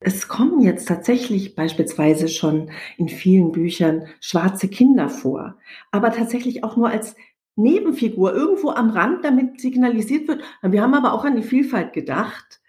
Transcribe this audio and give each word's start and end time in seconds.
Es 0.00 0.28
kommen 0.28 0.60
jetzt 0.60 0.86
tatsächlich 0.86 1.56
beispielsweise 1.56 2.28
schon 2.28 2.70
in 2.96 3.08
vielen 3.08 3.50
Büchern 3.50 4.06
schwarze 4.20 4.68
Kinder 4.68 5.08
vor, 5.08 5.58
aber 5.90 6.12
tatsächlich 6.12 6.62
auch 6.62 6.76
nur 6.76 6.88
als 6.88 7.16
Nebenfigur 7.56 8.32
irgendwo 8.32 8.70
am 8.70 8.90
Rand, 8.90 9.24
damit 9.24 9.60
signalisiert 9.60 10.28
wird. 10.28 10.44
Wir 10.62 10.80
haben 10.80 10.94
aber 10.94 11.12
auch 11.12 11.24
an 11.24 11.34
die 11.34 11.42
Vielfalt 11.42 11.92
gedacht. 11.92 12.60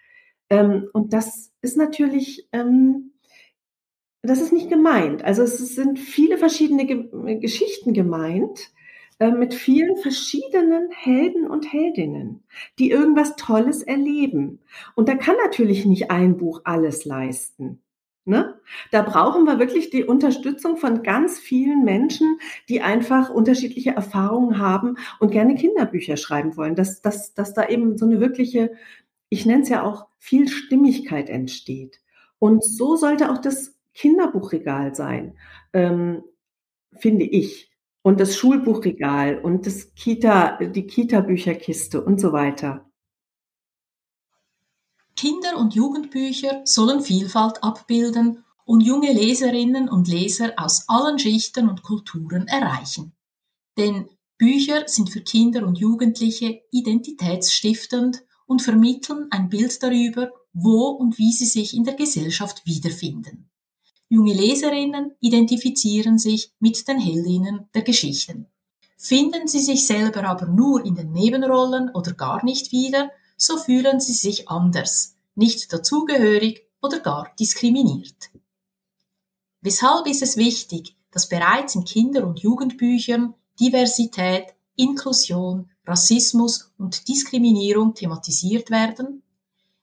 Ähm, 0.50 0.88
und 0.92 1.12
das 1.12 1.52
ist 1.62 1.76
natürlich, 1.76 2.48
ähm, 2.50 3.12
das 4.22 4.40
ist 4.40 4.52
nicht 4.52 4.68
gemeint. 4.68 5.24
Also 5.24 5.42
es 5.42 5.58
sind 5.76 6.00
viele 6.00 6.38
verschiedene 6.38 6.86
Geschichten 7.38 7.94
gemeint 7.94 8.72
äh, 9.20 9.30
mit 9.30 9.52
vielen 9.52 9.98
verschiedenen 9.98 10.90
Helden 10.90 11.46
und 11.46 11.70
Heldinnen, 11.70 12.42
die 12.78 12.90
irgendwas 12.90 13.36
Tolles 13.36 13.82
erleben. 13.82 14.60
Und 14.94 15.10
da 15.10 15.14
kann 15.14 15.36
natürlich 15.44 15.84
nicht 15.84 16.10
ein 16.10 16.38
Buch 16.38 16.62
alles 16.64 17.04
leisten. 17.04 17.82
Ne? 18.24 18.58
Da 18.90 19.02
brauchen 19.02 19.44
wir 19.44 19.58
wirklich 19.58 19.90
die 19.90 20.04
Unterstützung 20.04 20.78
von 20.78 21.02
ganz 21.02 21.38
vielen 21.38 21.84
Menschen, 21.84 22.38
die 22.70 22.80
einfach 22.80 23.28
unterschiedliche 23.28 23.90
Erfahrungen 23.90 24.58
haben 24.58 24.96
und 25.18 25.32
gerne 25.32 25.54
Kinderbücher 25.54 26.16
schreiben 26.16 26.56
wollen, 26.56 26.74
dass, 26.74 27.02
dass, 27.02 27.34
dass 27.34 27.52
da 27.52 27.68
eben 27.68 27.98
so 27.98 28.06
eine 28.06 28.20
wirkliche, 28.20 28.72
ich 29.28 29.44
nenne 29.44 29.64
es 29.64 29.68
ja 29.68 29.82
auch, 29.82 30.06
viel 30.18 30.48
Stimmigkeit 30.48 31.28
entsteht. 31.28 32.00
Und 32.38 32.64
so 32.64 32.96
sollte 32.96 33.30
auch 33.30 33.38
das 33.38 33.78
Kinderbuchregal 33.92 34.94
sein, 34.94 35.36
ähm, 35.74 36.22
finde 36.96 37.26
ich 37.26 37.69
und 38.02 38.20
das 38.20 38.36
Schulbuchregal 38.36 39.40
und 39.40 39.66
das 39.66 39.94
Kita, 39.94 40.58
die 40.58 40.86
Kita-Bücherkiste 40.86 42.02
und 42.02 42.20
so 42.20 42.32
weiter. 42.32 42.90
Kinder- 45.16 45.58
und 45.58 45.74
Jugendbücher 45.74 46.62
sollen 46.64 47.02
Vielfalt 47.02 47.62
abbilden 47.62 48.42
und 48.64 48.80
junge 48.80 49.12
Leserinnen 49.12 49.88
und 49.88 50.08
Leser 50.08 50.54
aus 50.56 50.88
allen 50.88 51.18
Schichten 51.18 51.68
und 51.68 51.82
Kulturen 51.82 52.46
erreichen. 52.46 53.12
Denn 53.76 54.08
Bücher 54.38 54.88
sind 54.88 55.10
für 55.10 55.20
Kinder 55.20 55.66
und 55.66 55.78
Jugendliche 55.78 56.62
identitätsstiftend 56.70 58.24
und 58.46 58.62
vermitteln 58.62 59.26
ein 59.30 59.50
Bild 59.50 59.82
darüber, 59.82 60.30
wo 60.54 60.86
und 60.86 61.18
wie 61.18 61.32
sie 61.32 61.44
sich 61.44 61.76
in 61.76 61.84
der 61.84 61.94
Gesellschaft 61.94 62.64
wiederfinden. 62.64 63.49
Junge 64.12 64.34
Leserinnen 64.34 65.12
identifizieren 65.20 66.18
sich 66.18 66.52
mit 66.58 66.88
den 66.88 66.98
Heldinnen 66.98 67.68
der 67.72 67.82
Geschichten. 67.82 68.48
Finden 68.96 69.46
sie 69.46 69.60
sich 69.60 69.86
selber 69.86 70.24
aber 70.24 70.46
nur 70.46 70.84
in 70.84 70.96
den 70.96 71.12
Nebenrollen 71.12 71.90
oder 71.94 72.14
gar 72.14 72.44
nicht 72.44 72.72
wieder, 72.72 73.12
so 73.36 73.56
fühlen 73.56 74.00
sie 74.00 74.14
sich 74.14 74.48
anders, 74.48 75.14
nicht 75.36 75.72
dazugehörig 75.72 76.66
oder 76.82 76.98
gar 76.98 77.32
diskriminiert. 77.38 78.30
Weshalb 79.60 80.08
ist 80.08 80.22
es 80.22 80.36
wichtig, 80.36 80.96
dass 81.12 81.28
bereits 81.28 81.76
in 81.76 81.84
Kinder- 81.84 82.26
und 82.26 82.40
Jugendbüchern 82.40 83.34
Diversität, 83.60 84.46
Inklusion, 84.74 85.70
Rassismus 85.86 86.72
und 86.78 87.06
Diskriminierung 87.06 87.94
thematisiert 87.94 88.70
werden? 88.70 89.22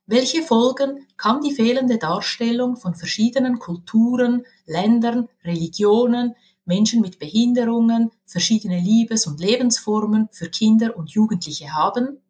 Welche 0.10 0.42
Folgen 0.42 1.06
kann 1.18 1.42
die 1.42 1.52
fehlende 1.52 1.98
Darstellung 1.98 2.78
von 2.78 2.96
verschiedenen 2.96 3.60
Kulturen, 3.60 4.46
Ländern, 4.66 5.28
Religionen, 5.44 6.34
Menschen 6.64 7.02
mit 7.02 7.20
Behinderungen, 7.20 8.12
verschiedene 8.26 8.80
Liebes- 8.80 9.28
und 9.28 9.42
Lebensformen 9.42 10.30
für 10.32 10.50
Kinder 10.50 10.96
und 10.96 11.10
Jugendliche 11.10 11.74
haben? 11.74 12.22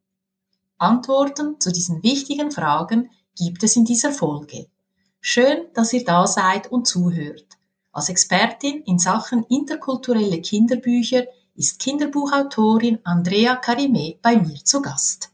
Antworten 0.79 1.59
zu 1.59 1.71
diesen 1.71 2.01
wichtigen 2.01 2.49
Fragen 2.49 3.11
gibt 3.37 3.61
es 3.61 3.75
in 3.75 3.85
dieser 3.85 4.11
Folge. 4.11 4.65
Schön, 5.21 5.67
dass 5.75 5.93
ihr 5.93 6.03
da 6.03 6.25
seid 6.25 6.71
und 6.71 6.87
zuhört. 6.87 7.45
Als 7.91 8.09
Expertin 8.09 8.81
in 8.87 8.97
Sachen 8.97 9.43
interkulturelle 9.49 10.41
Kinderbücher 10.41 11.25
ist 11.53 11.77
Kinderbuchautorin 11.77 12.97
Andrea 13.03 13.55
Carime 13.55 14.15
bei 14.23 14.35
mir 14.35 14.65
zu 14.65 14.81
Gast. 14.81 15.31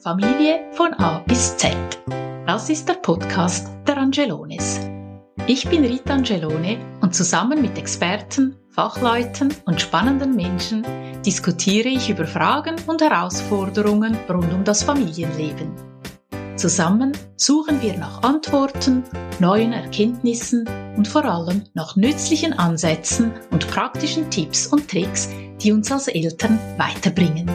Familie 0.00 0.60
von 0.72 0.94
A 0.94 1.18
bis 1.26 1.56
Z. 1.56 1.74
Das 2.46 2.70
ist 2.70 2.88
der 2.88 2.94
Podcast 2.94 3.68
der 3.84 3.96
Angelones. 3.96 4.78
Ich 5.48 5.68
bin 5.68 5.84
Rita 5.84 6.14
Angelone 6.14 6.78
und 7.00 7.16
zusammen 7.16 7.60
mit 7.60 7.76
Experten, 7.76 8.54
Fachleuten 8.70 9.52
und 9.66 9.80
spannenden 9.80 10.36
Menschen 10.36 10.86
diskutiere 11.26 11.88
ich 11.88 12.10
über 12.10 12.28
Fragen 12.28 12.76
und 12.86 13.02
Herausforderungen 13.02 14.16
rund 14.28 14.52
um 14.52 14.62
das 14.62 14.84
Familienleben. 14.84 15.72
Zusammen 16.54 17.10
suchen 17.36 17.82
wir 17.82 17.98
nach 17.98 18.22
Antworten, 18.22 19.02
neuen 19.40 19.72
Erkenntnissen 19.72 20.64
und 20.96 21.08
vor 21.08 21.24
allem 21.24 21.64
nach 21.74 21.96
nützlichen 21.96 22.52
Ansätzen 22.52 23.32
und 23.50 23.68
praktischen 23.68 24.30
Tipps 24.30 24.68
und 24.68 24.88
Tricks, 24.88 25.28
die 25.60 25.72
uns 25.72 25.90
als 25.90 26.06
Eltern 26.06 26.56
weiterbringen. 26.76 27.50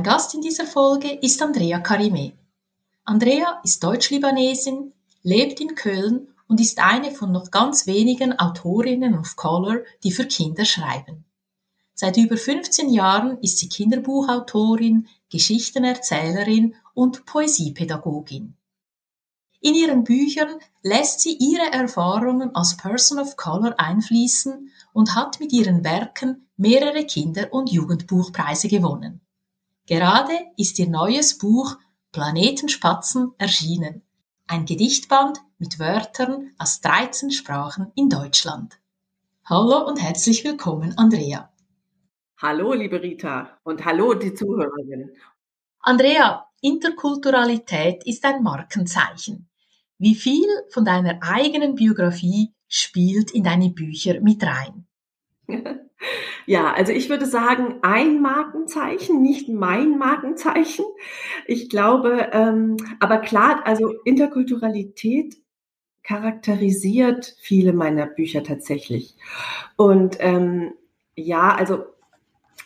Mein 0.00 0.12
Gast 0.12 0.32
in 0.32 0.40
dieser 0.40 0.64
Folge 0.64 1.10
ist 1.10 1.42
Andrea 1.42 1.78
Karime. 1.78 2.32
Andrea 3.04 3.60
ist 3.64 3.84
Deutsch-Libanesin, 3.84 4.94
lebt 5.22 5.60
in 5.60 5.74
Köln 5.74 6.28
und 6.48 6.58
ist 6.58 6.78
eine 6.78 7.10
von 7.10 7.30
noch 7.32 7.50
ganz 7.50 7.86
wenigen 7.86 8.38
Autorinnen 8.38 9.18
of 9.18 9.36
Color, 9.36 9.80
die 10.02 10.10
für 10.10 10.24
Kinder 10.24 10.64
schreiben. 10.64 11.26
Seit 11.92 12.16
über 12.16 12.38
15 12.38 12.88
Jahren 12.88 13.36
ist 13.42 13.58
sie 13.58 13.68
Kinderbuchautorin, 13.68 15.06
Geschichtenerzählerin 15.28 16.76
und 16.94 17.26
Poesiepädagogin. 17.26 18.56
In 19.60 19.74
ihren 19.74 20.04
Büchern 20.04 20.60
lässt 20.82 21.20
sie 21.20 21.36
ihre 21.38 21.74
Erfahrungen 21.74 22.54
als 22.54 22.74
Person 22.78 23.18
of 23.18 23.36
Color 23.36 23.78
einfließen 23.78 24.70
und 24.94 25.14
hat 25.14 25.40
mit 25.40 25.52
ihren 25.52 25.84
Werken 25.84 26.48
mehrere 26.56 27.04
Kinder- 27.04 27.52
und 27.52 27.70
Jugendbuchpreise 27.70 28.68
gewonnen. 28.68 29.20
Gerade 29.90 30.38
ist 30.56 30.78
ihr 30.78 30.88
neues 30.88 31.36
Buch 31.36 31.76
Planetenspatzen 32.12 33.32
erschienen. 33.38 34.02
Ein 34.46 34.64
Gedichtband 34.64 35.40
mit 35.58 35.80
Wörtern 35.80 36.52
aus 36.58 36.80
13 36.80 37.32
Sprachen 37.32 37.90
in 37.96 38.08
Deutschland. 38.08 38.78
Hallo 39.46 39.84
und 39.88 40.00
herzlich 40.00 40.44
willkommen, 40.44 40.96
Andrea. 40.96 41.52
Hallo, 42.36 42.72
liebe 42.72 43.02
Rita 43.02 43.58
und 43.64 43.84
hallo, 43.84 44.14
die 44.14 44.32
Zuhörerinnen. 44.32 45.10
Andrea, 45.80 46.46
Interkulturalität 46.60 48.06
ist 48.06 48.24
ein 48.24 48.44
Markenzeichen. 48.44 49.48
Wie 49.98 50.14
viel 50.14 50.46
von 50.68 50.84
deiner 50.84 51.18
eigenen 51.20 51.74
Biografie 51.74 52.54
spielt 52.68 53.32
in 53.32 53.42
deine 53.42 53.70
Bücher 53.70 54.20
mit 54.20 54.40
rein? 54.44 54.86
Ja, 56.46 56.72
also 56.72 56.92
ich 56.92 57.08
würde 57.10 57.26
sagen, 57.26 57.76
ein 57.82 58.22
Markenzeichen, 58.22 59.22
nicht 59.22 59.48
mein 59.48 59.98
Markenzeichen. 59.98 60.84
Ich 61.46 61.68
glaube, 61.68 62.30
ähm, 62.32 62.76
aber 62.98 63.18
klar, 63.18 63.62
also 63.66 63.94
Interkulturalität 64.04 65.36
charakterisiert 66.02 67.36
viele 67.40 67.72
meiner 67.72 68.06
Bücher 68.06 68.42
tatsächlich. 68.42 69.16
Und 69.76 70.16
ähm, 70.20 70.72
ja, 71.14 71.54
also 71.54 71.84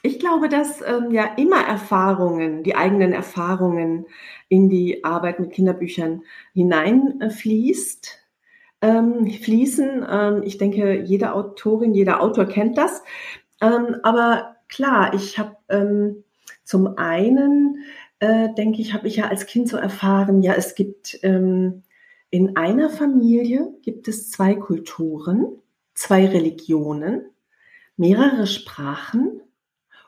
ich 0.02 0.18
glaube, 0.18 0.48
dass 0.48 0.80
ähm, 0.82 1.10
ja 1.10 1.24
immer 1.36 1.66
Erfahrungen, 1.66 2.62
die 2.62 2.76
eigenen 2.76 3.12
Erfahrungen 3.12 4.06
in 4.48 4.68
die 4.68 5.02
Arbeit 5.02 5.40
mit 5.40 5.52
Kinderbüchern 5.52 6.22
hineinfließt 6.52 8.23
ähm, 8.84 9.30
fließen. 9.30 10.06
Ähm, 10.08 10.42
ich 10.44 10.58
denke, 10.58 11.00
jede 11.00 11.32
Autorin, 11.32 11.94
jeder 11.94 12.20
Autor 12.20 12.44
kennt 12.44 12.76
das. 12.76 13.02
Ähm, 13.60 13.96
aber 14.02 14.56
klar, 14.68 15.14
ich 15.14 15.38
habe 15.38 15.56
ähm, 15.70 16.24
zum 16.64 16.98
einen, 16.98 17.78
äh, 18.18 18.52
denke 18.54 18.82
ich, 18.82 18.92
habe 18.92 19.08
ich 19.08 19.16
ja 19.16 19.28
als 19.28 19.46
Kind 19.46 19.68
so 19.68 19.78
erfahren, 19.78 20.42
ja, 20.42 20.52
es 20.52 20.74
gibt 20.74 21.18
ähm, 21.22 21.82
in 22.28 22.56
einer 22.56 22.90
Familie 22.90 23.72
gibt 23.82 24.08
es 24.08 24.30
zwei 24.30 24.54
Kulturen, 24.54 25.46
zwei 25.94 26.26
Religionen, 26.26 27.22
mehrere 27.96 28.46
Sprachen 28.46 29.40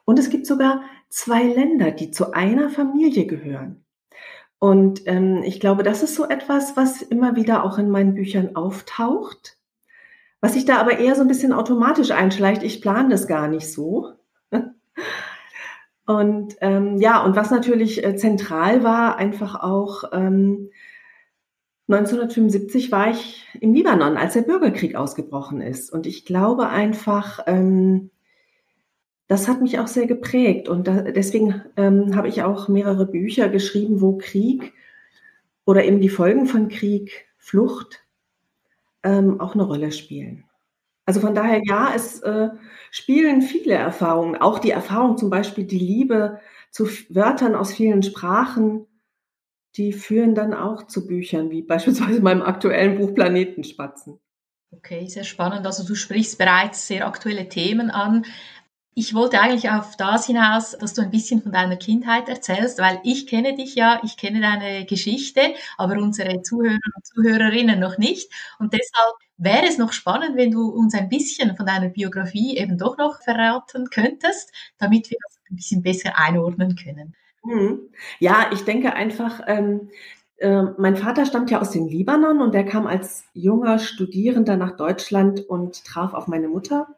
und 0.04 0.18
es 0.18 0.28
gibt 0.28 0.46
sogar 0.46 0.82
zwei 1.08 1.44
Länder, 1.44 1.92
die 1.92 2.10
zu 2.10 2.32
einer 2.32 2.68
Familie 2.68 3.26
gehören. 3.26 3.85
Und 4.58 5.06
ähm, 5.06 5.42
ich 5.44 5.60
glaube, 5.60 5.82
das 5.82 6.02
ist 6.02 6.14
so 6.14 6.26
etwas, 6.28 6.76
was 6.76 7.02
immer 7.02 7.36
wieder 7.36 7.64
auch 7.64 7.78
in 7.78 7.90
meinen 7.90 8.14
Büchern 8.14 8.56
auftaucht, 8.56 9.58
was 10.40 10.54
sich 10.54 10.64
da 10.64 10.78
aber 10.78 10.98
eher 10.98 11.14
so 11.14 11.22
ein 11.22 11.28
bisschen 11.28 11.52
automatisch 11.52 12.10
einschleicht. 12.10 12.62
Ich 12.62 12.80
plane 12.80 13.10
das 13.10 13.26
gar 13.26 13.48
nicht 13.48 13.70
so. 13.70 14.12
Und 16.06 16.56
ähm, 16.60 16.98
ja, 16.98 17.24
und 17.24 17.34
was 17.34 17.50
natürlich 17.50 18.04
äh, 18.04 18.14
zentral 18.14 18.84
war, 18.84 19.16
einfach 19.16 19.56
auch, 19.56 20.04
ähm, 20.12 20.70
1975 21.88 22.90
war 22.90 23.10
ich 23.10 23.46
im 23.60 23.74
Libanon, 23.74 24.16
als 24.16 24.34
der 24.34 24.42
Bürgerkrieg 24.42 24.96
ausgebrochen 24.96 25.60
ist. 25.60 25.92
Und 25.92 26.06
ich 26.06 26.24
glaube 26.24 26.68
einfach, 26.68 27.40
ähm, 27.46 28.10
das 29.28 29.48
hat 29.48 29.60
mich 29.60 29.78
auch 29.78 29.88
sehr 29.88 30.06
geprägt. 30.06 30.68
Und 30.68 30.86
da, 30.86 31.02
deswegen 31.02 31.62
ähm, 31.76 32.14
habe 32.16 32.28
ich 32.28 32.42
auch 32.42 32.68
mehrere 32.68 33.06
Bücher 33.06 33.48
geschrieben, 33.48 34.00
wo 34.00 34.18
Krieg 34.18 34.72
oder 35.64 35.84
eben 35.84 36.00
die 36.00 36.08
Folgen 36.08 36.46
von 36.46 36.68
Krieg, 36.68 37.26
Flucht 37.38 38.04
ähm, 39.02 39.40
auch 39.40 39.54
eine 39.54 39.64
Rolle 39.64 39.92
spielen. 39.92 40.44
Also 41.04 41.20
von 41.20 41.34
daher, 41.34 41.60
ja, 41.64 41.92
es 41.94 42.20
äh, 42.22 42.48
spielen 42.90 43.42
viele 43.42 43.74
Erfahrungen, 43.74 44.36
auch 44.36 44.58
die 44.58 44.70
Erfahrung 44.70 45.16
zum 45.16 45.30
Beispiel, 45.30 45.64
die 45.64 45.78
Liebe 45.78 46.40
zu 46.70 46.88
Wörtern 47.08 47.54
aus 47.54 47.72
vielen 47.72 48.02
Sprachen, 48.02 48.86
die 49.76 49.92
führen 49.92 50.34
dann 50.34 50.54
auch 50.54 50.86
zu 50.86 51.06
Büchern, 51.06 51.50
wie 51.50 51.62
beispielsweise 51.62 52.20
meinem 52.20 52.42
aktuellen 52.42 52.98
Buch 52.98 53.14
Planetenspatzen. 53.14 54.18
Okay, 54.72 55.06
sehr 55.06 55.24
spannend. 55.24 55.64
Also 55.64 55.86
du 55.86 55.94
sprichst 55.94 56.38
bereits 56.38 56.86
sehr 56.86 57.06
aktuelle 57.06 57.48
Themen 57.48 57.90
an. 57.90 58.24
Ich 58.98 59.12
wollte 59.12 59.38
eigentlich 59.42 59.68
auf 59.68 59.94
das 59.98 60.24
hinaus, 60.24 60.70
dass 60.70 60.94
du 60.94 61.02
ein 61.02 61.10
bisschen 61.10 61.42
von 61.42 61.52
deiner 61.52 61.76
Kindheit 61.76 62.30
erzählst, 62.30 62.78
weil 62.78 62.98
ich 63.04 63.26
kenne 63.26 63.54
dich 63.54 63.74
ja, 63.74 64.00
ich 64.02 64.16
kenne 64.16 64.40
deine 64.40 64.86
Geschichte, 64.86 65.52
aber 65.76 65.98
unsere 65.98 66.40
Zuhörer 66.40 66.78
und 66.96 67.04
Zuhörerinnen 67.04 67.78
noch 67.78 67.98
nicht. 67.98 68.32
Und 68.58 68.72
deshalb 68.72 69.16
wäre 69.36 69.66
es 69.66 69.76
noch 69.76 69.92
spannend, 69.92 70.38
wenn 70.38 70.50
du 70.50 70.70
uns 70.70 70.94
ein 70.94 71.10
bisschen 71.10 71.54
von 71.58 71.66
deiner 71.66 71.90
Biografie 71.90 72.56
eben 72.56 72.78
doch 72.78 72.96
noch 72.96 73.20
verraten 73.20 73.90
könntest, 73.90 74.50
damit 74.78 75.10
wir 75.10 75.18
das 75.22 75.40
ein 75.50 75.56
bisschen 75.56 75.82
besser 75.82 76.18
einordnen 76.18 76.74
können. 76.74 77.14
Mhm. 77.44 77.90
Ja, 78.18 78.48
ich 78.50 78.64
denke 78.64 78.94
einfach, 78.94 79.42
ähm, 79.46 79.90
äh, 80.38 80.62
mein 80.78 80.96
Vater 80.96 81.26
stammt 81.26 81.50
ja 81.50 81.60
aus 81.60 81.70
dem 81.70 81.86
Libanon 81.86 82.40
und 82.40 82.54
der 82.54 82.64
kam 82.64 82.86
als 82.86 83.24
junger 83.34 83.78
Studierender 83.78 84.56
nach 84.56 84.76
Deutschland 84.78 85.40
und 85.40 85.84
traf 85.84 86.14
auf 86.14 86.28
meine 86.28 86.48
Mutter. 86.48 86.88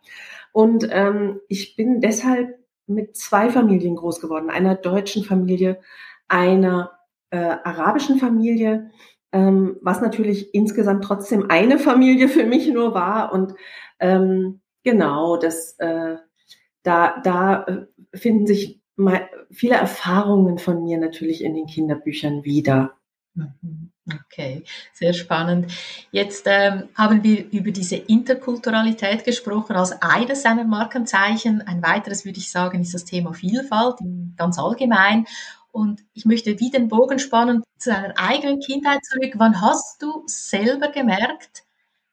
Und 0.53 0.89
ähm, 0.91 1.41
ich 1.49 1.77
bin 1.77 2.01
deshalb 2.01 2.59
mit 2.87 3.17
zwei 3.17 3.51
Familien 3.51 3.97
groß 3.97 4.21
geworden, 4.21 4.51
einer 4.51 4.75
deutschen 4.75 5.25
Familie, 5.25 5.81
einer 6.27 6.93
äh, 7.31 7.37
arabischen 7.37 8.19
Familie, 8.19 8.91
ähm, 9.33 9.77
was 9.83 10.01
natürlich 10.01 10.55
insgesamt 10.55 11.05
trotzdem 11.05 11.51
eine 11.51 11.79
Familie 11.79 12.29
für 12.29 12.45
mich 12.45 12.69
nur 12.73 12.95
war. 12.95 13.33
Und 13.33 13.55
ähm, 14.01 14.61
genau, 14.85 15.37
das, 15.37 15.75
äh, 15.79 16.17
da, 16.83 17.21
da 17.23 17.65
äh, 17.65 18.17
finden 18.17 18.47
sich 18.47 18.81
viele 19.51 19.77
Erfahrungen 19.77 20.59
von 20.59 20.83
mir 20.83 20.99
natürlich 20.99 21.45
in 21.45 21.55
den 21.55 21.67
Kinderbüchern 21.67 22.43
wieder. 22.43 22.98
Mhm. 23.39 23.91
Okay, 24.25 24.65
sehr 24.95 25.13
spannend. 25.13 25.71
Jetzt 26.11 26.45
ähm, 26.47 26.89
haben 26.95 27.23
wir 27.23 27.51
über 27.51 27.71
diese 27.71 27.97
Interkulturalität 27.97 29.25
gesprochen 29.25 29.77
als 29.77 29.93
eines 30.01 30.43
seiner 30.43 30.65
Markenzeichen. 30.65 31.61
Ein 31.63 31.83
weiteres, 31.83 32.25
würde 32.25 32.39
ich 32.39 32.51
sagen, 32.51 32.81
ist 32.81 32.95
das 32.95 33.05
Thema 33.05 33.35
Vielfalt 33.35 33.99
ganz 34.37 34.59
allgemein. 34.59 35.27
Und 35.71 36.01
ich 36.15 36.25
möchte 36.25 36.59
wie 36.59 36.71
den 36.71 36.89
Bogen 36.89 37.19
spannen 37.19 37.63
zu 37.77 37.91
deiner 37.91 38.15
eigenen 38.19 38.61
Kindheit 38.61 39.05
zurück. 39.05 39.35
Wann 39.37 39.61
hast 39.61 40.03
du 40.03 40.23
selber 40.27 40.89
gemerkt, 40.89 41.65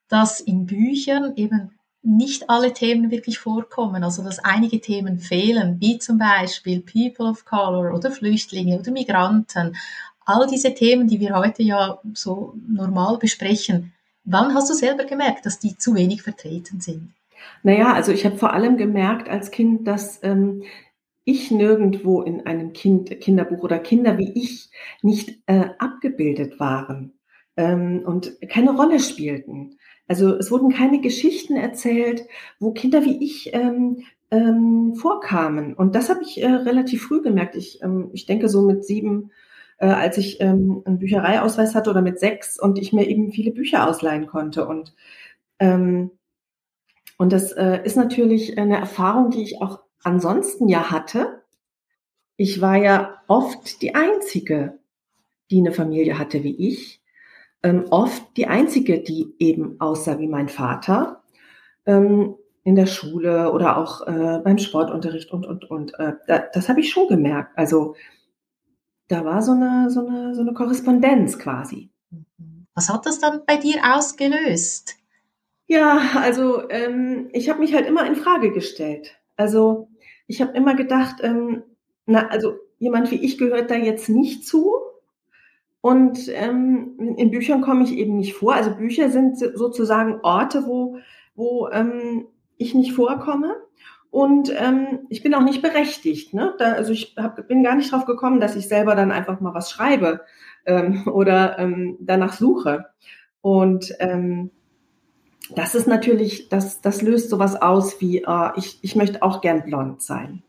dass 0.09 0.41
in 0.41 0.65
Büchern 0.65 1.33
eben 1.37 1.71
nicht 2.05 2.49
alle 2.49 2.71
Themen 2.73 3.09
wirklich 3.09 3.39
vorkommen, 3.39 4.03
also 4.03 4.23
dass 4.23 4.37
einige 4.39 4.79
Themen 4.79 5.17
fehlen, 5.17 5.81
wie 5.81 5.97
zum 5.97 6.19
Beispiel 6.19 6.81
People 6.81 7.27
of 7.27 7.45
Color 7.45 7.95
oder 7.95 8.11
Flüchtlinge 8.11 8.79
oder 8.79 8.91
Migranten, 8.91 9.75
all 10.25 10.47
diese 10.47 10.73
Themen, 10.73 11.07
die 11.07 11.19
wir 11.19 11.35
heute 11.35 11.63
ja 11.63 11.99
so 12.13 12.55
normal 12.67 13.17
besprechen. 13.17 13.93
Wann 14.23 14.53
hast 14.53 14.69
du 14.69 14.73
selber 14.73 15.05
gemerkt, 15.05 15.45
dass 15.45 15.59
die 15.59 15.77
zu 15.77 15.95
wenig 15.95 16.23
vertreten 16.23 16.81
sind? 16.81 17.13
Naja, 17.63 17.93
also 17.93 18.11
ich 18.11 18.25
habe 18.25 18.37
vor 18.37 18.53
allem 18.53 18.77
gemerkt 18.77 19.29
als 19.29 19.51
Kind, 19.51 19.87
dass 19.87 20.19
ähm, 20.23 20.63
ich 21.25 21.51
nirgendwo 21.51 22.21
in 22.21 22.45
einem 22.45 22.73
kind, 22.73 23.19
Kinderbuch 23.21 23.63
oder 23.63 23.79
Kinder 23.79 24.17
wie 24.17 24.31
ich 24.33 24.69
nicht 25.01 25.39
äh, 25.47 25.69
abgebildet 25.79 26.59
waren 26.59 27.13
ähm, 27.57 28.03
und 28.05 28.37
keine 28.49 28.75
Rolle 28.75 28.99
spielten. 28.99 29.77
Also 30.07 30.35
es 30.35 30.51
wurden 30.51 30.71
keine 30.71 31.01
Geschichten 31.01 31.55
erzählt, 31.55 32.25
wo 32.59 32.71
Kinder 32.71 33.03
wie 33.05 33.23
ich 33.23 33.53
ähm, 33.53 34.03
ähm, 34.29 34.95
vorkamen. 34.95 35.73
Und 35.73 35.95
das 35.95 36.09
habe 36.09 36.21
ich 36.23 36.41
äh, 36.41 36.47
relativ 36.47 37.03
früh 37.03 37.21
gemerkt. 37.21 37.55
Ich, 37.55 37.81
ähm, 37.81 38.09
ich 38.13 38.25
denke 38.25 38.49
so 38.49 38.61
mit 38.61 38.85
sieben, 38.85 39.31
äh, 39.77 39.87
als 39.87 40.17
ich 40.17 40.41
ähm, 40.41 40.81
einen 40.85 40.99
Büchereiausweis 40.99 41.75
hatte 41.75 41.89
oder 41.89 42.01
mit 42.01 42.19
sechs 42.19 42.59
und 42.59 42.77
ich 42.77 42.93
mir 42.93 43.07
eben 43.07 43.31
viele 43.31 43.51
Bücher 43.51 43.87
ausleihen 43.87 44.27
konnte. 44.27 44.67
Und, 44.67 44.93
ähm, 45.59 46.11
und 47.17 47.31
das 47.33 47.51
äh, 47.51 47.81
ist 47.83 47.97
natürlich 47.97 48.57
eine 48.57 48.77
Erfahrung, 48.77 49.31
die 49.31 49.43
ich 49.43 49.61
auch 49.61 49.79
ansonsten 50.03 50.67
ja 50.67 50.91
hatte. 50.91 51.41
Ich 52.37 52.61
war 52.61 52.75
ja 52.75 53.21
oft 53.27 53.81
die 53.81 53.95
Einzige, 53.95 54.79
die 55.51 55.59
eine 55.59 55.71
Familie 55.71 56.19
hatte 56.19 56.43
wie 56.43 56.55
ich 56.69 57.01
ähm, 57.65 57.85
oft 57.89 58.37
die 58.37 58.45
einzige, 58.45 58.99
die 58.99 59.33
eben 59.39 59.81
aussah 59.81 60.19
wie 60.19 60.27
mein 60.27 60.49
Vater 60.49 61.23
ähm, 61.87 62.35
in 62.63 62.75
der 62.75 62.85
Schule 62.85 63.51
oder 63.51 63.77
auch 63.77 64.05
äh, 64.05 64.39
beim 64.43 64.59
Sportunterricht 64.59 65.31
und 65.31 65.47
und 65.47 65.65
und. 65.71 65.97
Äh, 65.99 66.13
da, 66.27 66.43
das 66.53 66.69
habe 66.69 66.81
ich 66.81 66.91
schon 66.91 67.07
gemerkt. 67.07 67.57
Also 67.57 67.95
da 69.07 69.23
war 69.25 69.41
so 69.41 69.51
eine 69.51 69.89
so 69.89 70.05
eine 70.05 70.35
so 70.35 70.41
eine 70.41 70.53
Korrespondenz 70.53 71.37
quasi. 71.39 71.89
Was 72.73 72.89
hat 72.89 73.05
das 73.05 73.19
dann 73.19 73.41
bei 73.45 73.57
dir 73.57 73.81
ausgelöst? 73.95 74.95
Ja, 75.67 75.99
also 76.15 76.69
ähm, 76.69 77.29
ich 77.31 77.49
habe 77.49 77.59
mich 77.59 77.73
halt 77.73 77.87
immer 77.87 78.05
in 78.05 78.15
Frage 78.15 78.51
gestellt. 78.51 79.17
Also 79.35 79.87
ich 80.27 80.41
habe 80.41 80.55
immer 80.55 80.75
gedacht, 80.75 81.17
ähm, 81.21 81.63
na 82.05 82.27
also 82.27 82.55
jemand 82.77 83.11
wie 83.11 83.23
ich 83.23 83.37
gehört 83.37 83.71
da 83.71 83.75
jetzt 83.75 84.09
nicht 84.09 84.45
zu. 84.45 84.75
Und 85.81 86.29
ähm, 86.29 87.15
in 87.17 87.31
Büchern 87.31 87.61
komme 87.61 87.83
ich 87.83 87.93
eben 87.93 88.17
nicht 88.17 88.33
vor. 88.33 88.53
Also 88.53 88.75
Bücher 88.75 89.09
sind 89.09 89.37
sozusagen 89.37 90.19
Orte, 90.21 90.65
wo, 90.65 90.97
wo 91.35 91.69
ähm, 91.69 92.27
ich 92.57 92.73
nicht 92.73 92.93
vorkomme. 92.93 93.55
Und 94.15 94.49
ähm, 94.57 95.07
ich 95.09 95.23
bin 95.23 95.33
auch 95.33 95.43
nicht 95.43 95.61
berechtigt. 95.61 96.33
Ne? 96.33 96.53
Da, 96.57 96.73
also 96.73 96.93
ich 96.93 97.15
hab, 97.17 97.47
bin 97.49 97.63
gar 97.63 97.75
nicht 97.75 97.91
drauf 97.91 98.05
gekommen, 98.05 98.39
dass 98.39 98.55
ich 98.55 98.69
selber 98.69 98.95
dann 98.95 99.11
einfach 99.11 99.41
mal 99.41 99.53
was 99.53 99.69
schreibe 99.69 100.21
ähm, 100.65 101.05
oder 101.11 101.59
ähm, 101.59 101.97
danach 101.99 102.33
suche. 102.33 102.85
Und 103.41 103.93
ähm, 103.99 104.51
das 105.53 105.75
ist 105.75 105.87
natürlich, 105.87 106.47
das, 106.47 106.79
das 106.81 107.01
löst 107.01 107.29
sowas 107.29 107.61
aus 107.61 107.99
wie, 107.99 108.19
äh, 108.19 108.51
ich, 108.55 108.79
ich 108.81 108.95
möchte 108.95 109.21
auch 109.21 109.41
gern 109.41 109.63
blond 109.63 110.01
sein. 110.01 110.43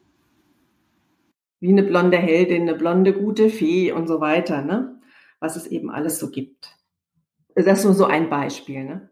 Wie 1.58 1.70
eine 1.70 1.82
blonde 1.82 2.18
Heldin, 2.18 2.62
eine 2.62 2.74
blonde 2.74 3.14
gute 3.14 3.50
Fee 3.50 3.90
und 3.90 4.06
so 4.06 4.20
weiter. 4.20 4.62
Ne? 4.62 4.96
was 5.40 5.56
es 5.56 5.66
eben 5.66 5.90
alles 5.90 6.18
so 6.18 6.30
gibt. 6.30 6.76
Das 7.54 7.66
ist 7.78 7.84
nur 7.84 7.94
so 7.94 8.04
ein 8.04 8.28
Beispiel. 8.28 8.84
Ne? 8.84 9.10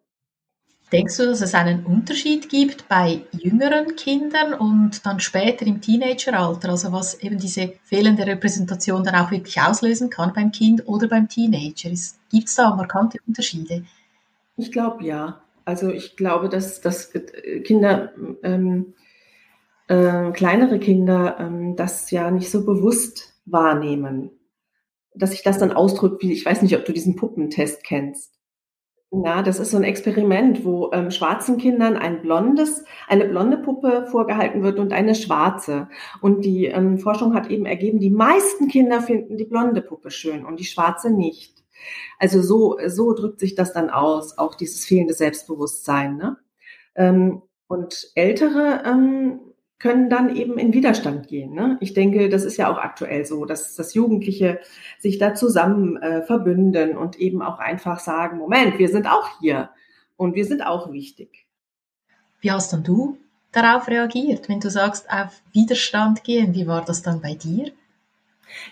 Denkst 0.95 1.17
du, 1.17 1.27
dass 1.27 1.41
es 1.41 1.55
einen 1.55 1.85
Unterschied 1.85 2.49
gibt 2.49 2.89
bei 2.89 3.23
jüngeren 3.33 3.97
Kindern 3.97 4.55
und 4.55 5.05
dann 5.05 5.19
später 5.19 5.67
im 5.67 5.81
Teenageralter, 5.81 6.69
also 6.69 6.93
was 6.93 7.21
eben 7.21 7.37
diese 7.37 7.73
fehlende 7.83 8.25
Repräsentation 8.25 9.03
dann 9.03 9.17
auch 9.17 9.33
wirklich 9.33 9.61
auslösen 9.61 10.09
kann 10.09 10.33
beim 10.33 10.53
Kind 10.53 10.87
oder 10.87 11.09
beim 11.09 11.29
Teenager? 11.29 11.91
Gibt 12.31 12.49
es 12.49 12.55
da 12.55 12.77
markante 12.77 13.19
Unterschiede? 13.27 13.85
Ich 14.57 14.71
glaube 14.71 15.05
ja. 15.05 15.41
Also 15.65 15.91
ich 15.91 16.17
glaube, 16.17 16.49
dass, 16.49 16.81
dass 16.81 17.11
Kinder, 17.65 18.13
ähm, 18.45 18.95
äh, 19.89 20.31
kleinere 20.31 20.79
Kinder 20.79 21.39
ähm, 21.41 21.75
das 21.75 22.13
ja 22.13 22.31
nicht 22.31 22.53
so 22.53 22.65
bewusst 22.65 23.35
wahrnehmen 23.47 24.31
dass 25.15 25.31
sich 25.31 25.43
das 25.43 25.59
dann 25.59 25.73
ausdrückt, 25.73 26.23
wie 26.23 26.33
ich 26.33 26.45
weiß 26.45 26.63
nicht, 26.63 26.77
ob 26.77 26.85
du 26.85 26.93
diesen 26.93 27.17
Puppentest 27.17 27.85
kennst. 27.85 28.33
Ja, 29.23 29.43
das 29.43 29.61
ist 29.61 29.71
so 29.71 29.77
ein 29.77 29.85
Experiment, 29.85 30.65
wo 30.65 30.91
ähm, 30.93 31.11
schwarzen 31.11 31.59
Kindern 31.59 31.97
ein 31.97 32.23
blondes, 32.23 32.85
eine 33.07 33.27
blonde 33.27 33.59
Puppe 33.59 34.07
vorgehalten 34.11 34.63
wird 34.63 34.81
und 34.81 34.93
eine 34.93 35.15
schwarze. 35.15 35.89
Und 36.21 36.45
die 36.45 36.67
ähm, 36.67 36.99
Forschung 36.99 37.35
hat 37.35 37.49
eben 37.49 37.65
ergeben, 37.65 38.01
die 38.01 38.11
meisten 38.11 38.67
Kinder 38.67 39.01
finden 39.01 39.37
die 39.37 39.45
blonde 39.45 39.83
Puppe 39.83 40.11
schön 40.11 40.45
und 40.45 40.59
die 40.59 40.65
schwarze 40.65 41.11
nicht. 41.11 41.63
Also 42.19 42.43
so, 42.43 42.79
so 42.87 43.13
drückt 43.13 43.39
sich 43.39 43.55
das 43.55 43.73
dann 43.73 43.91
aus, 43.91 44.37
auch 44.39 44.55
dieses 44.57 44.85
fehlende 44.85 45.15
Selbstbewusstsein. 45.15 46.17
Ne? 46.17 46.39
Ähm, 46.97 47.43
und 47.69 48.11
ältere 48.15 48.83
ähm, 48.85 49.41
können 49.85 50.09
dann 50.09 50.35
eben 50.35 50.57
in 50.57 50.73
Widerstand 50.73 51.29
gehen. 51.29 51.53
Ne? 51.53 51.77
Ich 51.79 51.93
denke, 51.93 52.31
das 52.31 52.45
ist 52.45 52.57
ja 52.57 52.73
auch 52.73 52.79
aktuell 52.79 53.27
so, 53.27 53.45
dass, 53.45 53.77
dass 53.77 53.93
Jugendliche 53.93 54.59
sich 54.99 55.19
da 55.19 55.35
zusammen 55.35 55.99
äh, 55.99 56.23
verbünden 56.23 56.97
und 56.97 57.17
eben 57.17 57.43
auch 57.43 57.59
einfach 57.59 58.01
sagen, 58.01 58.39
Moment, 58.39 58.79
wir 58.79 58.89
sind 58.89 59.07
auch 59.07 59.29
hier 59.41 59.69
und 60.17 60.37
wir 60.37 60.47
sind 60.47 60.63
auch 60.63 60.91
wichtig. 60.91 61.47
Wie 62.41 62.51
hast 62.51 62.73
dann 62.73 62.83
du 62.83 63.19
darauf 63.53 63.87
reagiert, 63.87 64.49
wenn 64.49 64.59
du 64.59 64.71
sagst, 64.71 65.11
auf 65.11 65.43
Widerstand 65.53 66.25
gehen? 66.25 66.55
Wie 66.55 66.67
war 66.67 66.83
das 66.83 67.03
dann 67.03 67.21
bei 67.21 67.35
dir? 67.35 67.71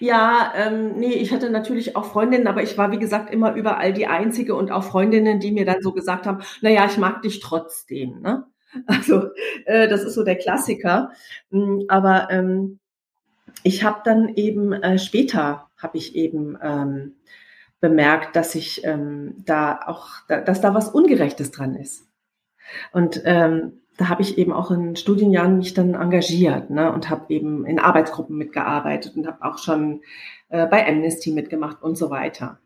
Ja, 0.01 0.55
ähm, 0.57 0.99
ne, 0.99 1.13
ich 1.13 1.31
hatte 1.31 1.51
natürlich 1.51 1.95
auch 1.95 2.07
Freundinnen, 2.07 2.47
aber 2.47 2.63
ich 2.63 2.79
war, 2.79 2.91
wie 2.91 2.99
gesagt, 2.99 3.31
immer 3.31 3.53
überall 3.55 3.93
die 3.93 4.07
Einzige 4.07 4.55
und 4.55 4.71
auch 4.71 4.85
Freundinnen, 4.85 5.41
die 5.41 5.53
mir 5.53 5.67
dann 5.67 5.83
so 5.83 5.93
gesagt 5.93 6.27
haben: 6.27 6.43
„Na 6.63 6.71
ja, 6.71 6.87
ich 6.87 6.97
mag 6.97 7.21
dich 7.21 7.41
trotzdem“, 7.41 8.23
ne? 8.23 8.47
Also, 8.87 9.31
äh, 9.67 9.89
das 9.89 10.03
ist 10.05 10.15
so 10.15 10.25
der 10.25 10.37
Klassiker. 10.37 11.13
Hm, 11.51 11.85
aber, 11.89 12.29
ähm, 12.31 12.79
ich 13.65 13.85
habe 13.85 14.01
dann 14.05 14.31
eben 14.37 14.73
äh, 14.73 14.99
später 14.99 15.69
habe 15.79 15.99
ich 15.99 16.17
eben, 16.17 16.59
ähm, 16.63 17.17
bemerkt, 17.81 18.37
dass 18.37 18.55
ich, 18.55 18.85
ähm, 18.85 19.35
da 19.47 19.81
auch 19.87 20.09
da 20.29 20.41
dass 20.41 20.61
da 20.63 20.75
was 20.75 20.89
Ungerechtes 20.91 21.51
dran 21.53 21.75
ist. 21.77 22.09
Und, 22.93 23.23
ähm, 23.27 23.81
da 23.99 24.09
habe 24.11 24.23
ich 24.23 24.39
eben 24.39 24.53
auch 24.53 24.71
in 24.73 24.97
Studienjahren 24.97 25.59
mich 25.59 25.75
dann 25.75 25.95
engagiert, 25.95 26.71
ne, 26.71 26.93
und 26.93 27.11
habe 27.11 27.27
eben 27.35 27.67
in 27.67 27.79
Arbeitsgruppen 27.81 28.37
mitgearbeitet 28.39 29.17
und 29.17 29.27
habe 29.27 29.45
auch 29.45 29.59
schon, 29.59 30.03
äh, 30.51 30.67
bei 30.69 30.87
Amnesty 30.89 31.33
mitgemacht 31.33 31.83
und 31.83 31.97
so 31.99 32.11
weiter. 32.11 32.59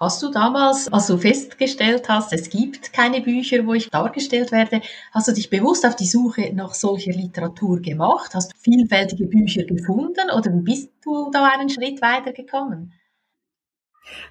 Hast 0.00 0.22
du 0.22 0.30
damals, 0.30 0.86
als 0.92 1.08
du 1.08 1.18
festgestellt 1.18 2.08
hast, 2.08 2.32
es 2.32 2.50
gibt 2.50 2.92
keine 2.92 3.20
Bücher, 3.20 3.66
wo 3.66 3.74
ich 3.74 3.90
dargestellt 3.90 4.52
werde, 4.52 4.80
hast 5.10 5.26
du 5.26 5.32
dich 5.32 5.50
bewusst 5.50 5.84
auf 5.84 5.96
die 5.96 6.06
Suche 6.06 6.52
nach 6.54 6.72
solcher 6.74 7.10
Literatur 7.10 7.80
gemacht? 7.80 8.32
Hast 8.32 8.52
du 8.52 8.56
vielfältige 8.58 9.26
Bücher 9.26 9.64
gefunden 9.64 10.30
oder 10.30 10.50
bist 10.50 10.92
du 11.02 11.32
da 11.32 11.46
einen 11.46 11.68
Schritt 11.68 12.00
weitergekommen? 12.00 12.92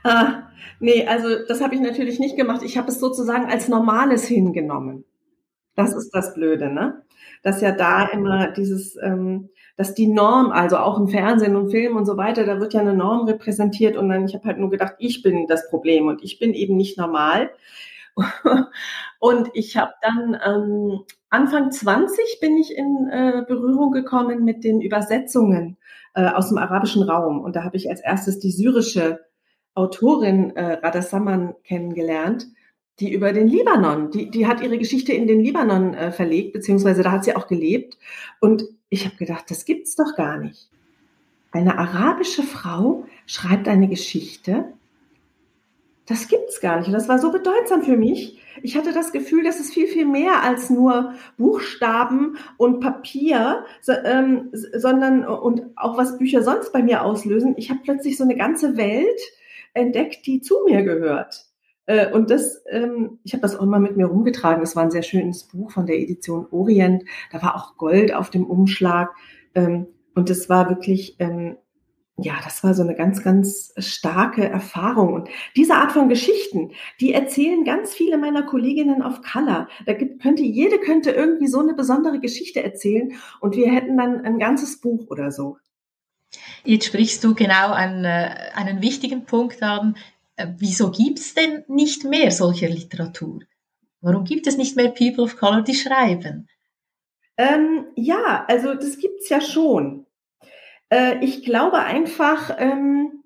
Ah, 0.04 0.44
ne, 0.80 1.06
also 1.06 1.46
das 1.46 1.60
habe 1.60 1.76
ich 1.76 1.82
natürlich 1.82 2.18
nicht 2.18 2.38
gemacht. 2.38 2.64
Ich 2.64 2.78
habe 2.78 2.88
es 2.88 3.02
sozusagen 3.02 3.48
als 3.52 3.68
Normales 3.68 4.26
hingenommen. 4.26 5.04
Das 5.76 5.94
ist 5.94 6.12
das 6.12 6.34
Blöde, 6.34 6.70
ne? 6.70 7.04
Dass 7.44 7.60
ja 7.60 7.74
da 7.74 8.08
immer 8.08 8.52
dieses, 8.52 8.96
ähm, 9.04 9.50
dass 9.78 9.94
die 9.94 10.08
Norm, 10.08 10.52
also 10.52 10.78
auch 10.78 11.00
im 11.00 11.08
Fernsehen 11.08 11.56
und 11.56 11.70
Film 11.70 11.96
und 11.96 12.06
so 12.06 12.18
weiter, 12.18 12.46
da 12.46 12.60
wird 12.60 12.74
ja 12.74 12.82
eine 12.82 12.96
Norm 12.96 13.28
repräsentiert 13.28 13.96
und 13.96 14.10
dann, 14.10 14.26
ich 14.26 14.34
habe 14.34 14.46
halt 14.46 14.58
nur 14.58 14.72
gedacht, 14.72 14.96
ich 14.98 15.22
bin 15.22 15.48
das 15.48 15.70
Problem 15.70 16.08
und 16.08 16.24
ich 16.24 16.40
bin 16.40 16.54
eben 16.54 16.76
nicht 16.76 16.98
normal. 16.98 17.52
und 19.20 19.50
ich 19.54 19.78
habe 19.78 19.94
dann 20.02 20.38
ähm, 20.44 21.00
Anfang 21.30 21.72
20 21.72 22.40
bin 22.42 22.58
ich 22.58 22.76
in 22.76 23.08
äh, 23.12 23.44
Berührung 23.48 23.92
gekommen 23.92 24.44
mit 24.44 24.64
den 24.64 24.82
Übersetzungen 24.82 25.78
äh, 26.16 26.28
aus 26.28 26.50
dem 26.50 26.58
arabischen 26.58 27.04
Raum 27.04 27.40
und 27.40 27.56
da 27.56 27.64
habe 27.64 27.78
ich 27.78 27.90
als 27.90 28.02
erstes 28.02 28.40
die 28.40 28.52
syrische 28.52 29.20
Autorin 29.76 30.56
äh, 30.56 30.80
Rada 30.82 31.04
Saman 31.04 31.54
kennengelernt 31.64 32.48
die 33.00 33.14
über 33.14 33.32
den 33.32 33.48
Libanon, 33.48 34.10
die, 34.10 34.32
die 34.32 34.48
hat 34.48 34.62
ihre 34.62 34.78
Geschichte 34.78 35.14
in 35.14 35.28
den 35.28 35.40
Libanon 35.42 35.94
äh, 35.94 36.12
verlegt, 36.12 36.54
beziehungsweise 36.54 37.04
da 37.04 37.12
hat 37.12 37.24
sie 37.24 37.36
auch 37.36 37.48
gelebt. 37.48 37.98
Und 38.40 38.64
ich 38.90 39.06
habe 39.06 39.16
gedacht, 39.16 39.50
das 39.50 39.66
gibt's 39.66 39.96
doch 39.96 40.16
gar 40.16 40.38
nicht. 40.38 40.70
Eine 41.52 41.78
arabische 41.78 42.44
Frau 42.44 43.06
schreibt 43.26 43.68
eine 43.68 43.88
Geschichte. 43.88 44.74
Das 46.06 46.28
gibt's 46.28 46.62
gar 46.62 46.78
nicht. 46.78 46.88
Und 46.88 46.94
das 46.94 47.10
war 47.10 47.20
so 47.20 47.32
bedeutsam 47.32 47.84
für 47.84 47.98
mich. 47.98 48.42
Ich 48.64 48.78
hatte 48.78 48.94
das 48.94 49.12
Gefühl, 49.12 49.44
dass 49.44 49.60
es 49.60 49.72
viel, 49.72 49.88
viel 49.88 50.06
mehr 50.06 50.44
als 50.44 50.70
nur 50.70 51.14
Buchstaben 51.38 52.38
und 52.58 52.80
Papier, 52.80 53.66
so, 53.82 53.92
ähm, 53.92 54.50
sondern 54.52 55.26
und 55.28 55.64
auch 55.76 55.98
was 55.98 56.18
Bücher 56.18 56.44
sonst 56.44 56.72
bei 56.72 56.82
mir 56.82 57.04
auslösen. 57.04 57.56
Ich 57.58 57.70
habe 57.70 57.82
plötzlich 57.84 58.18
so 58.18 58.24
eine 58.24 58.36
ganze 58.36 58.78
Welt 58.78 59.20
entdeckt, 59.74 60.26
die 60.26 60.42
zu 60.42 60.56
mir 60.66 60.84
gehört. 60.84 61.47
Äh, 61.88 62.12
und 62.12 62.30
das, 62.30 62.64
ähm, 62.70 63.20
ich 63.24 63.34
habe 63.34 63.42
das 63.42 63.56
auch 63.56 63.66
mal 63.66 63.80
mit 63.80 63.98
mir 63.98 64.06
rumgetragen. 64.06 64.62
Das 64.62 64.76
war 64.76 64.84
ein 64.84 64.92
sehr 64.92 65.04
schönes 65.04 65.46
Buch 65.46 65.72
von 65.72 65.88
der 65.88 66.00
Edition 66.00 66.46
Orient. 66.52 67.04
Da 67.32 67.42
war 67.42 67.56
auch 67.56 67.78
Gold 67.78 68.14
auf 68.14 68.30
dem 68.30 68.46
Umschlag. 68.46 69.10
Ähm, 69.56 69.88
und 70.14 70.30
das 70.30 70.50
war 70.50 70.70
wirklich, 70.70 71.16
ähm, 71.20 71.58
ja, 72.20 72.34
das 72.44 72.64
war 72.64 72.74
so 72.74 72.82
eine 72.82 72.96
ganz, 72.96 73.24
ganz 73.24 73.74
starke 73.78 74.48
Erfahrung. 74.48 75.14
Und 75.14 75.30
diese 75.56 75.76
Art 75.76 75.92
von 75.92 76.10
Geschichten, 76.10 76.72
die 77.00 77.14
erzählen 77.14 77.64
ganz 77.64 77.94
viele 77.94 78.18
meiner 78.18 78.44
Kolleginnen 78.44 79.02
auf 79.02 79.22
Color. 79.22 79.70
Da 79.86 79.94
könnte, 79.94 80.44
jede 80.44 80.80
könnte 80.80 81.12
irgendwie 81.12 81.48
so 81.48 81.60
eine 81.60 81.76
besondere 81.76 82.20
Geschichte 82.20 82.64
erzählen 82.64 83.14
und 83.40 83.56
wir 83.56 83.72
hätten 83.72 83.98
dann 83.98 84.22
ein 84.22 84.40
ganzes 84.40 84.82
Buch 84.82 85.06
oder 85.10 85.32
so. 85.32 85.58
Jetzt 86.64 86.88
sprichst 86.88 87.24
du 87.24 87.36
genau 87.36 87.72
einen, 87.72 88.04
äh, 88.04 88.36
einen 88.56 88.82
wichtigen 88.82 89.26
Punkt 89.26 89.62
an, 89.64 89.96
wieso 90.58 90.92
gibt 90.92 91.20
es 91.20 91.34
denn 91.34 91.64
nicht 91.68 92.04
mehr 92.04 92.32
solcher 92.32 92.70
Literatur? 92.70 93.40
Warum 94.02 94.24
gibt 94.24 94.48
es 94.48 94.58
nicht 94.58 94.76
mehr 94.76 94.90
People 94.90 95.24
of 95.24 95.38
Color, 95.38 95.64
die 95.64 95.74
schreiben? 95.74 96.48
Ähm, 97.38 97.86
ja, 97.96 98.46
also 98.48 98.74
das 98.74 98.98
gibt's 98.98 99.30
ja 99.30 99.42
schon. 99.42 100.06
Äh, 100.90 101.24
ich 101.24 101.44
glaube 101.44 101.80
einfach, 101.80 102.56
ähm, 102.58 103.24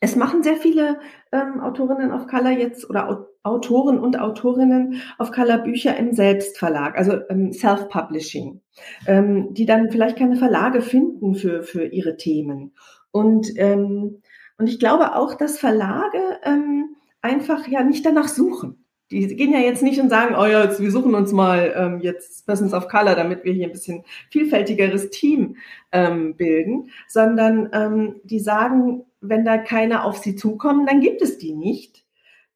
es 0.00 0.16
machen 0.16 0.42
sehr 0.42 0.56
viele 0.56 1.00
ähm, 1.32 1.60
Autorinnen 1.60 2.12
of 2.12 2.26
Color 2.26 2.50
jetzt 2.50 2.88
oder 2.88 3.28
Autoren 3.42 3.98
und 3.98 4.18
Autorinnen 4.18 5.02
of 5.18 5.32
Color 5.32 5.58
Bücher 5.58 5.96
im 5.96 6.12
Selbstverlag, 6.12 6.96
also 6.96 7.18
ähm, 7.30 7.52
Self-Publishing, 7.52 8.60
ähm, 9.06 9.54
die 9.54 9.66
dann 9.66 9.90
vielleicht 9.90 10.16
keine 10.16 10.36
Verlage 10.36 10.82
finden 10.82 11.34
für, 11.34 11.62
für 11.62 11.86
ihre 11.86 12.16
Themen. 12.16 12.74
Und 13.10 13.48
ähm, 13.56 14.22
und 14.58 14.66
ich 14.66 14.78
glaube 14.78 15.14
auch, 15.14 15.34
dass 15.34 15.58
Verlage 15.58 16.40
ähm, 16.42 16.96
einfach 17.22 17.66
ja 17.68 17.82
nicht 17.82 18.04
danach 18.04 18.28
suchen. 18.28 18.84
Die 19.10 19.26
gehen 19.36 19.52
ja 19.52 19.60
jetzt 19.60 19.82
nicht 19.82 20.00
und 20.00 20.10
sagen, 20.10 20.34
oh 20.38 20.44
ja, 20.44 20.64
jetzt, 20.64 20.80
wir 20.80 20.90
suchen 20.90 21.14
uns 21.14 21.32
mal 21.32 21.72
ähm, 21.74 22.00
jetzt 22.00 22.44
Persons 22.44 22.74
of 22.74 22.88
Color, 22.88 23.14
damit 23.14 23.44
wir 23.44 23.54
hier 23.54 23.66
ein 23.66 23.72
bisschen 23.72 24.04
vielfältigeres 24.30 25.08
Team 25.10 25.56
ähm, 25.92 26.36
bilden, 26.36 26.90
sondern 27.06 27.70
ähm, 27.72 28.20
die 28.24 28.40
sagen, 28.40 29.06
wenn 29.20 29.46
da 29.46 29.56
keiner 29.56 30.04
auf 30.04 30.18
sie 30.18 30.36
zukommen, 30.36 30.84
dann 30.84 31.00
gibt 31.00 31.22
es 31.22 31.38
die 31.38 31.54
nicht. 31.54 32.04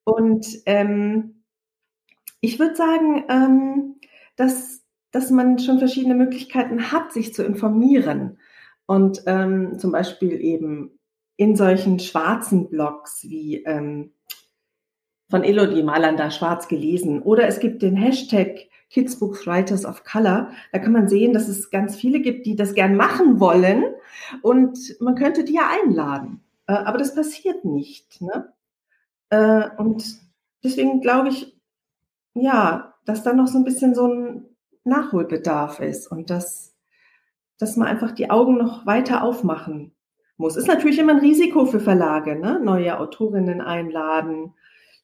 Und 0.04 0.46
ähm, 0.66 1.42
ich 2.40 2.58
würde 2.58 2.74
sagen, 2.74 3.24
ähm, 3.30 3.94
dass, 4.36 4.82
dass 5.10 5.30
man 5.30 5.58
schon 5.58 5.78
verschiedene 5.78 6.14
Möglichkeiten 6.14 6.92
hat, 6.92 7.12
sich 7.12 7.32
zu 7.32 7.44
informieren. 7.44 8.38
Und 8.86 9.22
ähm, 9.26 9.78
zum 9.78 9.92
Beispiel 9.92 10.40
eben 10.40 10.98
in 11.42 11.56
solchen 11.56 11.98
schwarzen 11.98 12.68
Blogs 12.68 13.24
wie 13.24 13.64
ähm, 13.64 14.12
von 15.28 15.42
Elodie 15.42 15.82
Malanda 15.82 16.30
schwarz 16.30 16.68
gelesen 16.68 17.20
oder 17.20 17.48
es 17.48 17.58
gibt 17.58 17.82
den 17.82 17.96
Hashtag 17.96 18.68
Kidsbooks 18.90 19.44
Writers 19.44 19.84
of 19.84 20.04
Color. 20.04 20.52
Da 20.70 20.78
kann 20.78 20.92
man 20.92 21.08
sehen, 21.08 21.32
dass 21.32 21.48
es 21.48 21.70
ganz 21.70 21.96
viele 21.96 22.20
gibt, 22.20 22.46
die 22.46 22.54
das 22.54 22.74
gern 22.74 22.94
machen 22.94 23.40
wollen 23.40 23.86
und 24.42 24.78
man 25.00 25.16
könnte 25.16 25.42
die 25.42 25.54
ja 25.54 25.68
einladen. 25.82 26.44
Äh, 26.68 26.74
aber 26.74 26.98
das 26.98 27.12
passiert 27.12 27.64
nicht. 27.64 28.20
Ne? 28.20 28.52
Äh, 29.30 29.68
und 29.78 30.04
deswegen 30.62 31.00
glaube 31.00 31.30
ich, 31.30 31.58
ja, 32.34 32.94
dass 33.04 33.24
da 33.24 33.32
noch 33.32 33.48
so 33.48 33.58
ein 33.58 33.64
bisschen 33.64 33.96
so 33.96 34.06
ein 34.06 34.44
Nachholbedarf 34.84 35.80
ist 35.80 36.06
und 36.06 36.30
dass, 36.30 36.76
dass 37.58 37.76
man 37.76 37.88
einfach 37.88 38.12
die 38.12 38.30
Augen 38.30 38.58
noch 38.58 38.86
weiter 38.86 39.24
aufmachen 39.24 39.92
muss. 40.36 40.56
Ist 40.56 40.68
natürlich 40.68 40.98
immer 40.98 41.12
ein 41.12 41.20
Risiko 41.20 41.66
für 41.66 41.80
Verlage, 41.80 42.38
ne? 42.38 42.60
neue 42.62 42.98
Autorinnen 42.98 43.60
einladen 43.60 44.54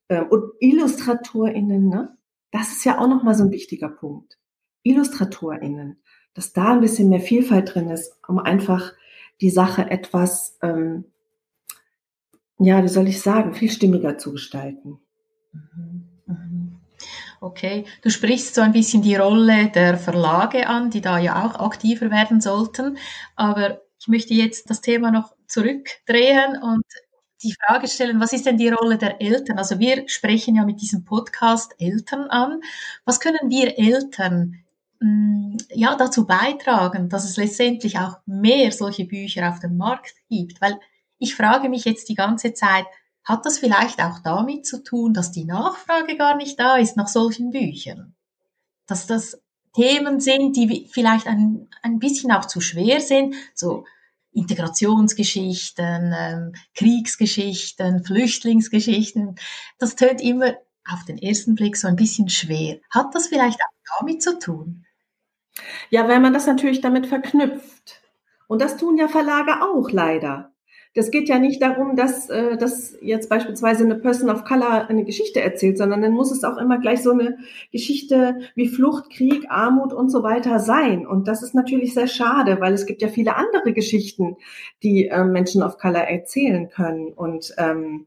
ähm, 0.08 0.26
und 0.28 0.52
IllustratorInnen. 0.61 1.88
Ne? 1.88 2.16
Das 2.50 2.73
ist 2.73 2.85
ja 2.85 2.99
auch 2.99 3.08
nochmal 3.08 3.35
so 3.35 3.44
ein 3.44 3.50
wichtiger 3.50 3.88
Punkt. 3.88 4.38
IllustratorInnen, 4.82 6.02
dass 6.35 6.52
da 6.52 6.73
ein 6.73 6.80
bisschen 6.80 7.08
mehr 7.08 7.20
Vielfalt 7.20 7.75
drin 7.75 7.90
ist, 7.90 8.16
um 8.26 8.38
einfach 8.38 8.92
die 9.40 9.50
Sache 9.50 9.90
etwas, 9.90 10.58
ähm, 10.62 11.04
ja, 12.58 12.82
wie 12.82 12.88
soll 12.88 13.06
ich 13.08 13.20
sagen, 13.20 13.54
viel 13.54 13.70
stimmiger 13.70 14.18
zu 14.18 14.32
gestalten. 14.32 14.99
Mhm. 15.52 16.08
Mhm. 16.26 16.78
Okay, 17.40 17.85
du 18.02 18.11
sprichst 18.11 18.54
so 18.54 18.62
ein 18.62 18.73
bisschen 18.73 19.02
die 19.02 19.14
Rolle 19.14 19.68
der 19.68 19.97
Verlage 19.97 20.66
an, 20.66 20.90
die 20.90 21.00
da 21.00 21.18
ja 21.18 21.47
auch 21.47 21.61
aktiver 21.61 22.11
werden 22.11 22.40
sollten. 22.40 22.99
Aber 23.37 23.80
ich 23.99 24.09
möchte 24.09 24.35
jetzt 24.35 24.71
das 24.71 24.81
Thema 24.81 25.11
noch 25.11 25.35
zurückdrehen 25.47 26.61
und 26.62 26.85
die 27.43 27.55
Frage 27.55 27.88
stellen, 27.88 28.21
was 28.21 28.33
ist 28.33 28.47
denn 28.47 28.57
die 28.57 28.69
Rolle 28.69 28.99
der 28.99 29.21
Eltern? 29.21 29.59
Also 29.59 29.78
wir 29.78 30.09
sprechen 30.09 30.57
ja 30.57 30.64
mit 30.64 30.81
diesem 30.81 31.05
Podcast 31.05 31.75
Eltern 31.78 32.28
an. 32.28 32.61
Was 33.05 33.21
können 33.21 33.49
wir 33.49 33.78
Eltern 33.78 34.57
mm, 35.00 35.57
ja, 35.71 35.95
dazu 35.95 36.26
beitragen, 36.26 37.09
dass 37.09 37.25
es 37.25 37.37
letztendlich 37.37 37.99
auch 37.99 38.19
mehr 38.26 38.73
solche 38.73 39.05
Bücher 39.05 39.49
auf 39.49 39.61
dem 39.61 39.76
Markt 39.76 40.14
gibt? 40.28 40.61
Weil 40.61 40.81
ich 41.19 41.35
frage 41.37 41.69
mich 41.69 41.85
jetzt 41.85 42.09
die 42.09 42.14
ganze 42.17 42.55
Zeit, 42.55 42.87
hat 43.25 43.45
das 43.45 43.59
vielleicht 43.59 44.00
auch 44.00 44.21
damit 44.21 44.67
zu 44.67 44.83
tun, 44.83 45.12
dass 45.12 45.31
die 45.31 45.45
Nachfrage 45.45 46.17
gar 46.17 46.37
nicht 46.37 46.59
da 46.59 46.76
ist 46.76 46.97
nach 46.97 47.09
solchen 47.09 47.50
Büchern? 47.50 48.14
Dass 48.87 49.07
das 49.07 49.40
Themen 49.75 50.20
sind, 50.20 50.56
die 50.56 50.88
vielleicht 50.90 51.26
ein, 51.26 51.68
ein 51.82 51.98
bisschen 51.98 52.32
auch 52.32 52.46
zu 52.46 52.60
schwer 52.60 53.00
sind, 53.00 53.34
so 53.54 53.84
Integrationsgeschichten, 54.32 56.14
ähm, 56.16 56.52
Kriegsgeschichten, 56.75 58.04
Flüchtlingsgeschichten. 58.04 59.37
Das 59.78 59.96
tönt 59.96 60.20
immer 60.20 60.54
auf 60.90 61.04
den 61.04 61.18
ersten 61.18 61.54
Blick 61.54 61.76
so 61.76 61.88
ein 61.88 61.96
bisschen 61.96 62.28
schwer. 62.28 62.78
Hat 62.90 63.14
das 63.14 63.28
vielleicht 63.28 63.60
auch 63.60 63.98
damit 64.00 64.22
zu 64.22 64.38
tun? 64.38 64.87
Ja, 65.90 66.08
weil 66.08 66.20
man 66.20 66.32
das 66.32 66.46
natürlich 66.46 66.80
damit 66.80 67.06
verknüpft. 67.06 68.02
Und 68.46 68.62
das 68.62 68.76
tun 68.76 68.96
ja 68.96 69.08
Verlage 69.08 69.62
auch 69.62 69.90
leider. 69.90 70.52
Das 70.95 71.11
geht 71.11 71.28
ja 71.28 71.38
nicht 71.38 71.62
darum, 71.62 71.97
dass, 71.97 72.28
äh, 72.30 72.57
dass 72.57 72.97
jetzt 73.00 73.28
beispielsweise 73.28 73.85
eine 73.85 73.97
Person 73.97 74.30
of 74.30 74.45
Color 74.45 74.88
eine 74.88 75.04
Geschichte 75.04 75.40
erzählt, 75.40 75.78
sondern 75.78 76.02
dann 76.02 76.12
muss 76.12 76.30
es 76.30 76.45
auch 76.45 76.57
immer 76.57 76.78
gleich 76.78 77.02
so 77.02 77.12
eine 77.12 77.38
Geschichte 77.73 78.38
wie 78.54 78.68
Flucht, 78.68 79.11
Krieg, 79.11 79.47
Armut 79.49 79.92
und 79.92 80.11
so 80.11 80.23
weiter 80.23 80.59
sein. 80.59 81.07
Und 81.07 81.28
das 81.28 81.42
ist 81.42 81.54
natürlich 81.54 81.95
sehr 81.95 82.09
schade, 82.09 82.61
weil 82.61 82.73
es 82.73 82.87
gibt 82.87 83.02
ja 83.02 83.09
viele 83.09 83.37
andere 83.37 83.73
Geschichten, 83.73 84.37
die 84.83 85.09
äh, 85.09 85.25
Menschen 85.25 85.62
of 85.62 85.78
Color 85.78 86.02
erzählen 86.02 86.68
können. 86.68 87.12
Und 87.12 87.54
ähm, 87.59 88.07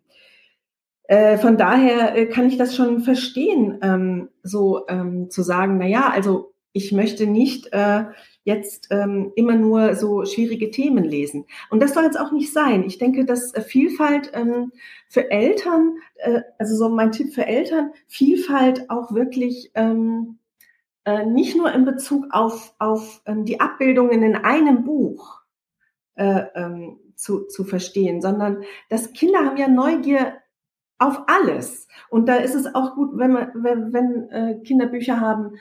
äh, 1.11 1.38
von 1.38 1.57
daher 1.57 2.15
äh, 2.15 2.25
kann 2.25 2.47
ich 2.47 2.57
das 2.57 2.75
schon 2.75 3.01
verstehen, 3.01 3.79
ähm, 3.81 4.29
so 4.43 4.88
ähm, 4.88 5.29
zu 5.29 5.43
sagen, 5.43 5.77
na 5.77 5.85
ja, 5.85 6.09
also 6.09 6.53
ich 6.73 6.91
möchte 6.93 7.27
nicht 7.27 7.67
äh, 7.73 8.05
jetzt 8.43 8.88
ähm, 8.91 9.31
immer 9.36 9.55
nur 9.55 9.95
so 9.95 10.25
schwierige 10.25 10.71
Themen 10.71 11.03
lesen. 11.03 11.45
Und 11.69 11.81
das 11.81 11.93
soll 11.93 12.03
jetzt 12.03 12.19
auch 12.19 12.31
nicht 12.31 12.51
sein. 12.51 12.83
Ich 12.83 12.98
denke, 12.98 13.25
dass 13.25 13.53
äh, 13.53 13.62
Vielfalt 13.62 14.31
ähm, 14.33 14.71
für 15.07 15.29
Eltern, 15.29 15.98
äh, 16.15 16.41
also 16.57 16.75
so 16.75 16.89
mein 16.89 17.12
Tipp 17.12 17.33
für 17.33 17.45
Eltern, 17.45 17.91
Vielfalt 18.07 18.89
auch 18.89 19.13
wirklich 19.13 19.71
ähm, 19.75 20.39
äh, 21.05 21.25
nicht 21.25 21.55
nur 21.55 21.71
in 21.71 21.86
Bezug 21.86 22.25
auf, 22.31 22.74
auf 22.79 23.21
ähm, 23.25 23.45
die 23.45 23.60
Abbildungen 23.60 24.24
in 24.24 24.36
einem 24.36 24.83
Buch 24.83 25.41
äh, 26.15 26.43
ähm, 26.55 27.00
zu, 27.15 27.48
zu 27.48 27.63
verstehen, 27.63 28.21
sondern 28.21 28.63
dass 28.89 29.13
Kinder 29.13 29.45
haben 29.45 29.57
ja 29.57 29.67
Neugier 29.67 30.33
auf 30.98 31.24
alles. 31.27 31.88
Und 32.10 32.27
da 32.27 32.36
ist 32.36 32.55
es 32.55 32.74
auch 32.75 32.95
gut, 32.95 33.17
wenn 33.17 33.31
man, 33.31 33.51
wenn, 33.55 33.93
wenn 33.93 34.29
äh, 34.29 34.60
Kinderbücher 34.63 35.19
haben, 35.19 35.55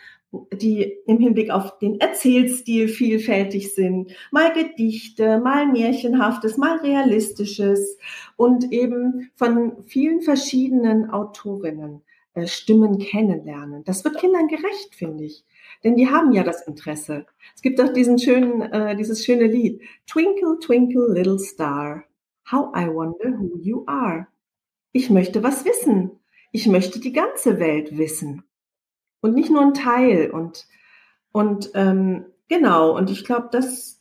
die 0.52 0.98
im 1.06 1.18
Hinblick 1.18 1.50
auf 1.50 1.78
den 1.78 2.00
Erzählstil 2.00 2.88
vielfältig 2.88 3.74
sind. 3.74 4.12
Mal 4.30 4.52
Gedichte, 4.52 5.40
mal 5.40 5.66
Märchenhaftes, 5.66 6.56
mal 6.56 6.78
Realistisches 6.78 7.98
und 8.36 8.72
eben 8.72 9.30
von 9.34 9.82
vielen 9.84 10.22
verschiedenen 10.22 11.10
Autorinnen 11.10 12.02
äh, 12.34 12.46
Stimmen 12.46 12.98
kennenlernen. 12.98 13.82
Das 13.84 14.04
wird 14.04 14.18
Kindern 14.18 14.46
gerecht, 14.46 14.94
finde 14.94 15.24
ich. 15.24 15.44
Denn 15.82 15.96
die 15.96 16.08
haben 16.08 16.32
ja 16.32 16.44
das 16.44 16.66
Interesse. 16.66 17.26
Es 17.56 17.62
gibt 17.62 17.80
auch 17.80 17.92
diesen 17.92 18.18
schönen, 18.18 18.62
äh, 18.62 18.94
dieses 18.96 19.24
schöne 19.24 19.46
Lied. 19.46 19.82
Twinkle, 20.06 20.58
twinkle, 20.60 21.12
little 21.12 21.38
star. 21.38 22.04
How 22.50 22.72
I 22.76 22.86
wonder 22.86 23.36
who 23.38 23.58
you 23.60 23.84
are. 23.86 24.28
Ich 24.92 25.10
möchte 25.10 25.42
was 25.42 25.64
wissen. 25.64 26.12
Ich 26.52 26.66
möchte 26.66 27.00
die 27.00 27.12
ganze 27.12 27.58
Welt 27.58 27.96
wissen 27.96 28.44
und 29.20 29.34
nicht 29.34 29.50
nur 29.50 29.62
ein 29.62 29.74
Teil. 29.74 30.30
Und, 30.30 30.66
und 31.32 31.70
ähm, 31.74 32.26
genau, 32.48 32.96
und 32.96 33.10
ich 33.10 33.24
glaube, 33.24 33.48
dass 33.52 34.00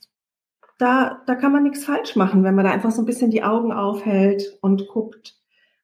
da, 0.78 1.22
da 1.28 1.36
kann 1.36 1.52
man 1.52 1.64
nichts 1.64 1.84
falsch 1.84 2.16
machen, 2.16 2.44
wenn 2.44 2.56
man 2.56 2.66
da 2.66 2.72
einfach 2.72 2.92
so 2.92 3.02
ein 3.02 3.06
bisschen 3.06 3.32
die 3.32 3.44
Augen 3.44 3.72
aufhält 3.72 4.58
und 4.62 4.88
guckt, 4.88 5.36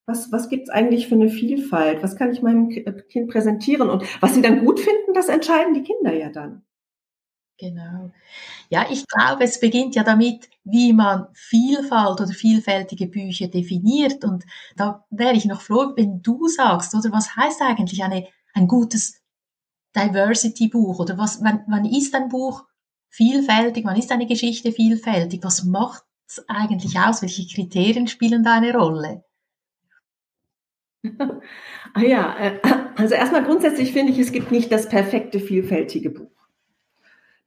was, 0.06 0.32
was 0.32 0.50
gibt's 0.50 0.70
eigentlich 0.70 1.08
für 1.08 1.15
eine 1.15 1.30
Vielfalt? 1.30 2.01
Was 2.04 2.15
kann 2.15 2.32
ich 2.32 2.42
meinem 2.42 2.70
Kind 3.10 3.30
präsentieren? 3.30 3.89
Und 3.89 4.04
was 4.22 4.36
sie 4.36 4.42
dann 4.42 4.63
gut 4.63 4.80
finden, 4.80 5.13
das 5.13 5.30
entscheiden 5.30 5.74
die 5.74 5.84
Kinder 5.84 6.13
ja 6.13 6.30
dann. 6.30 6.63
Genau. 7.58 8.12
Ja, 8.70 8.86
ich 8.89 9.08
glaube, 9.08 9.44
es 9.46 9.60
beginnt 9.60 9.96
ja 9.96 10.04
damit, 10.04 10.50
wie 10.63 10.94
man 10.94 11.27
Vielfalt 11.34 12.20
oder 12.22 12.27
vielfältige 12.27 13.08
Bücher 13.08 13.48
definiert. 13.48 14.24
Und 14.24 14.44
da 14.75 15.06
wäre 15.10 15.34
ich 15.36 15.46
noch 15.46 15.62
froh, 15.62 15.94
wenn 15.96 16.22
du 16.22 16.48
sagst, 16.48 16.94
oder 16.94 17.12
was 17.12 17.36
heißt 17.36 17.62
eigentlich 17.62 18.04
eine, 18.04 18.27
ein 18.54 18.68
gutes 18.68 19.22
Diversity-Buch 19.96 21.00
oder 21.00 21.18
was, 21.18 21.44
wann, 21.44 21.64
wann 21.68 21.86
ist 21.86 22.14
ein 22.16 22.30
Buch 22.30 22.66
vielfältig, 23.10 23.86
wann 23.86 23.98
ist 23.98 24.12
eine 24.12 24.28
Geschichte 24.28 24.72
vielfältig, 24.72 25.44
was 25.44 25.64
macht 25.64 26.04
es 26.28 26.44
eigentlich 26.48 27.00
aus, 27.00 27.22
welche 27.22 27.48
Kriterien 27.48 28.08
spielen 28.08 28.44
da 28.44 28.56
eine 28.56 28.74
Rolle? 28.74 29.24
ah 31.94 32.02
ja, 32.02 32.36
äh, 32.38 32.60
also 32.96 33.16
erstmal 33.16 33.44
grundsätzlich 33.44 33.94
finde 33.94 34.12
ich, 34.12 34.20
es 34.20 34.32
gibt 34.32 34.52
nicht 34.52 34.72
das 34.72 34.90
perfekte 34.90 35.40
vielfältige 35.40 36.10
Buch. 36.10 36.35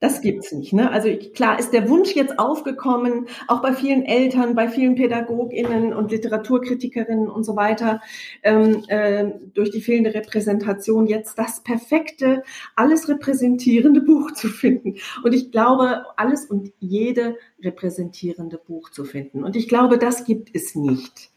Das 0.01 0.21
gibt's 0.21 0.53
nicht. 0.53 0.71
Ne? 0.71 0.89
Also 0.91 1.09
klar 1.33 1.59
ist 1.59 1.73
der 1.73 1.89
Wunsch 1.89 2.13
jetzt 2.15 2.39
aufgekommen, 2.39 3.27
auch 3.47 3.61
bei 3.61 3.73
vielen 3.73 4.05
Eltern, 4.05 4.55
bei 4.55 4.69
vielen 4.69 4.95
PädagogInnen 4.95 5.93
und 5.93 6.11
Literaturkritikerinnen 6.11 7.27
und 7.27 7.43
so 7.43 7.57
weiter, 7.57 7.99
ähm, 8.41 8.85
äh, 8.87 9.25
durch 9.53 9.71
die 9.71 9.81
fehlende 9.81 10.13
Repräsentation 10.13 11.05
jetzt 11.05 11.37
das 11.37 11.63
perfekte, 11.63 12.43
alles 12.77 13.09
repräsentierende 13.09 13.99
Buch 13.99 14.31
zu 14.31 14.47
finden. 14.47 14.95
Und 15.25 15.33
ich 15.33 15.51
glaube, 15.51 16.05
alles 16.15 16.45
und 16.45 16.71
jede 16.79 17.35
repräsentierende 17.61 18.57
Buch 18.57 18.91
zu 18.91 19.03
finden. 19.03 19.43
Und 19.43 19.57
ich 19.57 19.67
glaube, 19.67 19.97
das 19.97 20.23
gibt 20.23 20.55
es 20.55 20.75
nicht. 20.75 21.29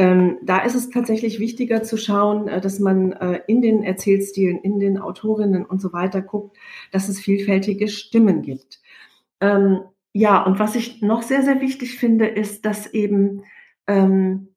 Ähm, 0.00 0.38
da 0.42 0.60
ist 0.60 0.74
es 0.74 0.88
tatsächlich 0.88 1.40
wichtiger 1.40 1.82
zu 1.82 1.98
schauen, 1.98 2.48
äh, 2.48 2.62
dass 2.62 2.78
man 2.78 3.12
äh, 3.12 3.42
in 3.46 3.60
den 3.60 3.82
Erzählstilen, 3.82 4.56
in 4.56 4.80
den 4.80 4.96
Autorinnen 4.96 5.66
und 5.66 5.78
so 5.82 5.92
weiter 5.92 6.22
guckt, 6.22 6.56
dass 6.90 7.10
es 7.10 7.20
vielfältige 7.20 7.86
Stimmen 7.86 8.40
gibt. 8.40 8.80
Ähm, 9.42 9.80
ja, 10.14 10.42
und 10.42 10.58
was 10.58 10.74
ich 10.74 11.02
noch 11.02 11.20
sehr, 11.20 11.42
sehr 11.42 11.60
wichtig 11.60 11.98
finde, 11.98 12.26
ist, 12.26 12.64
dass 12.64 12.86
eben, 12.86 13.44
ähm, 13.86 14.48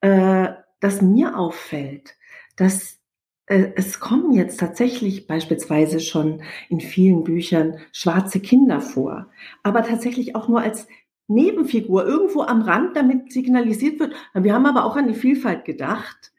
äh, 0.00 0.48
dass 0.80 1.00
mir 1.00 1.38
auffällt, 1.38 2.16
dass 2.56 2.98
äh, 3.46 3.70
es 3.76 4.00
kommen 4.00 4.32
jetzt 4.32 4.58
tatsächlich 4.58 5.28
beispielsweise 5.28 6.00
schon 6.00 6.42
in 6.68 6.80
vielen 6.80 7.22
Büchern 7.22 7.78
schwarze 7.92 8.40
Kinder 8.40 8.80
vor, 8.80 9.28
aber 9.62 9.84
tatsächlich 9.84 10.34
auch 10.34 10.48
nur 10.48 10.60
als 10.60 10.88
Nebenfigur 11.32 12.06
irgendwo 12.06 12.42
am 12.42 12.62
Rand, 12.62 12.96
damit 12.96 13.32
signalisiert 13.32 14.00
wird. 14.00 14.14
Wir 14.34 14.54
haben 14.54 14.66
aber 14.66 14.84
auch 14.84 14.96
an 14.96 15.08
die 15.08 15.14
Vielfalt 15.14 15.64
gedacht. 15.64 16.32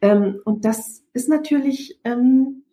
Ähm, 0.00 0.40
und 0.44 0.64
das 0.64 1.04
ist 1.12 1.28
natürlich, 1.28 2.00
ähm, 2.04 2.64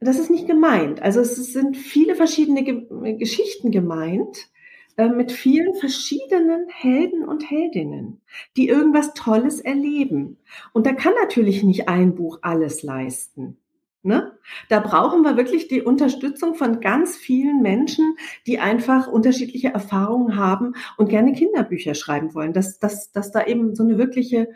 das 0.00 0.18
ist 0.18 0.30
nicht 0.30 0.46
gemeint. 0.46 1.02
Also 1.02 1.20
es 1.20 1.36
sind 1.52 1.76
viele 1.76 2.14
verschiedene 2.14 2.64
Ge 2.64 3.16
Geschichten 3.16 3.70
gemeint 3.70 4.50
äh, 4.96 5.08
mit 5.08 5.32
vielen 5.32 5.74
verschiedenen 5.74 6.68
Helden 6.68 7.24
und 7.24 7.50
Heldinnen, 7.50 8.20
die 8.56 8.68
irgendwas 8.68 9.14
Tolles 9.14 9.60
erleben. 9.60 10.38
Und 10.72 10.86
da 10.86 10.92
kann 10.92 11.14
natürlich 11.22 11.62
nicht 11.62 11.88
ein 11.88 12.14
Buch 12.14 12.38
alles 12.42 12.82
leisten. 12.82 13.56
Ne? 14.02 14.32
Da 14.70 14.80
brauchen 14.80 15.22
wir 15.22 15.36
wirklich 15.36 15.68
die 15.68 15.82
Unterstützung 15.82 16.54
von 16.54 16.80
ganz 16.80 17.16
vielen 17.16 17.60
Menschen, 17.60 18.16
die 18.46 18.58
einfach 18.58 19.08
unterschiedliche 19.08 19.68
Erfahrungen 19.68 20.36
haben 20.36 20.72
und 20.96 21.10
gerne 21.10 21.32
Kinderbücher 21.32 21.94
schreiben 21.94 22.34
wollen. 22.34 22.54
Dass, 22.54 22.78
dass, 22.78 23.12
dass 23.12 23.30
da 23.30 23.44
eben 23.44 23.74
so 23.74 23.82
eine 23.82 23.98
wirkliche, 23.98 24.48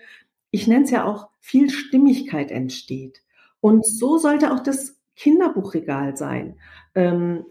ich 0.51 0.67
nenne 0.67 0.85
es 0.85 0.91
ja 0.91 1.05
auch, 1.05 1.29
Vielstimmigkeit 1.41 2.51
entsteht. 2.51 3.23
Und 3.61 3.87
so 3.87 4.17
sollte 4.17 4.53
auch 4.53 4.61
das 4.61 4.99
Kinderbuchregal 5.17 6.17
sein, 6.17 6.59
ähm, 6.95 7.45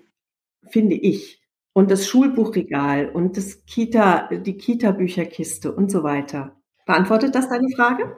finde 0.68 0.96
ich. 0.96 1.42
Und 1.74 1.92
das 1.92 2.08
Schulbuchregal 2.08 3.10
und 3.10 3.38
das 3.38 3.66
Kita, 3.66 4.30
die 4.30 4.58
Kita-Bücherkiste 4.58 5.74
und 5.74 5.92
so 5.92 6.04
weiter. 6.04 6.56
Beantwortet 6.86 7.34
das 7.36 7.50
deine 7.50 7.70
Frage? 7.76 8.16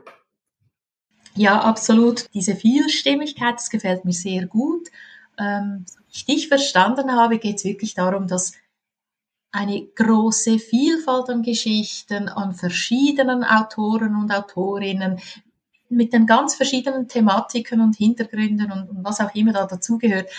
Ja, 1.35 1.59
absolut. 1.61 2.33
Diese 2.33 2.55
Vielstimmigkeit, 2.55 3.55
das 3.55 3.69
gefällt 3.69 4.05
mir 4.05 4.13
sehr 4.13 4.47
gut. 4.47 4.89
Ähm, 5.37 5.85
so 5.85 5.99
wie 5.99 6.11
ich 6.11 6.25
dich 6.25 6.47
verstanden 6.47 7.11
habe, 7.11 7.39
geht 7.39 7.57
es 7.57 7.65
wirklich 7.65 7.93
darum, 7.93 8.27
dass 8.27 8.53
eine 9.51 9.85
große 9.85 10.59
Vielfalt 10.59 11.29
an 11.29 11.41
Geschichten, 11.41 12.29
an 12.29 12.53
verschiedenen 12.53 13.43
Autoren 13.43 14.15
und 14.15 14.31
Autorinnen 14.31 15.19
mit 15.89 16.13
den 16.13 16.25
ganz 16.25 16.55
verschiedenen 16.55 17.07
Thematiken 17.07 17.81
und 17.81 17.95
Hintergründen 17.95 18.71
und, 18.71 18.89
und 18.89 19.03
was 19.03 19.21
auch 19.21 19.33
immer 19.35 19.53
da 19.53 19.65
dazugehört, 19.65 20.29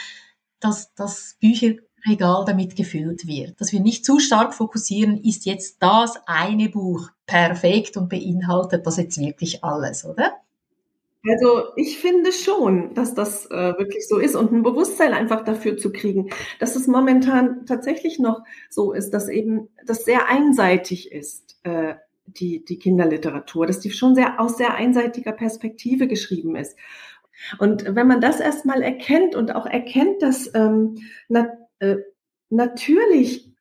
dass 0.61 0.93
das 0.95 1.37
Bücherregal 1.41 2.45
damit 2.47 2.75
gefüllt 2.75 3.27
wird. 3.27 3.61
Dass 3.61 3.73
wir 3.73 3.81
nicht 3.81 4.05
zu 4.05 4.19
stark 4.19 4.55
fokussieren, 4.55 5.23
ist 5.23 5.47
jetzt 5.47 5.77
das 5.81 6.19
eine 6.27 6.69
Buch 6.69 7.11
perfekt 7.27 7.97
und 7.97 8.09
beinhaltet 8.09 8.87
das 8.87 8.97
jetzt 8.97 9.19
wirklich 9.19 9.63
alles, 9.63 10.05
oder? 10.05 10.37
Also 11.29 11.65
ich 11.77 11.99
finde 11.99 12.33
schon, 12.33 12.95
dass 12.95 13.15
das 13.15 13.47
äh, 13.47 13.75
wirklich 13.79 14.07
so 14.07 14.19
ist 14.19 14.37
und 14.37 14.53
ein 14.53 14.62
Bewusstsein 14.62 15.12
einfach 15.12 15.45
dafür 15.45 15.77
zu 15.77 15.93
kriegen, 15.93 16.31
dass 16.61 16.77
es 16.77 16.87
momentan 16.87 17.67
tatsächlich 17.67 18.19
noch 18.19 18.43
so 18.71 18.93
ist, 18.93 19.11
dass 19.11 19.29
eben 19.29 19.69
das 19.85 20.05
sehr 20.05 20.29
einseitig 20.29 21.12
ist, 21.12 21.59
äh, 21.65 21.95
die, 22.27 22.65
die 22.65 22.79
Kinderliteratur, 22.79 23.67
dass 23.67 23.81
die 23.81 23.91
schon 23.91 24.15
sehr 24.15 24.41
aus 24.41 24.57
sehr 24.57 24.75
einseitiger 24.75 25.33
Perspektive 25.33 26.09
geschrieben 26.09 26.57
ist. 26.57 26.77
Und 27.59 27.85
wenn 27.95 28.07
man 28.07 28.21
das 28.21 28.41
erstmal 28.41 28.83
erkennt 28.83 29.35
und 29.35 29.55
auch 29.55 29.67
erkennt, 29.67 30.23
dass 30.23 30.53
ähm, 30.55 30.97
na, 31.29 31.53
äh, 31.79 31.97
natürlich 32.51 33.53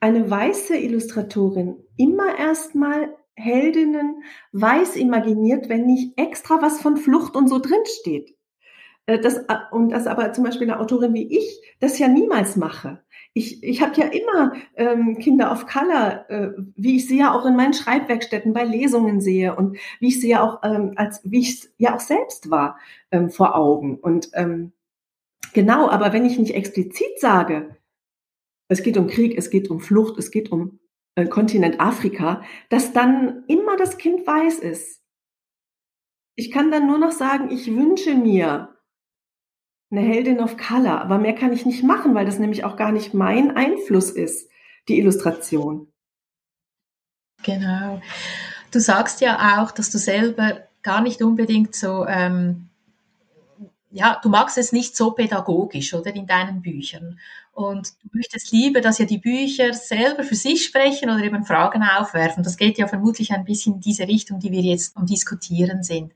eine 0.00 0.30
weiße 0.30 0.76
Illustratorin 0.76 1.76
immer 1.96 2.38
erstmal 2.38 3.14
Heldinnen 3.36 4.22
weiß 4.52 4.96
imaginiert, 4.96 5.68
wenn 5.68 5.86
nicht 5.86 6.18
extra 6.18 6.60
was 6.62 6.80
von 6.80 6.96
Flucht 6.96 7.36
und 7.36 7.48
so 7.48 7.58
drinsteht. 7.58 8.36
Äh, 9.06 9.20
das, 9.20 9.36
äh, 9.36 9.56
und 9.70 9.90
das 9.90 10.06
aber 10.06 10.32
zum 10.32 10.44
Beispiel 10.44 10.70
eine 10.70 10.80
Autorin 10.80 11.14
wie 11.14 11.38
ich 11.38 11.60
das 11.80 11.98
ja 11.98 12.08
niemals 12.08 12.56
mache. 12.56 13.02
ich, 13.34 13.62
ich 13.62 13.82
habe 13.82 14.00
ja 14.00 14.06
immer 14.06 14.54
ähm, 14.76 15.18
Kinder 15.18 15.52
of 15.52 15.66
Color, 15.66 16.24
äh, 16.30 16.50
wie 16.74 16.96
ich 16.96 17.06
sie 17.06 17.18
ja 17.18 17.34
auch 17.34 17.44
in 17.44 17.54
meinen 17.54 17.74
Schreibwerkstätten 17.74 18.52
bei 18.52 18.64
Lesungen 18.64 19.20
sehe 19.20 19.54
und 19.54 19.76
wie 20.00 20.08
ich 20.08 20.20
sie 20.20 20.30
ja 20.30 20.42
auch 20.42 20.62
ähm, 20.64 20.92
als 20.96 21.20
wie 21.24 21.40
ich 21.40 21.68
ja 21.78 21.94
auch 21.94 22.00
selbst 22.00 22.50
war 22.50 22.78
ähm, 23.10 23.30
vor 23.30 23.54
Augen. 23.54 23.98
Und 23.98 24.30
ähm, 24.34 24.72
genau, 25.52 25.88
aber 25.90 26.12
wenn 26.12 26.24
ich 26.24 26.38
nicht 26.38 26.54
explizit 26.54 27.20
sage, 27.20 27.76
es 28.68 28.82
geht 28.82 28.96
um 28.96 29.06
Krieg, 29.06 29.36
es 29.36 29.50
geht 29.50 29.70
um 29.70 29.80
Flucht, 29.80 30.18
es 30.18 30.30
geht 30.30 30.50
um 30.50 30.80
äh, 31.16 31.26
Kontinent 31.26 31.80
Afrika, 31.80 32.42
dass 32.68 32.92
dann 32.92 33.44
immer 33.48 33.76
das 33.76 33.98
Kind 33.98 34.26
weiß 34.26 34.60
ist. 34.60 35.02
Ich 36.36 36.50
kann 36.50 36.70
dann 36.70 36.86
nur 36.86 36.98
noch 36.98 37.12
sagen, 37.12 37.50
ich 37.50 37.66
wünsche 37.74 38.14
mir, 38.14 38.76
eine 39.90 40.00
Heldin 40.00 40.40
of 40.40 40.56
Color. 40.56 41.00
Aber 41.00 41.18
mehr 41.18 41.34
kann 41.34 41.52
ich 41.52 41.66
nicht 41.66 41.82
machen, 41.82 42.14
weil 42.14 42.26
das 42.26 42.38
nämlich 42.38 42.64
auch 42.64 42.76
gar 42.76 42.92
nicht 42.92 43.14
mein 43.14 43.56
Einfluss 43.56 44.10
ist, 44.10 44.50
die 44.88 44.98
Illustration. 44.98 45.92
Genau. 47.44 48.00
Du 48.72 48.80
sagst 48.80 49.20
ja 49.20 49.62
auch, 49.62 49.70
dass 49.70 49.90
du 49.90 49.98
selber 49.98 50.66
gar 50.82 51.00
nicht 51.02 51.22
unbedingt 51.22 51.74
so, 51.74 52.04
ähm, 52.06 52.68
ja, 53.90 54.18
du 54.22 54.28
magst 54.28 54.58
es 54.58 54.72
nicht 54.72 54.96
so 54.96 55.12
pädagogisch, 55.12 55.94
oder 55.94 56.14
in 56.14 56.26
deinen 56.26 56.62
Büchern. 56.62 57.18
Und 57.52 57.92
du 58.02 58.08
möchtest 58.12 58.52
lieber, 58.52 58.80
dass 58.80 58.98
ja 58.98 59.06
die 59.06 59.18
Bücher 59.18 59.72
selber 59.72 60.22
für 60.22 60.34
sich 60.34 60.64
sprechen 60.64 61.08
oder 61.08 61.22
eben 61.22 61.44
Fragen 61.44 61.82
aufwerfen. 61.82 62.42
Das 62.42 62.56
geht 62.56 62.78
ja 62.78 62.86
vermutlich 62.88 63.32
ein 63.32 63.44
bisschen 63.44 63.74
in 63.74 63.80
diese 63.80 64.06
Richtung, 64.06 64.40
die 64.40 64.52
wir 64.52 64.60
jetzt 64.60 64.96
am 64.96 65.06
Diskutieren 65.06 65.82
sind 65.82 66.12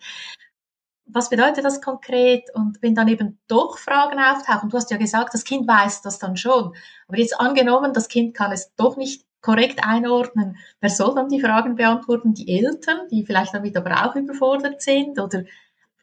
was 1.12 1.30
bedeutet 1.30 1.64
das 1.64 1.80
konkret? 1.80 2.54
Und 2.54 2.82
wenn 2.82 2.94
dann 2.94 3.08
eben 3.08 3.38
doch 3.48 3.78
Fragen 3.78 4.18
auftauchen, 4.18 4.68
du 4.70 4.76
hast 4.76 4.90
ja 4.90 4.96
gesagt, 4.96 5.34
das 5.34 5.44
Kind 5.44 5.66
weiß 5.66 6.02
das 6.02 6.18
dann 6.18 6.36
schon. 6.36 6.74
Aber 7.08 7.18
jetzt 7.18 7.38
angenommen, 7.38 7.92
das 7.92 8.08
Kind 8.08 8.34
kann 8.34 8.52
es 8.52 8.74
doch 8.76 8.96
nicht 8.96 9.24
korrekt 9.40 9.80
einordnen. 9.82 10.56
Wer 10.80 10.90
soll 10.90 11.14
dann 11.14 11.28
die 11.28 11.40
Fragen 11.40 11.76
beantworten? 11.76 12.34
Die 12.34 12.48
Eltern, 12.58 13.08
die 13.10 13.24
vielleicht 13.24 13.54
damit 13.54 13.76
aber 13.76 14.04
auch 14.04 14.14
überfordert 14.14 14.82
sind? 14.82 15.18
Oder 15.18 15.44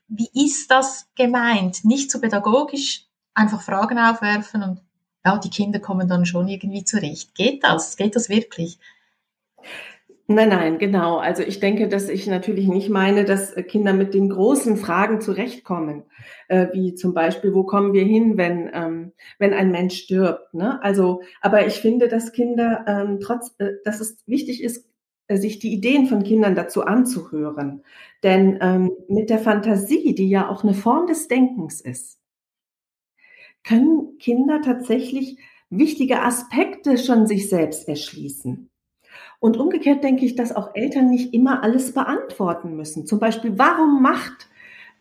wie 0.07 0.29
ist 0.33 0.71
das 0.71 1.07
gemeint? 1.15 1.83
Nicht 1.83 2.11
so 2.11 2.19
pädagogisch, 2.19 3.05
einfach 3.33 3.61
Fragen 3.61 3.99
aufwerfen 3.99 4.63
und 4.63 4.81
ja, 5.25 5.37
die 5.37 5.49
Kinder 5.49 5.79
kommen 5.79 6.07
dann 6.07 6.25
schon 6.25 6.47
irgendwie 6.47 6.83
zurecht. 6.83 7.35
Geht 7.35 7.63
das? 7.63 7.97
Geht 7.97 8.15
das 8.15 8.29
wirklich? 8.29 8.79
Nein, 10.29 10.49
nein, 10.49 10.77
genau. 10.77 11.17
Also 11.17 11.41
ich 11.41 11.61
denke, 11.61 11.87
dass 11.87 12.09
ich 12.09 12.27
natürlich 12.27 12.67
nicht 12.67 12.89
meine, 12.89 13.23
dass 13.23 13.55
Kinder 13.55 13.93
mit 13.93 14.13
den 14.13 14.29
großen 14.29 14.75
Fragen 14.75 15.21
zurechtkommen, 15.21 16.03
äh, 16.49 16.67
wie 16.73 16.95
zum 16.95 17.13
Beispiel, 17.13 17.53
wo 17.53 17.63
kommen 17.63 17.93
wir 17.93 18.03
hin, 18.03 18.37
wenn 18.37 18.69
ähm, 18.73 19.13
wenn 19.39 19.53
ein 19.53 19.71
Mensch 19.71 20.03
stirbt. 20.03 20.53
Ne? 20.53 20.83
Also, 20.83 21.21
aber 21.39 21.65
ich 21.65 21.75
finde, 21.75 22.09
dass 22.09 22.33
Kinder 22.33 22.83
ähm, 22.87 23.19
trotz, 23.21 23.55
äh, 23.59 23.75
dass 23.85 24.01
es 24.01 24.17
wichtig 24.27 24.61
ist, 24.61 24.85
sich 25.29 25.59
die 25.59 25.73
Ideen 25.73 26.07
von 26.07 26.23
Kindern 26.23 26.55
dazu 26.55 26.85
anzuhören, 26.85 27.83
denn 28.23 28.57
ähm, 28.61 28.91
mit 29.09 29.29
der 29.29 29.39
Fantasie, 29.39 30.15
die 30.15 30.29
ja 30.29 30.49
auch 30.49 30.63
eine 30.63 30.73
Form 30.73 31.07
des 31.07 31.27
Denkens 31.27 31.81
ist, 31.81 32.19
können 33.63 34.17
Kinder 34.19 34.61
tatsächlich 34.61 35.37
wichtige 35.69 36.21
Aspekte 36.21 36.97
schon 36.97 37.27
sich 37.27 37.49
selbst 37.49 37.89
erschließen. 37.89 38.69
Und 39.39 39.57
umgekehrt 39.57 40.03
denke 40.03 40.25
ich, 40.25 40.35
dass 40.35 40.55
auch 40.55 40.73
Eltern 40.73 41.09
nicht 41.09 41.33
immer 41.33 41.61
alles 41.63 41.93
beantworten 41.93 42.75
müssen. 42.75 43.05
Zum 43.05 43.19
Beispiel, 43.19 43.57
warum 43.57 44.01
macht, 44.01 44.49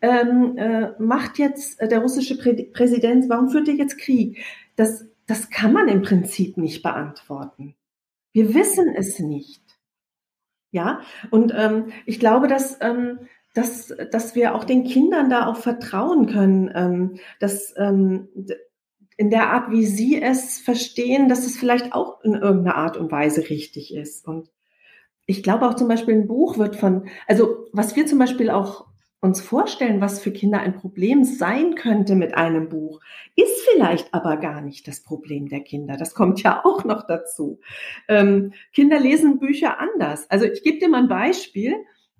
ähm, 0.01 0.57
äh, 0.57 0.91
macht 0.99 1.39
jetzt 1.39 1.81
der 1.81 1.99
russische 1.99 2.37
Prä 2.37 2.53
Präsident, 2.65 3.29
warum 3.29 3.49
führt 3.49 3.67
er 3.67 3.75
jetzt 3.75 3.97
Krieg? 3.97 4.43
Das, 4.75 5.05
das 5.25 5.49
kann 5.49 5.73
man 5.73 5.87
im 5.87 6.01
Prinzip 6.01 6.57
nicht 6.57 6.83
beantworten. 6.83 7.75
Wir 8.33 8.53
wissen 8.53 8.93
es 8.95 9.17
nicht. 9.19 9.63
Ja, 10.71 11.01
und 11.31 11.53
ähm, 11.55 11.91
ich 12.05 12.19
glaube, 12.19 12.47
dass, 12.47 12.77
ähm, 12.81 13.19
dass, 13.53 13.93
dass 14.11 14.35
wir 14.35 14.53
auch 14.53 14.63
den 14.63 14.83
Kindern 14.83 15.29
da 15.29 15.47
auch 15.47 15.57
vertrauen 15.57 16.27
können, 16.27 16.71
ähm, 16.75 17.19
dass, 17.39 17.73
ähm, 17.77 18.27
in 19.17 19.31
der 19.31 19.49
Art, 19.49 19.71
wie 19.71 19.85
sie 19.85 20.21
es 20.21 20.59
verstehen, 20.59 21.27
dass 21.27 21.45
es 21.45 21.57
vielleicht 21.57 21.93
auch 21.93 22.23
in 22.23 22.35
irgendeiner 22.35 22.75
Art 22.75 22.97
und 22.97 23.11
Weise 23.11 23.49
richtig 23.49 23.93
ist. 23.93 24.27
Und 24.27 24.49
ich 25.25 25.41
glaube 25.41 25.67
auch 25.67 25.73
zum 25.73 25.87
Beispiel 25.87 26.13
ein 26.13 26.27
Buch 26.27 26.57
wird 26.57 26.75
von, 26.75 27.07
also 27.27 27.65
was 27.73 27.95
wir 27.95 28.05
zum 28.05 28.19
Beispiel 28.19 28.51
auch 28.51 28.85
uns 29.19 29.41
vorstellen, 29.41 29.99
was 29.99 30.19
für 30.19 30.31
Kinder 30.31 30.59
ein 30.59 30.75
Problem 30.75 31.23
sein 31.23 31.75
könnte 31.75 32.15
mit 32.15 32.35
einem 32.35 32.69
Buch, 32.69 33.01
ist 33.35 33.67
vielleicht 33.71 34.13
aber 34.13 34.37
gar 34.37 34.61
nicht 34.61 34.87
das 34.87 35.01
Problem 35.01 35.49
der 35.49 35.61
Kinder. 35.61 35.97
Das 35.97 36.13
kommt 36.13 36.43
ja 36.43 36.63
auch 36.63 36.83
noch 36.85 37.07
dazu. 37.07 37.59
Ähm, 38.07 38.53
Kinder 38.73 38.99
lesen 38.99 39.39
Bücher 39.39 39.79
anders. 39.79 40.29
Also 40.29 40.45
ich 40.45 40.63
gebe 40.63 40.79
dir 40.79 40.89
mal 40.89 41.03
ein 41.03 41.07
Beispiel. 41.07 41.75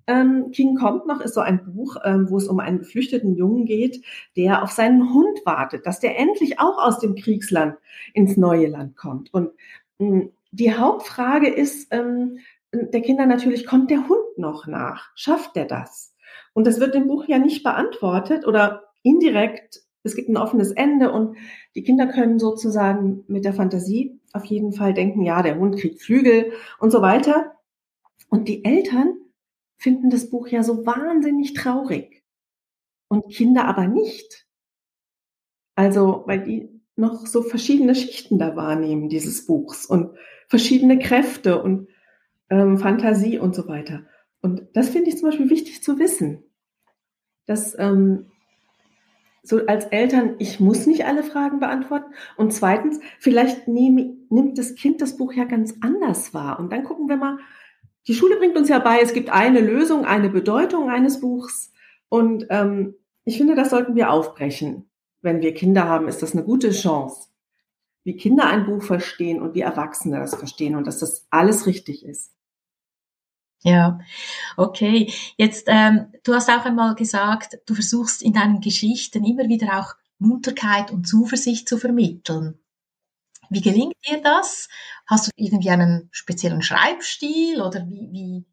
Ähm, 0.08 0.50
King 0.52 0.76
kommt 0.76 1.06
noch 1.06 1.20
ist 1.20 1.34
so 1.34 1.40
ein 1.40 1.64
Buch, 1.64 1.96
ähm, 2.02 2.30
wo 2.30 2.38
es 2.38 2.48
um 2.48 2.60
einen 2.60 2.78
geflüchteten 2.78 3.36
Jungen 3.36 3.66
geht, 3.66 4.02
der 4.36 4.62
auf 4.62 4.72
seinen 4.72 5.12
Hund 5.12 5.38
wartet, 5.44 5.86
dass 5.86 6.00
der 6.00 6.18
endlich 6.18 6.58
auch 6.58 6.78
aus 6.78 6.98
dem 6.98 7.14
Kriegsland 7.14 7.76
ins 8.14 8.36
neue 8.36 8.68
Land 8.68 8.96
kommt. 8.96 9.32
Und 9.32 9.50
mh, 9.98 10.08
hm, 10.08 10.32
die 10.50 10.74
Hauptfrage 10.74 11.48
ist 11.48 11.92
ähm, 11.92 12.38
der 12.72 13.02
Kinder 13.02 13.26
natürlich, 13.26 13.66
kommt 13.66 13.90
der 13.90 14.08
Hund 14.08 14.38
noch 14.38 14.66
nach? 14.66 15.10
Schafft 15.14 15.56
der 15.56 15.66
das? 15.66 16.14
Und 16.52 16.66
das 16.66 16.80
wird 16.80 16.94
im 16.94 17.08
Buch 17.08 17.26
ja 17.26 17.38
nicht 17.38 17.62
beantwortet 17.62 18.46
oder 18.46 18.84
indirekt. 19.02 19.82
Es 20.02 20.14
gibt 20.14 20.28
ein 20.28 20.36
offenes 20.36 20.70
Ende 20.70 21.12
und 21.12 21.36
die 21.74 21.82
Kinder 21.82 22.06
können 22.06 22.38
sozusagen 22.38 23.24
mit 23.26 23.44
der 23.44 23.52
Fantasie 23.52 24.20
auf 24.32 24.44
jeden 24.44 24.72
Fall 24.72 24.94
denken, 24.94 25.22
ja, 25.22 25.42
der 25.42 25.58
Hund 25.58 25.78
kriegt 25.78 26.02
Flügel 26.02 26.52
und 26.78 26.90
so 26.90 27.02
weiter. 27.02 27.56
Und 28.28 28.48
die 28.48 28.64
Eltern 28.64 29.14
finden 29.76 30.10
das 30.10 30.30
Buch 30.30 30.48
ja 30.48 30.62
so 30.62 30.84
wahnsinnig 30.84 31.54
traurig 31.54 32.22
und 33.08 33.32
Kinder 33.32 33.64
aber 33.66 33.86
nicht. 33.86 34.46
Also, 35.74 36.24
weil 36.26 36.44
die 36.44 36.68
noch 36.96 37.26
so 37.26 37.42
verschiedene 37.42 37.94
Schichten 37.94 38.38
da 38.38 38.56
wahrnehmen 38.56 39.08
dieses 39.08 39.46
Buchs 39.46 39.86
und 39.86 40.16
verschiedene 40.48 40.98
Kräfte 40.98 41.62
und 41.62 41.88
ähm, 42.50 42.78
Fantasie 42.78 43.38
und 43.38 43.54
so 43.54 43.68
weiter. 43.68 44.04
Und 44.40 44.68
das 44.74 44.88
finde 44.88 45.10
ich 45.10 45.18
zum 45.18 45.28
Beispiel 45.28 45.50
wichtig 45.50 45.82
zu 45.82 45.98
wissen, 45.98 46.44
dass 47.46 47.76
ähm, 47.78 48.26
so 49.42 49.64
als 49.66 49.86
Eltern, 49.86 50.34
ich 50.38 50.60
muss 50.60 50.86
nicht 50.86 51.06
alle 51.06 51.22
Fragen 51.22 51.58
beantworten. 51.58 52.12
Und 52.36 52.52
zweitens, 52.52 53.00
vielleicht 53.18 53.66
nehm, 53.66 54.26
nimmt 54.28 54.58
das 54.58 54.74
Kind 54.74 55.00
das 55.00 55.16
Buch 55.16 55.32
ja 55.32 55.44
ganz 55.44 55.74
anders 55.80 56.34
wahr. 56.34 56.58
Und 56.58 56.70
dann 56.72 56.84
gucken 56.84 57.08
wir 57.08 57.16
mal, 57.16 57.38
die 58.06 58.14
Schule 58.14 58.36
bringt 58.36 58.56
uns 58.56 58.68
ja 58.68 58.78
bei, 58.78 59.00
es 59.00 59.12
gibt 59.12 59.30
eine 59.30 59.60
Lösung, 59.60 60.04
eine 60.04 60.28
Bedeutung 60.28 60.90
eines 60.90 61.20
Buchs. 61.20 61.72
Und 62.08 62.46
ähm, 62.50 62.94
ich 63.24 63.38
finde, 63.38 63.54
das 63.54 63.70
sollten 63.70 63.94
wir 63.94 64.10
aufbrechen. 64.10 64.90
Wenn 65.20 65.40
wir 65.40 65.54
Kinder 65.54 65.84
haben, 65.84 66.08
ist 66.08 66.22
das 66.22 66.32
eine 66.32 66.44
gute 66.44 66.70
Chance, 66.70 67.28
wie 68.04 68.16
Kinder 68.16 68.46
ein 68.46 68.66
Buch 68.66 68.82
verstehen 68.82 69.42
und 69.42 69.54
wie 69.54 69.60
Erwachsene 69.60 70.18
das 70.18 70.34
verstehen 70.34 70.76
und 70.76 70.86
dass 70.86 70.98
das 70.98 71.26
alles 71.30 71.66
richtig 71.66 72.04
ist. 72.04 72.37
Ja, 73.62 73.98
okay. 74.56 75.12
Jetzt, 75.36 75.64
ähm, 75.66 76.12
du 76.22 76.34
hast 76.34 76.48
auch 76.48 76.64
einmal 76.64 76.94
gesagt, 76.94 77.58
du 77.66 77.74
versuchst 77.74 78.22
in 78.22 78.32
deinen 78.32 78.60
Geschichten 78.60 79.24
immer 79.24 79.48
wieder 79.48 79.80
auch 79.80 79.94
Munterkeit 80.18 80.90
und 80.92 81.06
Zuversicht 81.08 81.68
zu 81.68 81.78
vermitteln. 81.78 82.58
Wie 83.50 83.60
gelingt 83.60 83.96
dir 84.08 84.20
das? 84.22 84.68
Hast 85.06 85.28
du 85.28 85.30
irgendwie 85.36 85.70
einen 85.70 86.08
speziellen 86.12 86.62
Schreibstil 86.62 87.62
oder 87.62 87.86
wie, 87.88 88.08
wie, 88.12 88.44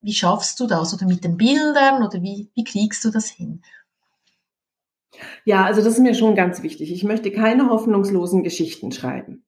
wie 0.00 0.12
schaffst 0.12 0.60
du 0.60 0.66
das? 0.66 0.92
Oder 0.94 1.06
mit 1.06 1.24
den 1.24 1.36
Bildern 1.36 2.02
oder 2.02 2.22
wie, 2.22 2.50
wie 2.54 2.64
kriegst 2.64 3.04
du 3.04 3.10
das 3.10 3.28
hin? 3.28 3.62
Ja, 5.44 5.64
also 5.64 5.82
das 5.82 5.94
ist 5.94 6.00
mir 6.00 6.14
schon 6.14 6.34
ganz 6.34 6.62
wichtig. 6.62 6.92
Ich 6.92 7.04
möchte 7.04 7.32
keine 7.32 7.68
hoffnungslosen 7.68 8.42
Geschichten 8.42 8.92
schreiben. 8.92 9.44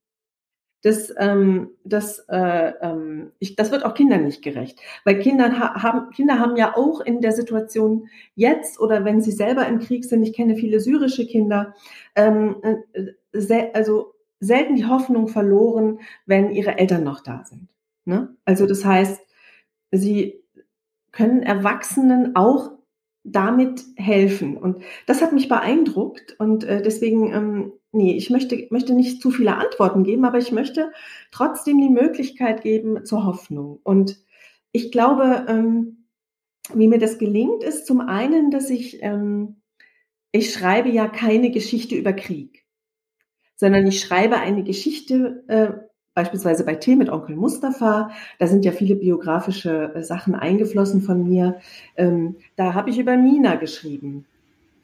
Das, 0.84 1.12
ähm, 1.18 1.70
das, 1.82 2.26
äh, 2.28 2.72
ähm, 2.82 3.32
ich, 3.38 3.56
das 3.56 3.72
wird 3.72 3.86
auch 3.86 3.94
Kindern 3.94 4.24
nicht 4.24 4.42
gerecht, 4.42 4.78
weil 5.04 5.18
Kinder 5.18 5.58
ha 5.58 5.82
haben, 5.82 6.10
Kinder 6.10 6.38
haben 6.38 6.56
ja 6.56 6.76
auch 6.76 7.00
in 7.00 7.22
der 7.22 7.32
Situation 7.32 8.08
jetzt 8.34 8.78
oder 8.78 9.02
wenn 9.02 9.22
sie 9.22 9.32
selber 9.32 9.66
im 9.66 9.78
Krieg 9.78 10.04
sind, 10.04 10.22
ich 10.22 10.34
kenne 10.34 10.56
viele 10.56 10.80
syrische 10.80 11.26
Kinder, 11.26 11.74
ähm, 12.14 12.56
äh, 12.92 13.70
also 13.72 14.12
selten 14.40 14.76
die 14.76 14.84
Hoffnung 14.84 15.28
verloren, 15.28 16.00
wenn 16.26 16.50
ihre 16.50 16.76
Eltern 16.76 17.02
noch 17.02 17.22
da 17.22 17.44
sind. 17.44 17.68
Ne? 18.04 18.36
Also 18.44 18.66
das 18.66 18.84
heißt, 18.84 19.22
sie 19.90 20.44
können 21.12 21.42
Erwachsenen 21.42 22.36
auch 22.36 22.72
damit 23.22 23.82
helfen. 23.96 24.58
Und 24.58 24.82
das 25.06 25.22
hat 25.22 25.32
mich 25.32 25.48
beeindruckt. 25.48 26.36
Und 26.38 26.64
äh, 26.64 26.82
deswegen, 26.82 27.32
ähm, 27.32 27.72
nee, 27.94 28.14
ich 28.14 28.30
möchte, 28.30 28.66
möchte 28.70 28.94
nicht 28.94 29.22
zu 29.22 29.30
viele 29.30 29.56
Antworten 29.56 30.04
geben, 30.04 30.24
aber 30.24 30.38
ich 30.38 30.52
möchte 30.52 30.92
trotzdem 31.30 31.78
die 31.78 31.90
Möglichkeit 31.90 32.62
geben 32.62 33.04
zur 33.04 33.24
Hoffnung. 33.24 33.80
Und 33.82 34.18
ich 34.72 34.92
glaube, 34.92 35.46
ähm, 35.48 36.06
wie 36.74 36.88
mir 36.88 36.98
das 36.98 37.18
gelingt, 37.18 37.62
ist 37.62 37.86
zum 37.86 38.00
einen, 38.00 38.50
dass 38.50 38.70
ich, 38.70 39.02
ähm, 39.02 39.56
ich 40.32 40.52
schreibe 40.52 40.88
ja 40.90 41.08
keine 41.08 41.50
Geschichte 41.50 41.94
über 41.94 42.12
Krieg 42.12 42.64
sondern 43.56 43.86
ich 43.86 44.00
schreibe 44.00 44.36
eine 44.36 44.62
Geschichte, 44.62 45.44
äh, 45.48 45.68
beispielsweise 46.14 46.64
bei 46.64 46.74
Tee 46.76 46.96
mit 46.96 47.08
Onkel 47.08 47.36
Mustafa. 47.36 48.10
Da 48.38 48.46
sind 48.46 48.64
ja 48.64 48.72
viele 48.72 48.96
biografische 48.96 49.94
äh, 49.94 50.02
Sachen 50.02 50.34
eingeflossen 50.34 51.02
von 51.02 51.24
mir. 51.24 51.60
Ähm, 51.96 52.36
da 52.56 52.74
habe 52.74 52.90
ich 52.90 52.98
über 52.98 53.16
Mina 53.16 53.56
geschrieben 53.56 54.26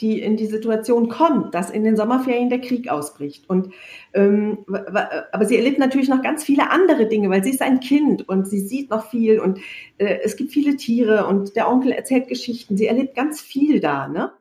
die 0.01 0.21
in 0.21 0.37
die 0.37 0.47
Situation 0.47 1.09
kommt, 1.09 1.55
dass 1.55 1.71
in 1.71 1.85
den 1.85 1.97
Sommerferien 1.97 2.49
der 2.49 2.61
Krieg 2.61 2.89
ausbricht. 2.89 3.49
Und 3.49 3.73
ähm, 4.15 4.65
aber 4.67 5.45
sie 5.45 5.57
erlebt 5.57 5.79
natürlich 5.79 6.09
noch 6.09 6.23
ganz 6.23 6.43
viele 6.43 6.71
andere 6.71 7.07
Dinge, 7.07 7.31
weil 7.31 7.45
sie 7.45 7.51
ist 7.51 7.63
ein 7.63 7.81
Kind 7.81 8.29
und 8.29 8.49
sie 8.49 8.61
sieht 8.61 8.91
noch 8.91 9.11
viel 9.11 9.41
und 9.41 9.59
äh, 9.99 10.19
es 10.23 10.37
gibt 10.37 10.53
viele 10.53 10.77
Tiere 10.77 11.27
und 11.27 11.57
der 11.57 11.71
Onkel 11.71 11.93
erzählt 11.93 12.29
Geschichten. 12.29 12.77
Sie 12.77 12.87
erlebt 12.87 13.15
ganz 13.15 13.41
viel 13.41 13.81
da, 13.81 14.09
ne? 14.09 14.33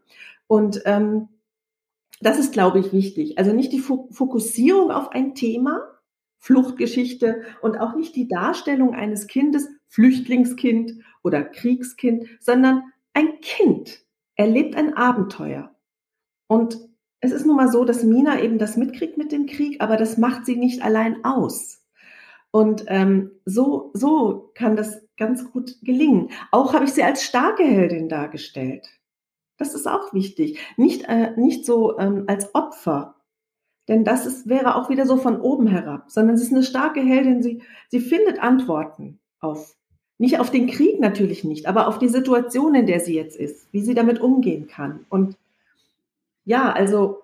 Und 0.48 0.82
ähm, 0.86 1.28
das 2.22 2.40
ist, 2.40 2.54
glaube 2.54 2.80
ich, 2.80 2.92
wichtig. 2.92 3.38
Also 3.38 3.54
nicht 3.54 3.72
die 3.72 3.80
Fokussierung 3.80 4.92
auf 4.92 5.12
ein 5.12 5.36
Thema, 5.36 5.82
Fluchtgeschichte 6.40 7.44
und 7.62 7.78
auch 7.78 7.96
nicht 7.96 8.16
die 8.16 8.28
Darstellung 8.28 8.94
eines 8.94 9.28
Kindes, 9.28 9.70
Flüchtlingskind 9.88 10.94
oder 11.24 11.44
Kriegskind, 11.44 12.28
sondern 12.40 12.84
ein 13.14 13.40
Kind 13.42 14.02
erlebt 14.40 14.78
ein 14.78 14.94
Abenteuer. 14.94 15.76
Und 16.48 16.80
es 17.20 17.34
ist 17.34 17.46
nun 17.46 17.58
mal 17.58 17.70
so, 17.70 17.84
dass 17.84 18.04
Mina 18.04 18.42
eben 18.42 18.58
das 18.58 18.78
mitkriegt 18.78 19.18
mit 19.18 19.34
dem 19.34 19.48
Krieg, 19.48 19.82
aber 19.82 19.98
das 19.98 20.18
macht 20.18 20.46
sie 20.46 20.56
nicht 20.56 20.82
allein 20.82 21.26
aus. 21.26 21.84
Und 22.50 22.86
ähm, 22.88 23.32
so, 23.44 23.92
so 23.94 24.52
kann 24.56 24.78
das 24.78 25.06
ganz 25.18 25.52
gut 25.52 25.76
gelingen. 25.82 26.30
Auch 26.52 26.74
habe 26.74 26.86
ich 26.86 26.94
sie 26.94 27.04
als 27.04 27.22
starke 27.22 27.64
Heldin 27.64 28.08
dargestellt. 28.08 28.88
Das 29.58 29.76
ist 29.76 29.88
auch 29.88 30.14
wichtig. 30.14 30.58
Nicht, 30.78 31.04
äh, 31.10 31.34
nicht 31.36 31.66
so 31.66 32.00
ähm, 32.00 32.24
als 32.28 32.56
Opfer, 32.56 33.16
denn 33.90 34.06
das 34.06 34.26
ist, 34.26 34.48
wäre 34.48 34.76
auch 34.76 34.90
wieder 34.90 35.06
so 35.06 35.18
von 35.18 35.42
oben 35.42 35.68
herab, 35.68 36.10
sondern 36.10 36.38
sie 36.38 36.46
ist 36.46 36.54
eine 36.54 36.64
starke 36.64 37.02
Heldin. 37.02 37.44
Sie, 37.44 37.62
sie 37.90 38.00
findet 38.00 38.42
Antworten 38.42 39.20
auf 39.42 39.76
nicht 40.20 40.40
auf 40.40 40.52
den 40.52 40.68
Krieg 40.68 41.00
natürlich 41.00 41.44
nicht, 41.44 41.66
aber 41.66 41.88
auf 41.88 41.98
die 41.98 42.10
Situation, 42.10 42.76
in 42.76 42.86
der 42.86 43.00
sie 43.00 43.16
jetzt 43.16 43.38
ist, 43.38 43.72
wie 43.72 43.82
sie 43.82 43.96
damit 43.96 44.20
umgehen 44.20 44.68
kann. 44.68 45.06
Und 45.10 45.38
ja, 46.44 46.72
also 46.72 47.24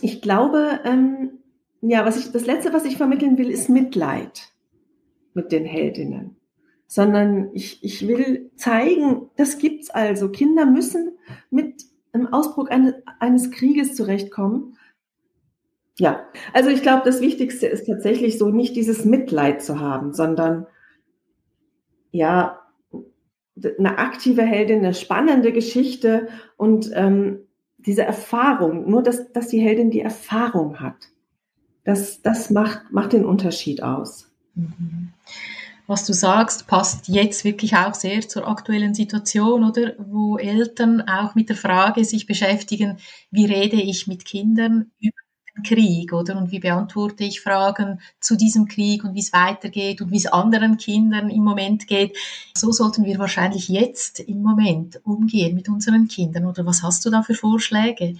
ich 0.00 0.22
glaube, 0.22 0.80
ähm, 0.84 1.40
ja, 1.82 2.06
was 2.06 2.16
ich, 2.16 2.30
das 2.30 2.46
letzte, 2.46 2.72
was 2.72 2.84
ich 2.84 2.96
vermitteln 2.96 3.38
will, 3.38 3.50
ist 3.50 3.68
Mitleid 3.68 4.52
mit 5.34 5.50
den 5.50 5.64
Heldinnen. 5.64 6.36
Sondern 6.86 7.50
ich, 7.54 7.82
ich 7.82 8.06
will 8.06 8.50
zeigen, 8.56 9.30
das 9.36 9.58
gibt's 9.58 9.90
also. 9.90 10.28
Kinder 10.28 10.66
müssen 10.66 11.12
mit 11.50 11.84
dem 12.14 12.32
Ausbruch 12.32 12.68
eines, 12.68 12.94
eines 13.18 13.50
Krieges 13.50 13.94
zurechtkommen. 13.94 14.76
Ja, 15.98 16.24
also 16.52 16.70
ich 16.70 16.82
glaube, 16.82 17.02
das 17.04 17.20
Wichtigste 17.20 17.66
ist 17.66 17.86
tatsächlich 17.86 18.38
so, 18.38 18.50
nicht 18.50 18.76
dieses 18.76 19.04
Mitleid 19.04 19.62
zu 19.62 19.80
haben, 19.80 20.12
sondern 20.12 20.66
ja, 22.10 22.60
eine 23.78 23.98
aktive 23.98 24.42
Heldin, 24.42 24.78
eine 24.78 24.94
spannende 24.94 25.52
Geschichte 25.52 26.28
und 26.56 26.90
ähm, 26.94 27.40
diese 27.78 28.02
Erfahrung, 28.02 28.88
nur 28.90 29.02
dass, 29.02 29.32
dass 29.32 29.48
die 29.48 29.60
Heldin 29.60 29.90
die 29.90 30.00
Erfahrung 30.00 30.80
hat, 30.80 30.96
das, 31.84 32.22
das 32.22 32.50
macht, 32.50 32.90
macht 32.90 33.12
den 33.12 33.24
Unterschied 33.24 33.82
aus. 33.82 34.30
Mhm. 34.54 35.12
Was 35.86 36.06
du 36.06 36.12
sagst, 36.12 36.68
passt 36.68 37.08
jetzt 37.08 37.44
wirklich 37.44 37.74
auch 37.74 37.94
sehr 37.94 38.20
zur 38.20 38.46
aktuellen 38.46 38.94
Situation, 38.94 39.64
oder? 39.64 39.94
Wo 39.98 40.36
Eltern 40.36 41.00
auch 41.00 41.34
mit 41.34 41.48
der 41.48 41.56
Frage 41.56 42.04
sich 42.04 42.26
beschäftigen, 42.26 42.98
wie 43.32 43.46
rede 43.46 43.74
ich 43.74 44.06
mit 44.06 44.24
Kindern 44.24 44.92
über 45.00 45.19
Krieg, 45.64 46.12
oder? 46.12 46.36
Und 46.36 46.52
wie 46.52 46.60
beantworte 46.60 47.24
ich 47.24 47.40
Fragen 47.40 48.00
zu 48.20 48.36
diesem 48.36 48.66
Krieg 48.66 49.04
und 49.04 49.14
wie 49.14 49.20
es 49.20 49.32
weitergeht 49.32 50.00
und 50.00 50.10
wie 50.10 50.16
es 50.16 50.26
anderen 50.26 50.76
Kindern 50.76 51.30
im 51.30 51.42
Moment 51.42 51.86
geht. 51.86 52.16
So 52.56 52.72
sollten 52.72 53.04
wir 53.04 53.18
wahrscheinlich 53.18 53.68
jetzt 53.68 54.20
im 54.20 54.42
Moment 54.42 55.00
umgehen 55.04 55.54
mit 55.54 55.68
unseren 55.68 56.08
Kindern, 56.08 56.46
oder 56.46 56.66
was 56.66 56.82
hast 56.82 57.04
du 57.04 57.10
da 57.10 57.22
für 57.22 57.34
Vorschläge? 57.34 58.16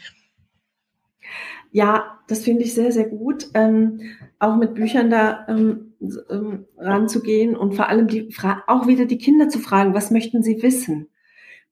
Ja, 1.73 2.19
das 2.27 2.41
finde 2.41 2.65
ich 2.65 2.75
sehr, 2.75 2.91
sehr 2.91 3.09
gut, 3.09 3.49
ähm, 3.55 4.01
auch 4.41 4.57
mit 4.57 4.75
Büchern 4.75 5.09
da 5.09 5.47
ähm, 5.49 5.93
ähm, 6.29 6.65
ranzugehen 6.77 7.57
und 7.57 7.75
vor 7.75 7.89
allem 7.89 8.09
die 8.09 8.35
auch 8.67 8.87
wieder 8.89 9.05
die 9.05 9.19
Kinder 9.19 9.49
zu 9.49 9.61
fragen, 9.61 9.95
was 9.95 10.11
möchten 10.11 10.43
sie 10.43 10.63
wissen? 10.63 11.09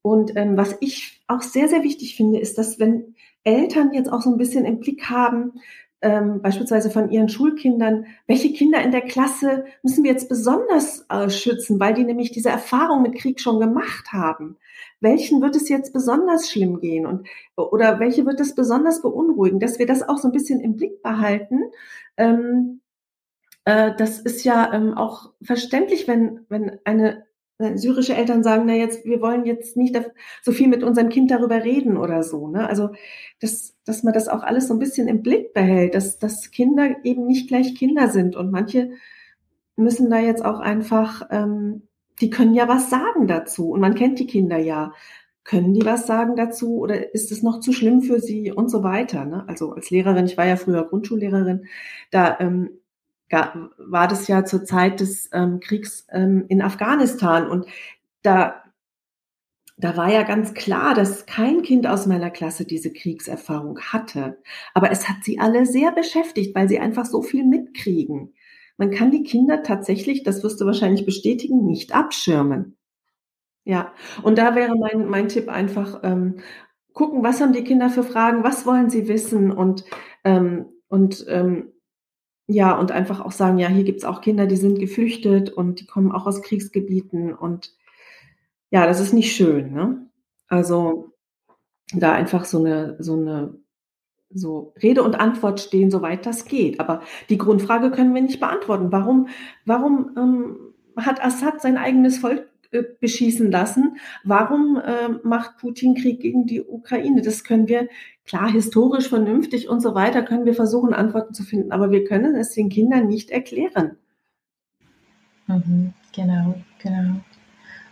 Und 0.02 0.36
ähm, 0.36 0.56
was 0.56 0.76
ich 0.80 1.20
auch 1.26 1.42
sehr, 1.42 1.68
sehr 1.68 1.82
wichtig 1.82 2.14
finde, 2.14 2.38
ist, 2.38 2.58
dass 2.58 2.78
wenn 2.78 3.16
Eltern 3.44 3.92
jetzt 3.92 4.12
auch 4.12 4.22
so 4.22 4.30
ein 4.30 4.38
bisschen 4.38 4.64
im 4.64 4.80
Blick 4.80 5.10
haben, 5.10 5.52
ähm, 6.00 6.40
beispielsweise 6.42 6.90
von 6.90 7.10
ihren 7.10 7.28
Schulkindern, 7.28 8.06
welche 8.26 8.52
Kinder 8.52 8.80
in 8.82 8.92
der 8.92 9.00
Klasse 9.00 9.64
müssen 9.82 10.04
wir 10.04 10.12
jetzt 10.12 10.28
besonders 10.28 11.04
äh, 11.08 11.28
schützen, 11.28 11.80
weil 11.80 11.94
die 11.94 12.04
nämlich 12.04 12.30
diese 12.30 12.50
Erfahrung 12.50 13.02
mit 13.02 13.16
Krieg 13.16 13.40
schon 13.40 13.58
gemacht 13.58 14.12
haben. 14.12 14.56
Welchen 15.00 15.42
wird 15.42 15.56
es 15.56 15.68
jetzt 15.68 15.92
besonders 15.92 16.50
schlimm 16.50 16.80
gehen 16.80 17.04
und 17.06 17.26
oder 17.56 17.98
welche 17.98 18.26
wird 18.26 18.40
es 18.40 18.54
besonders 18.54 19.02
beunruhigen, 19.02 19.58
dass 19.58 19.78
wir 19.78 19.86
das 19.86 20.08
auch 20.08 20.18
so 20.18 20.28
ein 20.28 20.32
bisschen 20.32 20.60
im 20.60 20.76
Blick 20.76 21.02
behalten. 21.02 21.62
Ähm, 22.16 22.80
äh, 23.64 23.92
das 23.96 24.20
ist 24.20 24.44
ja 24.44 24.72
ähm, 24.72 24.94
auch 24.94 25.32
verständlich, 25.42 26.06
wenn 26.06 26.46
wenn 26.48 26.78
eine 26.84 27.26
syrische 27.58 28.14
Eltern 28.14 28.42
sagen, 28.42 28.64
na 28.66 28.74
jetzt, 28.74 29.04
wir 29.04 29.20
wollen 29.20 29.44
jetzt 29.44 29.76
nicht 29.76 29.96
so 30.42 30.52
viel 30.52 30.68
mit 30.68 30.84
unserem 30.84 31.08
Kind 31.08 31.30
darüber 31.30 31.64
reden 31.64 31.96
oder 31.96 32.22
so. 32.22 32.48
Ne? 32.48 32.68
Also, 32.68 32.90
dass, 33.40 33.74
dass 33.84 34.04
man 34.04 34.14
das 34.14 34.28
auch 34.28 34.42
alles 34.42 34.68
so 34.68 34.74
ein 34.74 34.78
bisschen 34.78 35.08
im 35.08 35.22
Blick 35.22 35.54
behält, 35.54 35.94
dass, 35.94 36.18
dass 36.18 36.50
Kinder 36.50 36.96
eben 37.02 37.26
nicht 37.26 37.48
gleich 37.48 37.74
Kinder 37.74 38.08
sind. 38.08 38.36
Und 38.36 38.52
manche 38.52 38.90
müssen 39.76 40.08
da 40.08 40.18
jetzt 40.18 40.44
auch 40.44 40.60
einfach, 40.60 41.28
ähm, 41.30 41.82
die 42.20 42.30
können 42.30 42.54
ja 42.54 42.68
was 42.68 42.90
sagen 42.90 43.26
dazu. 43.26 43.70
Und 43.70 43.80
man 43.80 43.94
kennt 43.94 44.18
die 44.20 44.26
Kinder 44.26 44.58
ja. 44.58 44.92
Können 45.42 45.72
die 45.72 45.84
was 45.84 46.06
sagen 46.06 46.36
dazu 46.36 46.78
oder 46.78 47.14
ist 47.14 47.32
es 47.32 47.42
noch 47.42 47.60
zu 47.60 47.72
schlimm 47.72 48.02
für 48.02 48.20
sie 48.20 48.52
und 48.52 48.70
so 48.70 48.82
weiter? 48.82 49.24
Ne? 49.24 49.44
Also 49.48 49.72
als 49.72 49.90
Lehrerin, 49.90 50.26
ich 50.26 50.36
war 50.36 50.46
ja 50.46 50.56
früher 50.56 50.86
Grundschullehrerin, 50.86 51.64
da 52.10 52.38
ähm, 52.38 52.70
war 53.30 54.08
das 54.08 54.28
ja 54.28 54.44
zur 54.44 54.64
Zeit 54.64 55.00
des 55.00 55.28
ähm, 55.32 55.60
Kriegs 55.60 56.06
ähm, 56.10 56.44
in 56.48 56.62
Afghanistan 56.62 57.48
und 57.48 57.66
da 58.22 58.62
da 59.80 59.96
war 59.96 60.12
ja 60.12 60.24
ganz 60.24 60.54
klar, 60.54 60.94
dass 60.94 61.24
kein 61.26 61.62
Kind 61.62 61.86
aus 61.86 62.06
meiner 62.06 62.30
Klasse 62.30 62.64
diese 62.64 62.92
Kriegserfahrung 62.92 63.78
hatte. 63.78 64.42
Aber 64.74 64.90
es 64.90 65.08
hat 65.08 65.18
sie 65.22 65.38
alle 65.38 65.66
sehr 65.66 65.92
beschäftigt, 65.92 66.54
weil 66.56 66.68
sie 66.68 66.80
einfach 66.80 67.06
so 67.06 67.22
viel 67.22 67.44
mitkriegen. 67.44 68.34
Man 68.76 68.90
kann 68.90 69.12
die 69.12 69.22
Kinder 69.22 69.62
tatsächlich, 69.62 70.24
das 70.24 70.42
wirst 70.42 70.60
du 70.60 70.66
wahrscheinlich 70.66 71.06
bestätigen, 71.06 71.64
nicht 71.64 71.94
abschirmen. 71.94 72.76
Ja, 73.64 73.92
und 74.22 74.38
da 74.38 74.56
wäre 74.56 74.74
mein, 74.76 75.08
mein 75.08 75.28
Tipp 75.28 75.48
einfach, 75.48 76.00
ähm, 76.02 76.40
gucken, 76.92 77.22
was 77.22 77.40
haben 77.40 77.52
die 77.52 77.62
Kinder 77.64 77.90
für 77.90 78.02
Fragen, 78.02 78.42
was 78.42 78.66
wollen 78.66 78.90
sie 78.90 79.06
wissen 79.06 79.52
und, 79.52 79.84
ähm, 80.24 80.66
und 80.88 81.24
ähm, 81.28 81.72
ja, 82.48 82.76
und 82.78 82.90
einfach 82.90 83.20
auch 83.20 83.30
sagen, 83.32 83.58
ja, 83.58 83.68
hier 83.68 83.84
gibt's 83.84 84.04
auch 84.04 84.22
Kinder, 84.22 84.46
die 84.46 84.56
sind 84.56 84.78
geflüchtet 84.80 85.50
und 85.50 85.80
die 85.80 85.86
kommen 85.86 86.10
auch 86.10 86.26
aus 86.26 86.42
Kriegsgebieten 86.42 87.34
und 87.34 87.74
ja, 88.70 88.86
das 88.86 89.00
ist 89.00 89.12
nicht 89.12 89.36
schön, 89.36 89.72
ne? 89.72 90.06
Also 90.48 91.12
da 91.92 92.12
einfach 92.12 92.46
so 92.46 92.58
eine, 92.58 92.96
so 92.98 93.14
eine, 93.14 93.54
so 94.30 94.74
Rede 94.82 95.02
und 95.02 95.20
Antwort 95.20 95.60
stehen, 95.60 95.90
soweit 95.90 96.26
das 96.26 96.46
geht. 96.46 96.80
Aber 96.80 97.02
die 97.28 97.38
Grundfrage 97.38 97.90
können 97.90 98.14
wir 98.14 98.22
nicht 98.22 98.40
beantworten. 98.40 98.92
Warum, 98.92 99.28
warum 99.64 100.10
ähm, 100.16 100.56
hat 100.96 101.24
Assad 101.24 101.60
sein 101.62 101.76
eigenes 101.76 102.18
Volk 102.18 102.47
beschießen 102.70 103.50
lassen. 103.50 103.96
Warum 104.24 104.76
äh, 104.76 105.08
macht 105.22 105.58
Putin 105.58 105.94
Krieg 105.94 106.20
gegen 106.20 106.46
die 106.46 106.62
Ukraine? 106.62 107.22
Das 107.22 107.44
können 107.44 107.68
wir 107.68 107.88
klar 108.24 108.50
historisch, 108.50 109.08
vernünftig 109.08 109.68
und 109.68 109.80
so 109.80 109.94
weiter, 109.94 110.22
können 110.22 110.44
wir 110.44 110.54
versuchen, 110.54 110.92
Antworten 110.92 111.34
zu 111.34 111.42
finden, 111.42 111.72
aber 111.72 111.90
wir 111.90 112.04
können 112.04 112.34
es 112.34 112.50
den 112.50 112.68
Kindern 112.68 113.06
nicht 113.06 113.30
erklären. 113.30 113.96
Mhm, 115.46 115.94
genau, 116.12 116.62
genau. 116.78 117.20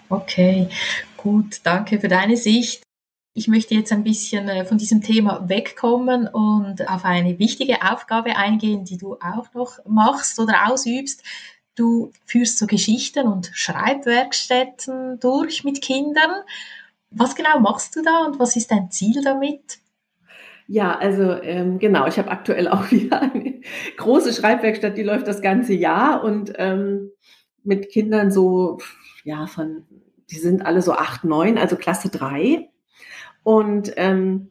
Okay, 0.08 0.68
gut, 1.16 1.60
danke 1.64 1.98
für 1.98 2.08
deine 2.08 2.36
Sicht. 2.36 2.82
Ich 3.34 3.48
möchte 3.48 3.74
jetzt 3.74 3.92
ein 3.92 4.04
bisschen 4.04 4.48
äh, 4.48 4.64
von 4.64 4.78
diesem 4.78 5.02
Thema 5.02 5.48
wegkommen 5.48 6.28
und 6.28 6.88
auf 6.88 7.04
eine 7.04 7.38
wichtige 7.38 7.82
Aufgabe 7.82 8.36
eingehen, 8.36 8.84
die 8.84 8.96
du 8.96 9.14
auch 9.14 9.52
noch 9.52 9.78
machst 9.86 10.38
oder 10.38 10.70
ausübst. 10.70 11.22
Du 11.76 12.10
führst 12.24 12.58
so 12.58 12.66
Geschichten 12.66 13.28
und 13.28 13.50
Schreibwerkstätten 13.52 15.20
durch 15.20 15.62
mit 15.62 15.82
Kindern. 15.82 16.42
Was 17.10 17.34
genau 17.34 17.60
machst 17.60 17.94
du 17.96 18.02
da 18.02 18.24
und 18.24 18.38
was 18.38 18.56
ist 18.56 18.70
dein 18.70 18.90
Ziel 18.90 19.22
damit? 19.22 19.78
Ja, 20.68 20.98
also 20.98 21.40
ähm, 21.42 21.78
genau, 21.78 22.06
ich 22.06 22.18
habe 22.18 22.30
aktuell 22.30 22.68
auch 22.68 22.90
wieder 22.90 23.22
eine 23.22 23.60
große 23.96 24.32
Schreibwerkstatt, 24.32 24.96
die 24.96 25.02
läuft 25.02 25.28
das 25.28 25.42
ganze 25.42 25.74
Jahr 25.74 26.24
und 26.24 26.52
ähm, 26.56 27.10
mit 27.62 27.90
Kindern 27.90 28.30
so, 28.30 28.78
ja, 29.24 29.46
von, 29.46 29.84
die 30.30 30.38
sind 30.38 30.64
alle 30.64 30.82
so 30.82 30.92
acht, 30.92 31.24
neun, 31.24 31.58
also 31.58 31.76
Klasse 31.76 32.08
drei. 32.08 32.70
Und 33.42 33.92
ähm, 33.96 34.50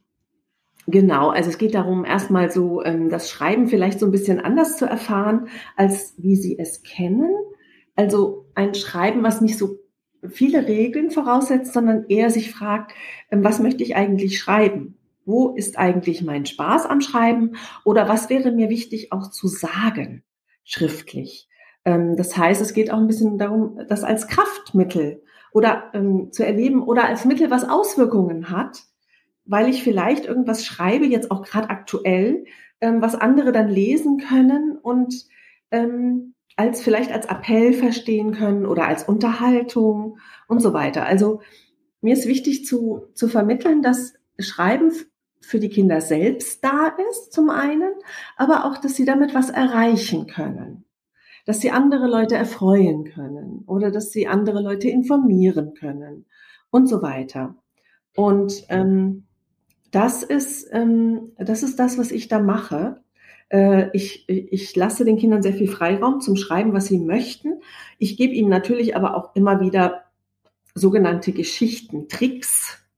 Genau, 0.87 1.29
also 1.29 1.49
es 1.49 1.57
geht 1.57 1.73
darum, 1.73 2.05
erstmal 2.05 2.51
so 2.51 2.83
ähm, 2.83 3.09
das 3.09 3.29
Schreiben 3.29 3.67
vielleicht 3.67 3.99
so 3.99 4.05
ein 4.05 4.11
bisschen 4.11 4.39
anders 4.39 4.77
zu 4.77 4.85
erfahren, 4.85 5.47
als 5.75 6.13
wie 6.17 6.35
Sie 6.35 6.59
es 6.59 6.83
kennen. 6.83 7.33
Also 7.95 8.45
ein 8.53 8.75
Schreiben, 8.75 9.23
was 9.23 9.41
nicht 9.41 9.57
so 9.57 9.79
viele 10.29 10.67
Regeln 10.67 11.11
voraussetzt, 11.11 11.73
sondern 11.73 12.05
eher 12.07 12.29
sich 12.29 12.51
fragt, 12.51 12.93
ähm, 13.31 13.43
was 13.43 13.59
möchte 13.59 13.83
ich 13.83 13.95
eigentlich 13.95 14.39
schreiben? 14.39 14.97
Wo 15.25 15.55
ist 15.55 15.77
eigentlich 15.79 16.23
mein 16.23 16.45
Spaß 16.45 16.85
am 16.85 17.01
Schreiben? 17.01 17.55
Oder 17.83 18.07
was 18.07 18.29
wäre 18.29 18.51
mir 18.51 18.69
wichtig 18.69 19.11
auch 19.11 19.31
zu 19.31 19.47
sagen, 19.47 20.23
schriftlich? 20.63 21.47
Ähm, 21.83 22.15
das 22.15 22.37
heißt, 22.37 22.61
es 22.61 22.73
geht 22.73 22.91
auch 22.91 22.97
ein 22.97 23.07
bisschen 23.07 23.39
darum, 23.39 23.79
das 23.87 24.03
als 24.03 24.27
Kraftmittel 24.27 25.23
oder 25.51 25.89
ähm, 25.93 26.31
zu 26.31 26.45
erleben 26.45 26.83
oder 26.83 27.05
als 27.05 27.25
Mittel, 27.25 27.49
was 27.49 27.67
Auswirkungen 27.67 28.51
hat, 28.51 28.83
weil 29.45 29.69
ich 29.69 29.83
vielleicht 29.83 30.25
irgendwas 30.25 30.65
schreibe, 30.65 31.05
jetzt 31.05 31.31
auch 31.31 31.43
gerade 31.43 31.69
aktuell, 31.69 32.45
ähm, 32.81 33.01
was 33.01 33.15
andere 33.15 33.51
dann 33.51 33.69
lesen 33.69 34.17
können 34.17 34.77
und 34.77 35.27
ähm, 35.71 36.33
als 36.55 36.81
vielleicht 36.81 37.11
als 37.11 37.25
Appell 37.25 37.73
verstehen 37.73 38.31
können 38.33 38.65
oder 38.65 38.87
als 38.87 39.03
Unterhaltung 39.03 40.19
und 40.47 40.61
so 40.61 40.73
weiter. 40.73 41.05
Also 41.05 41.41
mir 42.01 42.13
ist 42.13 42.27
wichtig 42.27 42.65
zu, 42.65 43.07
zu 43.13 43.27
vermitteln, 43.27 43.81
dass 43.81 44.13
Schreiben 44.39 44.91
für 45.41 45.59
die 45.59 45.69
Kinder 45.69 46.01
selbst 46.01 46.63
da 46.63 46.95
ist, 47.09 47.31
zum 47.31 47.49
einen, 47.49 47.93
aber 48.35 48.65
auch, 48.65 48.77
dass 48.77 48.95
sie 48.95 49.05
damit 49.05 49.33
was 49.35 49.49
erreichen 49.49 50.27
können. 50.27 50.85
Dass 51.45 51.61
sie 51.61 51.69
andere 51.69 52.07
Leute 52.07 52.35
erfreuen 52.35 53.03
können 53.03 53.63
oder 53.67 53.91
dass 53.91 54.11
sie 54.11 54.27
andere 54.27 54.61
Leute 54.61 54.89
informieren 54.89 55.75
können 55.75 56.25
und 56.71 56.87
so 56.87 57.03
weiter. 57.03 57.55
Und 58.15 58.65
ähm, 58.69 59.27
das 59.95 60.23
ist, 60.23 60.67
ähm, 60.73 61.31
das 61.37 61.63
ist 61.63 61.79
das, 61.79 61.97
was 61.97 62.11
ich 62.11 62.27
da 62.27 62.39
mache. 62.39 63.01
Äh, 63.47 63.89
ich, 63.93 64.27
ich 64.27 64.75
lasse 64.75 65.05
den 65.05 65.17
Kindern 65.17 65.41
sehr 65.41 65.53
viel 65.53 65.69
Freiraum 65.69 66.19
zum 66.19 66.35
Schreiben, 66.35 66.73
was 66.73 66.87
sie 66.87 66.99
möchten. 66.99 67.61
Ich 67.97 68.17
gebe 68.17 68.33
ihnen 68.33 68.49
natürlich 68.49 68.97
aber 68.97 69.15
auch 69.15 69.33
immer 69.35 69.61
wieder 69.61 70.03
sogenannte 70.73 71.31
Geschichten, 71.31 72.09
Tricks. 72.09 72.81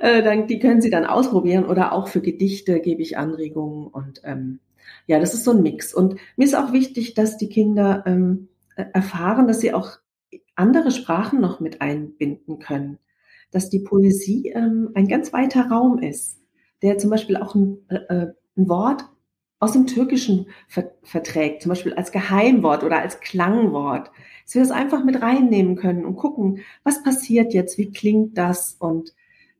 Äh, 0.00 0.46
die 0.46 0.60
können 0.60 0.80
sie 0.80 0.90
dann 0.90 1.06
ausprobieren 1.06 1.64
oder 1.64 1.92
auch 1.92 2.06
für 2.06 2.20
Gedichte 2.20 2.78
gebe 2.78 3.02
ich 3.02 3.18
Anregungen 3.18 3.88
und 3.88 4.20
ähm, 4.22 4.60
ja, 5.08 5.18
das 5.18 5.34
ist 5.34 5.42
so 5.42 5.52
ein 5.52 5.62
Mix. 5.62 5.92
Und 5.92 6.16
mir 6.36 6.44
ist 6.44 6.54
auch 6.54 6.72
wichtig, 6.72 7.14
dass 7.14 7.36
die 7.36 7.48
Kinder 7.48 8.04
ähm, 8.06 8.48
erfahren, 8.76 9.48
dass 9.48 9.60
sie 9.60 9.72
auch 9.72 9.98
andere 10.54 10.92
Sprachen 10.92 11.40
noch 11.40 11.58
mit 11.58 11.80
einbinden 11.80 12.60
können. 12.60 12.98
Dass 13.50 13.70
die 13.70 13.80
Poesie 13.80 14.52
ähm, 14.54 14.90
ein 14.94 15.08
ganz 15.08 15.32
weiter 15.32 15.68
Raum 15.68 15.98
ist, 15.98 16.40
der 16.82 16.98
zum 16.98 17.10
Beispiel 17.10 17.36
auch 17.36 17.54
ein, 17.54 17.78
äh, 17.88 18.26
ein 18.56 18.68
Wort 18.68 19.04
aus 19.60 19.72
dem 19.72 19.86
Türkischen 19.86 20.46
ver 20.68 20.92
verträgt, 21.02 21.62
zum 21.62 21.70
Beispiel 21.70 21.94
als 21.94 22.12
Geheimwort 22.12 22.84
oder 22.84 23.00
als 23.00 23.20
Klangwort, 23.20 24.10
dass 24.44 24.54
wir 24.54 24.62
das 24.62 24.70
einfach 24.70 25.04
mit 25.04 25.20
reinnehmen 25.20 25.76
können 25.76 26.04
und 26.04 26.16
gucken, 26.16 26.60
was 26.84 27.02
passiert 27.02 27.52
jetzt, 27.54 27.78
wie 27.78 27.90
klingt 27.90 28.38
das 28.38 28.74
und 28.78 29.14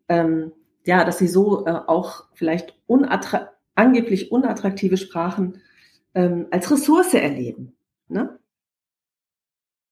ähm, 0.08 0.52
ja, 0.86 1.04
dass 1.04 1.18
sie 1.18 1.28
so 1.28 1.66
äh, 1.66 1.80
auch 1.86 2.24
vielleicht 2.34 2.78
unattra 2.86 3.50
angeblich 3.74 4.32
unattraktive 4.32 4.96
Sprachen 4.96 5.60
ähm, 6.14 6.46
als 6.50 6.70
Ressource 6.70 7.14
erleben. 7.14 7.76
Ne? 8.08 8.38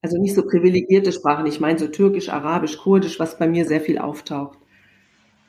Also 0.07 0.19
nicht 0.19 0.37
so 0.37 0.47
privilegierte 0.47 1.11
Sprachen, 1.11 1.47
ich 1.47 1.59
meine 1.59 1.81
so 1.81 1.88
Türkisch, 1.88 2.29
Arabisch, 2.29 2.77
Kurdisch, 2.77 3.19
was 3.19 3.38
bei 3.38 3.49
mir 3.49 3.64
sehr 3.64 3.81
viel 3.81 3.99
auftaucht. 3.99 4.57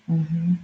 Mhm. 0.08 0.58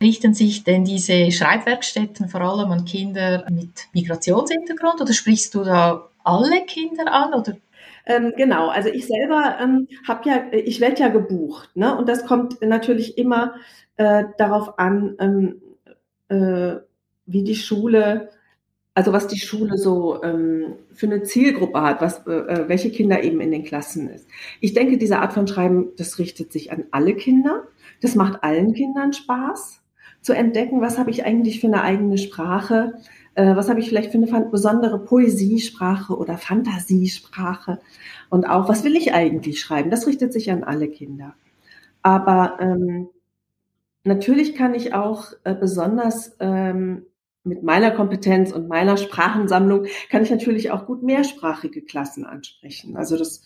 Richten 0.00 0.32
sich 0.32 0.64
denn 0.64 0.86
diese 0.86 1.30
Schreibwerkstätten 1.30 2.30
vor 2.30 2.40
allem 2.40 2.70
an 2.70 2.86
Kinder 2.86 3.44
mit 3.50 3.88
Migrationshintergrund 3.92 5.02
oder 5.02 5.12
sprichst 5.12 5.54
du 5.54 5.62
da 5.62 6.08
alle 6.24 6.64
Kinder 6.64 7.12
an 7.12 7.34
oder 7.34 7.58
ähm, 8.06 8.32
genau, 8.34 8.70
also 8.70 8.88
ich 8.88 9.06
selber 9.06 9.58
ähm, 9.60 9.88
habe 10.08 10.26
ja, 10.26 10.44
ich 10.50 10.80
werde 10.80 11.02
ja 11.02 11.08
gebucht, 11.08 11.76
ne? 11.76 11.98
Und 11.98 12.08
das 12.08 12.24
kommt 12.24 12.62
natürlich 12.62 13.18
immer 13.18 13.56
äh, 13.98 14.24
darauf 14.38 14.78
an, 14.78 15.16
ähm, 15.18 15.60
äh, 16.30 16.80
wie 17.26 17.44
die 17.44 17.56
Schule, 17.56 18.30
also 18.98 19.12
was 19.12 19.28
die 19.28 19.38
Schule 19.38 19.78
so 19.78 20.24
ähm, 20.24 20.74
für 20.92 21.06
eine 21.06 21.22
Zielgruppe 21.22 21.80
hat, 21.82 22.00
was, 22.00 22.26
äh, 22.26 22.32
äh 22.32 22.68
welche 22.68 22.90
Kinder 22.90 23.22
eben 23.22 23.40
in 23.40 23.52
den 23.52 23.62
Klassen 23.62 24.10
ist. 24.10 24.26
Ich 24.60 24.74
denke, 24.74 24.98
diese 24.98 25.20
Art 25.20 25.32
von 25.32 25.46
Schreiben, 25.46 25.90
das 25.96 26.18
richtet 26.18 26.50
sich 26.50 26.72
an 26.72 26.82
alle 26.90 27.14
Kinder. 27.14 27.68
Das 28.00 28.16
macht 28.16 28.42
allen 28.42 28.74
Kindern 28.74 29.12
Spaß 29.12 29.82
zu 30.20 30.32
entdecken, 30.32 30.80
was 30.80 30.98
habe 30.98 31.10
ich 31.10 31.24
eigentlich 31.24 31.60
für 31.60 31.68
eine 31.68 31.82
eigene 31.82 32.18
Sprache, 32.18 32.94
äh, 33.36 33.54
was 33.54 33.68
habe 33.68 33.78
ich 33.78 33.88
vielleicht 33.88 34.10
für 34.10 34.18
eine 34.18 34.46
besondere 34.46 34.98
Poesiesprache 34.98 36.16
oder 36.16 36.36
Fantasiesprache 36.36 37.78
und 38.30 38.46
auch, 38.46 38.68
was 38.68 38.82
will 38.82 38.96
ich 38.96 39.14
eigentlich 39.14 39.60
schreiben. 39.60 39.92
Das 39.92 40.08
richtet 40.08 40.32
sich 40.32 40.50
an 40.50 40.64
alle 40.64 40.88
Kinder. 40.88 41.36
Aber 42.02 42.58
ähm, 42.58 43.10
natürlich 44.02 44.56
kann 44.56 44.74
ich 44.74 44.92
auch 44.92 45.34
äh, 45.44 45.54
besonders 45.54 46.34
ähm, 46.40 47.04
mit 47.44 47.62
meiner 47.62 47.90
Kompetenz 47.90 48.52
und 48.52 48.68
meiner 48.68 48.96
Sprachensammlung 48.96 49.86
kann 50.10 50.22
ich 50.22 50.30
natürlich 50.30 50.70
auch 50.70 50.86
gut 50.86 51.02
mehrsprachige 51.02 51.82
Klassen 51.82 52.26
ansprechen. 52.26 52.96
Also 52.96 53.16
das 53.16 53.42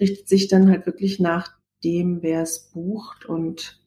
richtet 0.00 0.28
sich 0.28 0.48
dann 0.48 0.70
halt 0.70 0.86
wirklich 0.86 1.20
nach 1.20 1.52
dem, 1.84 2.22
wer 2.22 2.42
es 2.42 2.70
bucht 2.72 3.26
und 3.26 3.80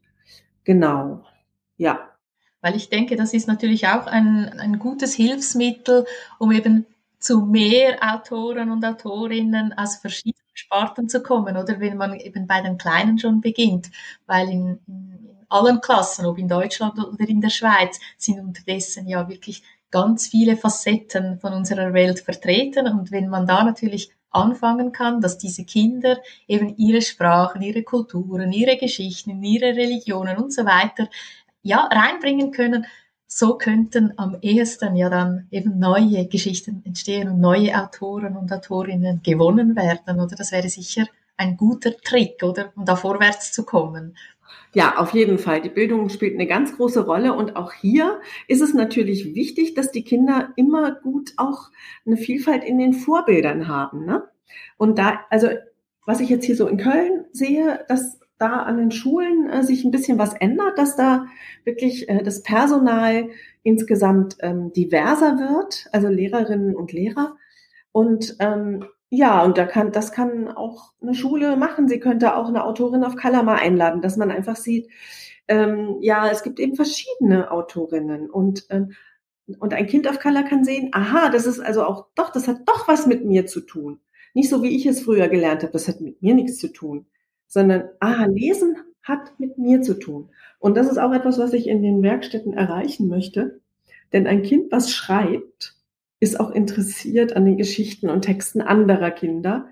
genau, 0.63 1.25
ja. 1.77 2.11
Weil 2.61 2.75
ich 2.75 2.89
denke, 2.89 3.15
das 3.15 3.33
ist 3.33 3.47
natürlich 3.47 3.87
auch 3.87 4.05
ein, 4.05 4.49
ein 4.59 4.79
gutes 4.79 5.13
Hilfsmittel, 5.13 6.05
um 6.39 6.51
eben 6.51 6.85
zu 7.19 7.41
mehr 7.41 7.97
Autoren 8.01 8.71
und 8.71 8.85
Autorinnen 8.85 9.73
aus 9.73 9.97
verschiedenen 9.97 10.35
Sparten 10.53 11.09
zu 11.09 11.21
kommen, 11.21 11.57
oder 11.57 11.79
wenn 11.79 11.97
man 11.97 12.13
eben 12.19 12.47
bei 12.47 12.61
den 12.61 12.77
Kleinen 12.77 13.17
schon 13.17 13.41
beginnt, 13.41 13.89
weil 14.25 14.49
in, 14.49 14.79
in 14.87 15.38
allen 15.49 15.81
Klassen, 15.81 16.25
ob 16.25 16.37
in 16.37 16.47
Deutschland 16.47 16.97
oder 16.99 17.27
in 17.27 17.41
der 17.41 17.49
Schweiz, 17.49 17.99
sind 18.17 18.39
unterdessen 18.39 19.07
ja 19.07 19.27
wirklich 19.27 19.63
ganz 19.91 20.27
viele 20.27 20.55
Facetten 20.55 21.39
von 21.39 21.53
unserer 21.53 21.93
Welt 21.93 22.19
vertreten 22.19 22.87
und 22.87 23.11
wenn 23.11 23.27
man 23.27 23.47
da 23.47 23.63
natürlich 23.63 24.11
anfangen 24.31 24.91
kann, 24.91 25.21
dass 25.21 25.37
diese 25.37 25.65
Kinder 25.65 26.17
eben 26.47 26.75
ihre 26.77 27.01
Sprachen, 27.01 27.61
ihre 27.61 27.83
Kulturen, 27.83 28.51
ihre 28.51 28.77
Geschichten, 28.77 29.43
ihre 29.43 29.75
Religionen 29.75 30.37
und 30.37 30.53
so 30.53 30.65
weiter 30.65 31.09
ja, 31.63 31.89
reinbringen 31.91 32.51
können, 32.51 32.85
so 33.25 33.57
könnten 33.57 34.13
am 34.17 34.37
ehesten 34.41 34.95
ja 34.95 35.09
dann 35.09 35.47
eben 35.51 35.77
neue 35.77 36.27
Geschichten 36.27 36.81
entstehen 36.85 37.29
und 37.29 37.39
neue 37.39 37.79
Autoren 37.79 38.35
und 38.35 38.51
Autorinnen 38.51 39.21
gewonnen 39.23 39.75
werden, 39.75 40.19
oder? 40.19 40.35
Das 40.35 40.51
wäre 40.51 40.67
sicher 40.69 41.05
ein 41.37 41.55
guter 41.55 41.95
Trick, 41.95 42.41
oder? 42.41 42.71
Um 42.75 42.85
da 42.85 42.95
vorwärts 42.95 43.51
zu 43.51 43.63
kommen. 43.63 44.15
Ja, 44.73 44.97
auf 44.97 45.13
jeden 45.13 45.37
Fall. 45.37 45.61
Die 45.61 45.69
Bildung 45.69 46.09
spielt 46.09 46.35
eine 46.35 46.47
ganz 46.47 46.75
große 46.75 47.05
Rolle 47.05 47.33
und 47.33 47.55
auch 47.55 47.73
hier 47.73 48.21
ist 48.47 48.61
es 48.61 48.73
natürlich 48.73 49.33
wichtig, 49.35 49.73
dass 49.73 49.91
die 49.91 50.03
Kinder 50.03 50.53
immer 50.55 50.91
gut 50.91 51.33
auch 51.37 51.69
eine 52.05 52.17
Vielfalt 52.17 52.63
in 52.63 52.77
den 52.77 52.93
Vorbildern 52.93 53.67
haben. 53.67 54.05
Ne? 54.05 54.23
Und 54.77 54.99
da, 54.99 55.21
also 55.29 55.49
was 56.05 56.19
ich 56.19 56.29
jetzt 56.29 56.45
hier 56.45 56.55
so 56.55 56.67
in 56.67 56.77
Köln 56.77 57.25
sehe, 57.31 57.85
dass 57.87 58.19
da 58.39 58.63
an 58.63 58.77
den 58.77 58.91
Schulen 58.91 59.49
äh, 59.49 59.63
sich 59.63 59.83
ein 59.83 59.91
bisschen 59.91 60.17
was 60.17 60.33
ändert, 60.33 60.77
dass 60.77 60.95
da 60.95 61.27
wirklich 61.65 62.09
äh, 62.09 62.23
das 62.23 62.41
Personal 62.41 63.29
insgesamt 63.63 64.37
ähm, 64.39 64.71
diverser 64.71 65.37
wird, 65.37 65.87
also 65.91 66.07
Lehrerinnen 66.07 66.75
und 66.75 66.93
Lehrer. 66.93 67.35
Und 67.91 68.37
ähm, 68.39 68.85
ja, 69.09 69.43
und 69.43 69.57
da 69.57 69.65
kann, 69.65 69.91
das 69.91 70.11
kann 70.11 70.49
auch 70.49 70.93
eine 71.01 71.15
Schule 71.15 71.57
machen. 71.57 71.87
Sie 71.87 71.99
könnte 71.99 72.35
auch 72.35 72.47
eine 72.47 72.63
Autorin 72.63 73.03
auf 73.03 73.15
mal 73.15 73.55
einladen, 73.55 74.01
dass 74.01 74.17
man 74.17 74.31
einfach 74.31 74.55
sieht, 74.55 74.89
ähm, 75.47 75.97
ja, 76.01 76.29
es 76.29 76.43
gibt 76.43 76.59
eben 76.59 76.75
verschiedene 76.75 77.51
Autorinnen 77.51 78.29
und 78.29 78.65
ähm, 78.69 78.93
und 79.59 79.73
ein 79.73 79.87
Kind 79.87 80.07
auf 80.07 80.19
Color 80.19 80.43
kann 80.43 80.63
sehen, 80.63 80.89
aha, 80.91 81.29
das 81.29 81.47
ist 81.47 81.59
also 81.59 81.83
auch 81.83 82.05
doch, 82.13 82.29
das 82.31 82.47
hat 82.47 82.67
doch 82.67 82.87
was 82.87 83.07
mit 83.07 83.25
mir 83.25 83.47
zu 83.47 83.61
tun. 83.61 83.99
Nicht 84.35 84.47
so 84.47 84.61
wie 84.61 84.75
ich 84.75 84.85
es 84.85 85.01
früher 85.01 85.27
gelernt 85.27 85.63
habe, 85.63 85.73
das 85.73 85.87
hat 85.87 86.01
mit 86.01 86.21
mir 86.21 86.35
nichts 86.35 86.59
zu 86.59 86.71
tun 86.71 87.07
sondern, 87.49 87.89
ah, 87.99 88.25
Lesen 88.25 88.77
hat 89.01 89.37
mit 89.39 89.57
mir 89.57 89.81
zu 89.81 89.99
tun. 89.99 90.29
Und 90.59 90.77
das 90.77 90.87
ist 90.87 90.99
auch 90.99 91.11
etwas, 91.11 91.39
was 91.39 91.51
ich 91.51 91.67
in 91.67 91.81
den 91.81 92.01
Werkstätten 92.01 92.53
erreichen 92.53 93.09
möchte. 93.09 93.59
Denn 94.13 94.27
ein 94.27 94.43
Kind, 94.43 94.71
was 94.71 94.91
schreibt, 94.91 95.75
ist 96.19 96.39
auch 96.39 96.51
interessiert 96.51 97.35
an 97.35 97.45
den 97.45 97.57
Geschichten 97.57 98.09
und 98.09 98.23
Texten 98.23 98.61
anderer 98.61 99.11
Kinder, 99.11 99.69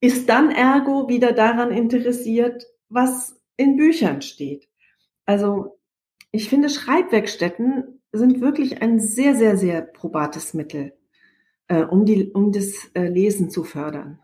ist 0.00 0.28
dann 0.28 0.50
ergo 0.50 1.08
wieder 1.08 1.32
daran 1.32 1.70
interessiert, 1.70 2.66
was 2.88 3.40
in 3.56 3.76
Büchern 3.76 4.22
steht. 4.22 4.68
Also 5.26 5.78
ich 6.30 6.48
finde, 6.48 6.68
Schreibwerkstätten 6.68 8.00
sind 8.12 8.40
wirklich 8.40 8.82
ein 8.82 9.00
sehr, 9.00 9.34
sehr, 9.34 9.56
sehr 9.56 9.82
probates 9.82 10.54
Mittel, 10.54 10.92
äh, 11.68 11.82
um, 11.82 12.04
die, 12.04 12.30
um 12.32 12.52
das 12.52 12.90
äh, 12.94 13.08
Lesen 13.08 13.50
zu 13.50 13.64
fördern. 13.64 14.20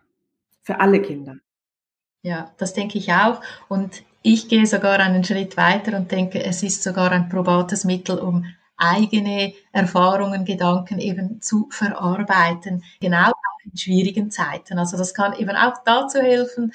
Für 0.62 0.80
alle 0.80 1.00
Kinder. 1.00 1.36
Ja, 2.22 2.54
das 2.58 2.74
denke 2.74 2.98
ich 2.98 3.12
auch. 3.12 3.40
Und 3.68 4.02
ich 4.22 4.48
gehe 4.48 4.66
sogar 4.66 4.98
einen 4.98 5.24
Schritt 5.24 5.56
weiter 5.56 5.96
und 5.96 6.12
denke, 6.12 6.42
es 6.44 6.62
ist 6.62 6.82
sogar 6.82 7.10
ein 7.10 7.28
probates 7.28 7.84
Mittel, 7.84 8.18
um 8.18 8.44
eigene 8.80 9.52
Erfahrungen, 9.72 10.44
Gedanken 10.44 10.98
eben 10.98 11.40
zu 11.40 11.68
verarbeiten, 11.70 12.82
genau 13.00 13.30
auch 13.30 13.64
in 13.64 13.76
schwierigen 13.76 14.30
Zeiten. 14.30 14.78
Also 14.78 14.96
das 14.96 15.14
kann 15.14 15.34
eben 15.34 15.56
auch 15.56 15.74
dazu 15.84 16.18
helfen, 16.18 16.72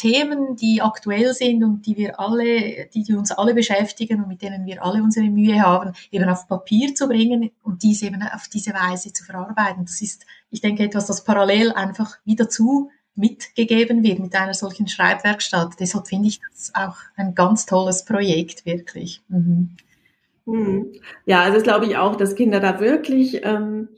Themen, 0.00 0.56
die 0.56 0.80
aktuell 0.80 1.34
sind 1.34 1.62
und 1.62 1.84
die 1.84 1.94
wir 1.94 2.18
alle, 2.18 2.88
die, 2.94 3.02
die 3.02 3.12
uns 3.12 3.32
alle 3.32 3.52
beschäftigen 3.52 4.22
und 4.22 4.28
mit 4.28 4.40
denen 4.40 4.64
wir 4.64 4.82
alle 4.82 5.02
unsere 5.02 5.26
Mühe 5.26 5.60
haben, 5.60 5.92
eben 6.10 6.26
auf 6.26 6.48
Papier 6.48 6.94
zu 6.94 7.06
bringen 7.06 7.50
und 7.62 7.82
diese 7.82 8.06
eben 8.06 8.22
auf 8.22 8.48
diese 8.48 8.72
Weise 8.72 9.12
zu 9.12 9.24
verarbeiten. 9.24 9.84
Das 9.84 10.00
ist, 10.00 10.24
ich 10.50 10.62
denke, 10.62 10.84
etwas, 10.84 11.04
das 11.04 11.22
parallel 11.22 11.72
einfach 11.72 12.16
wieder 12.24 12.48
zu 12.48 12.90
mitgegeben 13.14 14.02
wird 14.02 14.20
mit 14.20 14.34
einer 14.34 14.54
solchen 14.54 14.88
Schreibwerkstatt. 14.88 15.74
Deshalb 15.78 16.08
finde 16.08 16.28
ich 16.28 16.40
das 16.50 16.72
auch 16.74 16.96
ein 17.16 17.34
ganz 17.34 17.66
tolles 17.66 18.06
Projekt, 18.06 18.64
wirklich. 18.64 19.20
Mhm. 19.28 19.76
Mhm. 20.52 20.92
Ja, 21.26 21.42
also 21.42 21.54
das 21.54 21.62
glaube 21.62 21.86
ich 21.86 21.96
auch, 21.96 22.16
dass 22.16 22.34
Kinder 22.34 22.60
da 22.60 22.80
wirklich 22.80 23.44
ähm, 23.44 23.88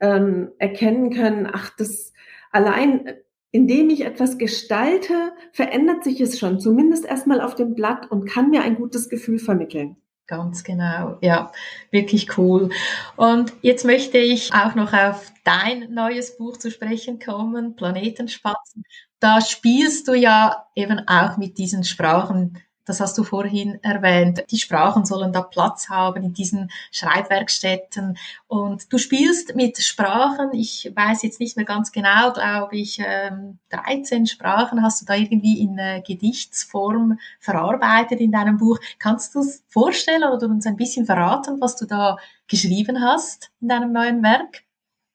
ähm, 0.00 0.50
erkennen 0.58 1.10
können, 1.10 1.48
ach, 1.50 1.70
das 1.76 2.12
allein, 2.50 3.14
indem 3.50 3.90
ich 3.90 4.04
etwas 4.04 4.38
gestalte, 4.38 5.32
verändert 5.52 6.04
sich 6.04 6.20
es 6.20 6.38
schon, 6.38 6.60
zumindest 6.60 7.04
erstmal 7.04 7.40
auf 7.40 7.54
dem 7.54 7.74
Blatt 7.74 8.10
und 8.10 8.26
kann 8.26 8.50
mir 8.50 8.62
ein 8.62 8.76
gutes 8.76 9.08
Gefühl 9.08 9.38
vermitteln. 9.38 9.96
Ganz 10.26 10.64
genau, 10.64 11.18
ja, 11.20 11.52
wirklich 11.90 12.38
cool. 12.38 12.70
Und 13.16 13.52
jetzt 13.60 13.84
möchte 13.84 14.18
ich 14.18 14.54
auch 14.54 14.74
noch 14.74 14.92
auf 14.92 15.32
dein 15.44 15.92
neues 15.92 16.38
Buch 16.38 16.56
zu 16.56 16.70
sprechen 16.70 17.18
kommen, 17.18 17.76
Planetenspatzen. 17.76 18.84
Da 19.20 19.40
spielst 19.40 20.08
du 20.08 20.14
ja 20.14 20.66
eben 20.74 21.00
auch 21.06 21.36
mit 21.36 21.58
diesen 21.58 21.84
Sprachen 21.84 22.58
das 22.84 23.00
hast 23.00 23.16
du 23.16 23.24
vorhin 23.24 23.78
erwähnt. 23.82 24.44
Die 24.50 24.58
Sprachen 24.58 25.04
sollen 25.04 25.32
da 25.32 25.42
Platz 25.42 25.88
haben 25.88 26.22
in 26.24 26.32
diesen 26.32 26.70
Schreibwerkstätten. 26.90 28.18
Und 28.48 28.92
du 28.92 28.98
spielst 28.98 29.54
mit 29.54 29.78
Sprachen. 29.78 30.52
Ich 30.52 30.90
weiß 30.94 31.22
jetzt 31.22 31.40
nicht 31.40 31.56
mehr 31.56 31.66
ganz 31.66 31.92
genau, 31.92 32.32
glaube 32.32 32.76
ich, 32.76 32.96
13 32.98 34.18
ähm, 34.18 34.26
Sprachen 34.26 34.82
hast 34.82 35.02
du 35.02 35.06
da 35.06 35.14
irgendwie 35.14 35.60
in 35.60 35.78
Gedichtsform 36.06 37.18
verarbeitet 37.38 38.20
in 38.20 38.32
deinem 38.32 38.58
Buch. 38.58 38.78
Kannst 38.98 39.34
du 39.34 39.40
es 39.40 39.62
vorstellen 39.68 40.24
oder 40.24 40.46
uns 40.46 40.66
ein 40.66 40.76
bisschen 40.76 41.06
verraten, 41.06 41.60
was 41.60 41.76
du 41.76 41.86
da 41.86 42.16
geschrieben 42.48 43.00
hast 43.00 43.50
in 43.60 43.68
deinem 43.68 43.92
neuen 43.92 44.22
Werk? 44.22 44.62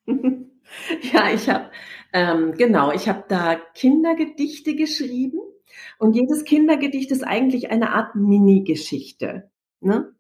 Ja, 1.14 1.30
ich 1.30 1.50
habe 1.50 1.72
ähm, 2.12 2.54
genau, 2.58 2.92
ich 2.92 3.08
habe 3.08 3.24
da 3.28 3.56
Kindergedichte 3.56 4.76
geschrieben 4.76 5.40
und 6.00 6.16
jedes 6.16 6.44
Kindergedicht 6.44 7.12
ist 7.12 7.24
eigentlich 7.24 7.72
eine 7.72 7.92
Art 7.92 8.16
Mini-Geschichte. 8.16 9.50
Ne? 9.82 10.14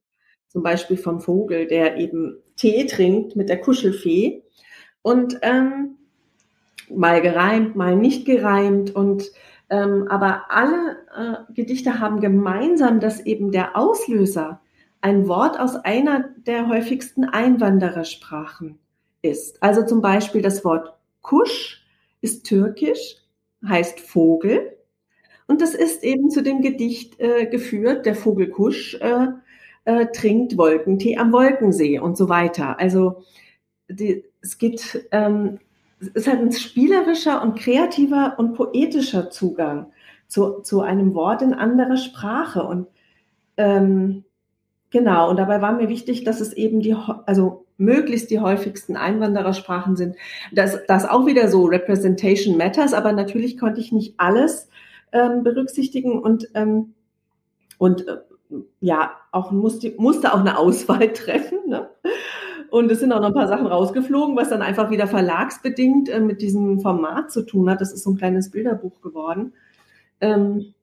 Zum 0.47 0.63
Beispiel 0.63 0.97
vom 0.97 1.19
Vogel, 1.19 1.67
der 1.67 1.97
eben 1.97 2.37
Tee 2.55 2.85
trinkt 2.85 3.35
mit 3.35 3.49
der 3.49 3.59
Kuschelfee. 3.59 4.43
Und 5.01 5.39
ähm, 5.41 5.97
mal 6.89 7.21
gereimt, 7.21 7.75
mal 7.75 7.95
nicht 7.95 8.25
gereimt. 8.25 8.93
Und 8.95 9.31
ähm, 9.69 10.07
aber 10.09 10.45
alle 10.49 10.97
äh, 11.15 11.53
Gedichte 11.53 11.99
haben 11.99 12.21
gemeinsam, 12.21 12.99
dass 12.99 13.19
eben 13.25 13.51
der 13.51 13.75
Auslöser 13.75 14.61
ein 15.01 15.27
Wort 15.27 15.59
aus 15.59 15.75
einer 15.75 16.29
der 16.37 16.67
häufigsten 16.67 17.25
Einwanderersprachen 17.25 18.79
ist. 19.21 19.61
Also 19.61 19.85
zum 19.85 20.01
Beispiel 20.01 20.41
das 20.41 20.63
Wort 20.65 20.93
Kusch 21.21 21.85
ist 22.21 22.45
türkisch, 22.45 23.17
heißt 23.65 23.99
Vogel. 23.99 24.76
Und 25.47 25.61
das 25.61 25.73
ist 25.73 26.03
eben 26.03 26.29
zu 26.29 26.43
dem 26.43 26.61
Gedicht 26.61 27.19
äh, 27.19 27.45
geführt, 27.45 28.05
der 28.05 28.15
Vogel 28.15 28.49
Kusch 28.49 28.95
äh, 28.95 29.27
äh, 29.85 30.07
trinkt 30.07 30.57
Wolkentee 30.57 31.17
am 31.17 31.31
Wolkensee 31.31 31.99
und 31.99 32.17
so 32.17 32.27
weiter. 32.27 32.79
Also 32.79 33.23
die, 33.89 34.25
es 34.41 34.57
geht, 34.57 35.07
ähm, 35.11 35.59
es 35.99 36.09
ist 36.09 36.27
halt 36.27 36.41
ein 36.41 36.51
spielerischer 36.51 37.41
und 37.41 37.57
kreativer 37.57 38.35
und 38.37 38.53
poetischer 38.53 39.29
Zugang 39.29 39.87
zu, 40.27 40.61
zu 40.61 40.81
einem 40.81 41.13
Wort 41.13 41.41
in 41.41 41.53
anderer 41.53 41.97
Sprache. 41.97 42.63
Und 42.63 42.87
ähm, 43.55 44.25
genau, 44.91 45.29
und 45.29 45.37
dabei 45.37 45.61
war 45.61 45.71
mir 45.71 45.87
wichtig, 45.87 46.25
dass 46.25 46.41
es 46.41 46.51
eben 46.53 46.81
die, 46.81 46.95
also 47.25 47.65
möglichst 47.77 48.29
die 48.29 48.39
häufigsten 48.39 48.97
Einwanderersprachen 48.97 49.95
sind. 49.95 50.15
Das, 50.51 50.85
das 50.87 51.07
auch 51.07 51.25
wieder 51.25 51.47
so 51.47 51.65
Representation 51.65 52.57
Matters, 52.57 52.93
aber 52.93 53.13
natürlich 53.13 53.57
konnte 53.57 53.79
ich 53.79 53.91
nicht 53.91 54.15
alles 54.17 54.69
ähm, 55.11 55.43
berücksichtigen 55.43 56.21
und, 56.21 56.49
ähm, 56.53 56.93
und 57.77 58.07
äh, 58.07 58.17
ja, 58.79 59.11
auch 59.31 59.51
musste, 59.51 59.93
musste 59.97 60.33
auch 60.33 60.39
eine 60.39 60.57
Auswahl 60.57 61.11
treffen. 61.13 61.59
Ne? 61.67 61.89
Und 62.69 62.91
es 62.91 62.99
sind 62.99 63.11
auch 63.11 63.19
noch 63.19 63.27
ein 63.27 63.33
paar 63.33 63.47
Sachen 63.47 63.67
rausgeflogen, 63.67 64.35
was 64.35 64.49
dann 64.49 64.61
einfach 64.61 64.89
wieder 64.89 65.07
verlagsbedingt 65.07 66.09
äh, 66.09 66.19
mit 66.19 66.41
diesem 66.41 66.79
Format 66.81 67.31
zu 67.31 67.43
tun 67.43 67.69
hat. 67.69 67.81
Das 67.81 67.93
ist 67.93 68.03
so 68.03 68.11
ein 68.11 68.17
kleines 68.17 68.51
Bilderbuch 68.51 69.01
geworden. 69.01 69.53
Ähm, 70.19 70.73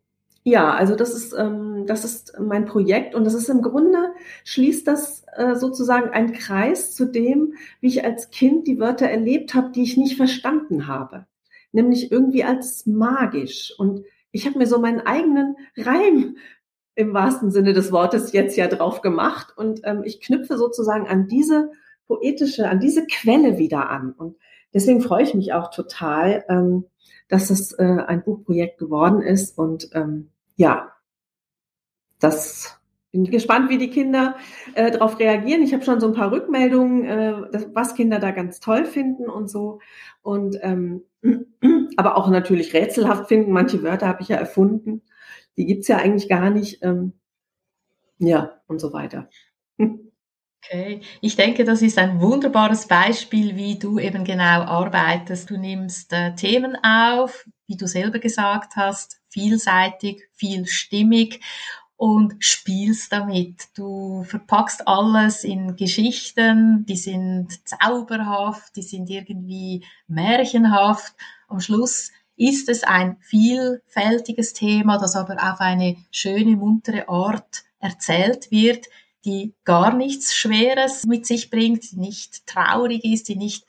ja, 0.44 0.74
also 0.74 0.94
das 0.94 1.14
ist, 1.14 1.32
ähm, 1.32 1.84
das 1.86 2.04
ist 2.04 2.38
mein 2.38 2.66
Projekt 2.66 3.14
und 3.14 3.24
das 3.24 3.32
ist 3.32 3.48
im 3.48 3.62
Grunde, 3.62 4.12
schließt 4.44 4.86
das 4.86 5.24
äh, 5.36 5.54
sozusagen 5.54 6.10
einen 6.10 6.32
Kreis 6.32 6.94
zu 6.94 7.06
dem, 7.06 7.54
wie 7.80 7.88
ich 7.88 8.04
als 8.04 8.30
Kind 8.30 8.66
die 8.66 8.78
Wörter 8.78 9.06
erlebt 9.06 9.54
habe, 9.54 9.70
die 9.70 9.82
ich 9.82 9.96
nicht 9.96 10.16
verstanden 10.16 10.86
habe. 10.86 11.26
Nämlich 11.72 12.12
irgendwie 12.12 12.44
als 12.44 12.84
magisch. 12.86 13.74
Und 13.78 14.04
ich 14.35 14.47
habe 14.47 14.59
mir 14.59 14.66
so 14.66 14.80
meinen 14.80 15.01
eigenen 15.01 15.57
Reim 15.76 16.37
im 16.97 17.14
wahrsten 17.14 17.53
Sinne 17.53 17.72
des 17.72 17.93
Wortes 17.93 18.32
jetzt 18.32 18.57
ja 18.57 18.66
drauf 18.66 19.01
gemacht 19.01 19.57
und 19.57 19.82
ähm, 19.85 20.03
ich 20.05 20.20
knüpfe 20.20 20.59
sozusagen 20.59 21.07
an 21.07 21.28
diese 21.28 21.70
poetische, 22.09 22.68
an 22.68 22.80
diese 22.80 23.07
Quelle 23.07 23.59
wieder 23.59 23.89
an. 23.89 24.12
Und 24.12 24.37
deswegen 24.74 25.01
freue 25.01 25.22
ich 25.22 25.35
mich 25.35 25.53
auch 25.53 25.70
total, 25.70 26.45
ähm, 26.49 26.85
dass 27.28 27.51
es 27.51 27.72
äh, 27.78 27.85
ein 27.85 28.24
Buchprojekt 28.24 28.78
geworden 28.78 29.22
ist 29.22 29.57
und 29.57 29.89
ähm, 29.93 30.30
ja, 30.57 30.93
das 32.18 32.80
bin 33.14 33.30
gespannt, 33.30 33.70
wie 33.70 33.78
die 33.78 33.90
Kinder 33.90 34.36
äh, 34.74 34.90
darauf 34.90 35.18
reagieren. 35.20 35.62
Ich 35.62 35.72
habe 35.72 35.84
schon 35.84 36.00
so 36.00 36.08
ein 36.08 36.14
paar 36.14 36.32
Rückmeldungen, 36.32 37.04
äh, 37.04 37.34
das, 37.52 37.68
was 37.72 37.94
Kinder 37.94 38.18
da 38.18 38.32
ganz 38.32 38.58
toll 38.58 38.84
finden 38.84 39.30
und 39.30 39.48
so. 39.48 39.80
Und 40.22 40.58
ähm, 40.62 41.04
aber 41.96 42.16
auch 42.16 42.28
natürlich 42.28 42.74
rätselhaft 42.74 43.28
finden. 43.28 43.52
Manche 43.52 43.82
Wörter 43.82 44.08
habe 44.08 44.22
ich 44.22 44.28
ja 44.28 44.36
erfunden. 44.36 45.02
Die 45.56 45.64
gibt's 45.64 45.88
ja 45.88 45.98
eigentlich 45.98 46.28
gar 46.28 46.50
nicht. 46.50 46.82
Ähm, 46.82 47.12
ja, 48.18 48.60
und 48.66 48.80
so 48.80 48.92
weiter. 48.92 49.28
Okay, 50.66 51.02
ich 51.20 51.36
denke, 51.36 51.64
das 51.64 51.82
ist 51.82 51.98
ein 51.98 52.22
wunderbares 52.22 52.88
Beispiel, 52.88 53.54
wie 53.54 53.78
du 53.78 53.98
eben 53.98 54.24
genau 54.24 54.62
arbeitest. 54.62 55.50
Du 55.50 55.58
nimmst 55.58 56.10
äh, 56.14 56.34
Themen 56.36 56.74
auf, 56.82 57.44
wie 57.66 57.76
du 57.76 57.86
selber 57.86 58.18
gesagt 58.18 58.74
hast, 58.74 59.20
vielseitig, 59.28 60.26
vielstimmig 60.32 61.40
und 61.97 62.36
spielst 62.40 63.12
damit. 63.12 63.68
Du 63.74 64.24
verpackst 64.24 64.86
alles 64.86 65.45
in 65.45 65.76
Geschichten, 65.76 66.84
die 66.86 66.97
sind 66.97 67.66
zauberhaft, 67.68 68.76
die 68.76 68.82
sind 68.82 69.11
irgendwie 69.11 69.84
märchenhaft. 70.09 71.14
Am 71.49 71.61
Schluss 71.61 72.11
ist 72.36 72.68
es 72.68 72.82
ein 72.82 73.16
vielfältiges 73.20 74.55
Thema, 74.55 74.99
das 74.99 75.14
aber 75.14 75.34
auf 75.34 75.61
eine 75.61 75.97
schöne, 76.11 76.57
muntere 76.57 77.09
Art 77.09 77.64
erzählt 77.78 78.51
wird, 78.51 78.86
die 79.24 79.55
gar 79.64 79.95
nichts 79.95 80.34
Schweres 80.34 81.05
mit 81.05 81.26
sich 81.26 81.49
bringt, 81.49 81.92
die 81.92 81.97
nicht 81.97 82.47
traurig 82.47 83.05
ist, 83.05 83.28
die 83.28 83.36
nicht 83.36 83.64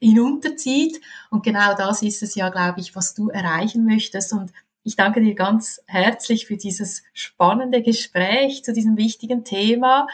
hinunterzieht. 0.00 1.00
Und 1.30 1.44
genau 1.44 1.74
das 1.74 2.02
ist 2.02 2.22
es 2.22 2.34
ja, 2.34 2.48
glaube 2.48 2.80
ich, 2.80 2.96
was 2.96 3.14
du 3.14 3.28
erreichen 3.28 3.84
möchtest. 3.84 4.32
Und 4.32 4.52
ich 4.88 4.96
danke 4.96 5.20
dir 5.20 5.34
ganz 5.34 5.82
herzlich 5.86 6.46
für 6.46 6.56
dieses 6.56 7.02
spannende 7.12 7.82
Gespräch 7.82 8.64
zu 8.64 8.72
diesem 8.72 8.96
wichtigen 8.96 9.44
Thema. 9.44 10.06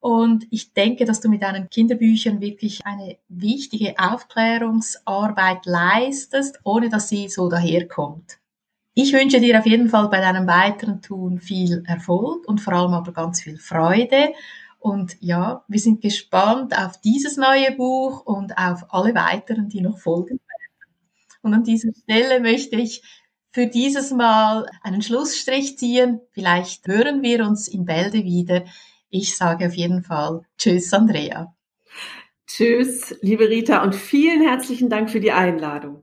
Und 0.00 0.48
ich 0.50 0.72
denke, 0.72 1.04
dass 1.04 1.20
du 1.20 1.28
mit 1.28 1.42
deinen 1.42 1.70
Kinderbüchern 1.70 2.40
wirklich 2.40 2.80
eine 2.84 3.18
wichtige 3.28 3.94
Aufklärungsarbeit 3.98 5.64
leistest, 5.64 6.58
ohne 6.64 6.88
dass 6.88 7.08
sie 7.08 7.28
so 7.28 7.48
daherkommt. 7.48 8.38
Ich 8.94 9.12
wünsche 9.12 9.40
dir 9.40 9.56
auf 9.56 9.66
jeden 9.66 9.88
Fall 9.88 10.08
bei 10.08 10.20
deinem 10.20 10.48
weiteren 10.48 11.00
Tun 11.00 11.38
viel 11.38 11.84
Erfolg 11.86 12.48
und 12.48 12.60
vor 12.60 12.72
allem 12.72 12.94
aber 12.94 13.12
ganz 13.12 13.40
viel 13.40 13.58
Freude. 13.58 14.32
Und 14.80 15.18
ja, 15.20 15.62
wir 15.68 15.78
sind 15.78 16.00
gespannt 16.00 16.76
auf 16.76 17.00
dieses 17.00 17.36
neue 17.36 17.70
Buch 17.76 18.26
und 18.26 18.58
auf 18.58 18.92
alle 18.92 19.14
weiteren, 19.14 19.68
die 19.68 19.82
noch 19.82 19.98
folgen 19.98 20.30
werden. 20.30 20.60
Und 21.42 21.54
an 21.54 21.62
dieser 21.62 21.92
Stelle 21.92 22.40
möchte 22.40 22.74
ich 22.74 23.02
für 23.52 23.66
dieses 23.66 24.12
Mal 24.12 24.66
einen 24.82 25.02
Schlussstrich 25.02 25.76
ziehen. 25.76 26.20
Vielleicht 26.30 26.86
hören 26.86 27.22
wir 27.22 27.46
uns 27.46 27.68
in 27.68 27.84
Bälde 27.84 28.24
wieder. 28.24 28.64
Ich 29.08 29.36
sage 29.36 29.66
auf 29.66 29.74
jeden 29.74 30.02
Fall 30.02 30.42
Tschüss, 30.56 30.92
Andrea. 30.92 31.54
Tschüss, 32.46 33.14
liebe 33.22 33.48
Rita, 33.48 33.82
und 33.82 33.94
vielen 33.94 34.42
herzlichen 34.42 34.88
Dank 34.88 35.10
für 35.10 35.20
die 35.20 35.32
Einladung. 35.32 36.02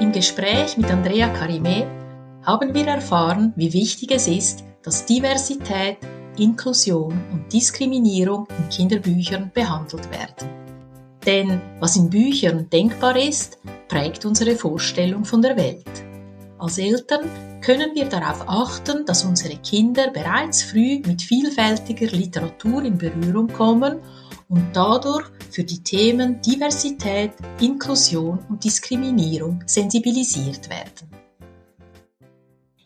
Im 0.00 0.12
Gespräch 0.12 0.76
mit 0.76 0.90
Andrea 0.90 1.28
Karime 1.28 1.86
haben 2.44 2.74
wir 2.74 2.86
erfahren, 2.86 3.52
wie 3.56 3.72
wichtig 3.72 4.10
es 4.10 4.26
ist, 4.26 4.64
dass 4.82 5.06
Diversität 5.06 5.98
Inklusion 6.38 7.20
und 7.32 7.52
Diskriminierung 7.52 8.46
in 8.58 8.68
Kinderbüchern 8.68 9.50
behandelt 9.52 10.10
werden. 10.10 10.48
Denn 11.24 11.60
was 11.78 11.96
in 11.96 12.10
Büchern 12.10 12.68
denkbar 12.70 13.16
ist, 13.16 13.58
prägt 13.88 14.24
unsere 14.24 14.56
Vorstellung 14.56 15.24
von 15.24 15.42
der 15.42 15.56
Welt. 15.56 15.86
Als 16.58 16.78
Eltern 16.78 17.28
können 17.60 17.94
wir 17.94 18.06
darauf 18.06 18.48
achten, 18.48 19.06
dass 19.06 19.24
unsere 19.24 19.56
Kinder 19.56 20.10
bereits 20.10 20.62
früh 20.62 21.00
mit 21.06 21.22
vielfältiger 21.22 22.06
Literatur 22.06 22.82
in 22.82 22.98
Berührung 22.98 23.48
kommen 23.48 23.98
und 24.48 24.66
dadurch 24.72 25.26
für 25.50 25.64
die 25.64 25.82
Themen 25.82 26.40
Diversität, 26.42 27.32
Inklusion 27.60 28.38
und 28.48 28.62
Diskriminierung 28.64 29.62
sensibilisiert 29.66 30.68
werden. 30.68 31.08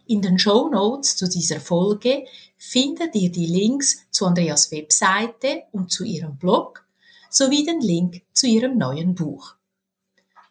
In 0.07 0.23
den 0.23 0.39
Show 0.39 0.69
Notes 0.69 1.17
zu 1.17 1.29
dieser 1.29 1.59
Folge 1.59 2.25
findet 2.69 3.15
ihr 3.15 3.31
die 3.31 3.47
Links 3.47 3.99
zu 4.11 4.27
Andreas 4.27 4.73
Webseite 4.73 5.63
und 5.71 5.93
zu 5.93 6.03
ihrem 6.03 6.37
Blog 6.37 6.85
sowie 7.31 7.65
den 7.65 7.81
Link 7.81 8.23
zu 8.33 8.49
ihrem 8.49 8.77
neuen 8.77 9.15
Buch. 9.15 9.55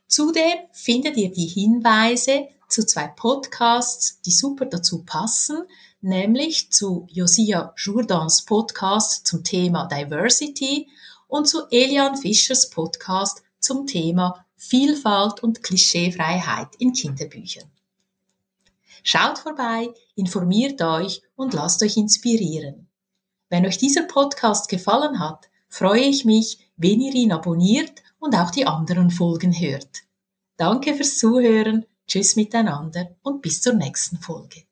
Zudem 0.08 0.60
findet 0.72 1.18
ihr 1.18 1.30
die 1.30 1.48
Hinweise 1.48 2.48
zu 2.70 2.86
zwei 2.86 3.08
Podcasts, 3.08 4.22
die 4.22 4.32
super 4.32 4.66
dazu 4.66 5.04
passen, 5.04 5.64
nämlich 6.00 6.72
zu 6.72 7.06
Josia 7.12 7.74
Jourdans 7.76 8.46
Podcast 8.46 9.28
zum 9.28 9.44
Thema 9.44 9.86
Diversity 9.86 10.88
und 11.28 11.50
zu 11.50 11.68
Elian 11.70 12.16
Fischers 12.16 12.70
Podcast 12.70 13.44
zum 13.60 13.88
Thema 13.88 14.46
Vielfalt 14.56 15.44
und 15.44 15.64
Klischeefreiheit 15.64 16.70
in 16.80 16.94
Kinderbüchern. 16.94 17.70
Schaut 19.04 19.38
vorbei, 19.38 19.94
informiert 20.16 20.82
euch 20.82 21.22
und 21.36 21.54
lasst 21.54 21.82
euch 21.84 21.98
inspirieren. 21.98 22.88
Wenn 23.50 23.66
euch 23.66 23.78
dieser 23.78 24.04
Podcast 24.04 24.70
gefallen 24.70 25.20
hat, 25.20 25.50
freue 25.70 26.02
ich 26.02 26.26
mich, 26.26 26.72
wenn 26.78 27.02
ihr 27.02 27.14
ihn 27.14 27.32
abonniert 27.32 28.04
und 28.20 28.36
auch 28.36 28.52
die 28.52 28.66
anderen 28.66 29.12
Folgen 29.12 29.54
hört. 29.54 30.04
Danke 30.58 30.94
fürs 30.96 31.18
Zuhören, 31.18 31.86
tschüss 32.08 32.36
miteinander 32.36 33.16
und 33.22 33.42
bis 33.42 33.62
zur 33.62 33.74
nächsten 33.74 34.18
Folge. 34.18 34.65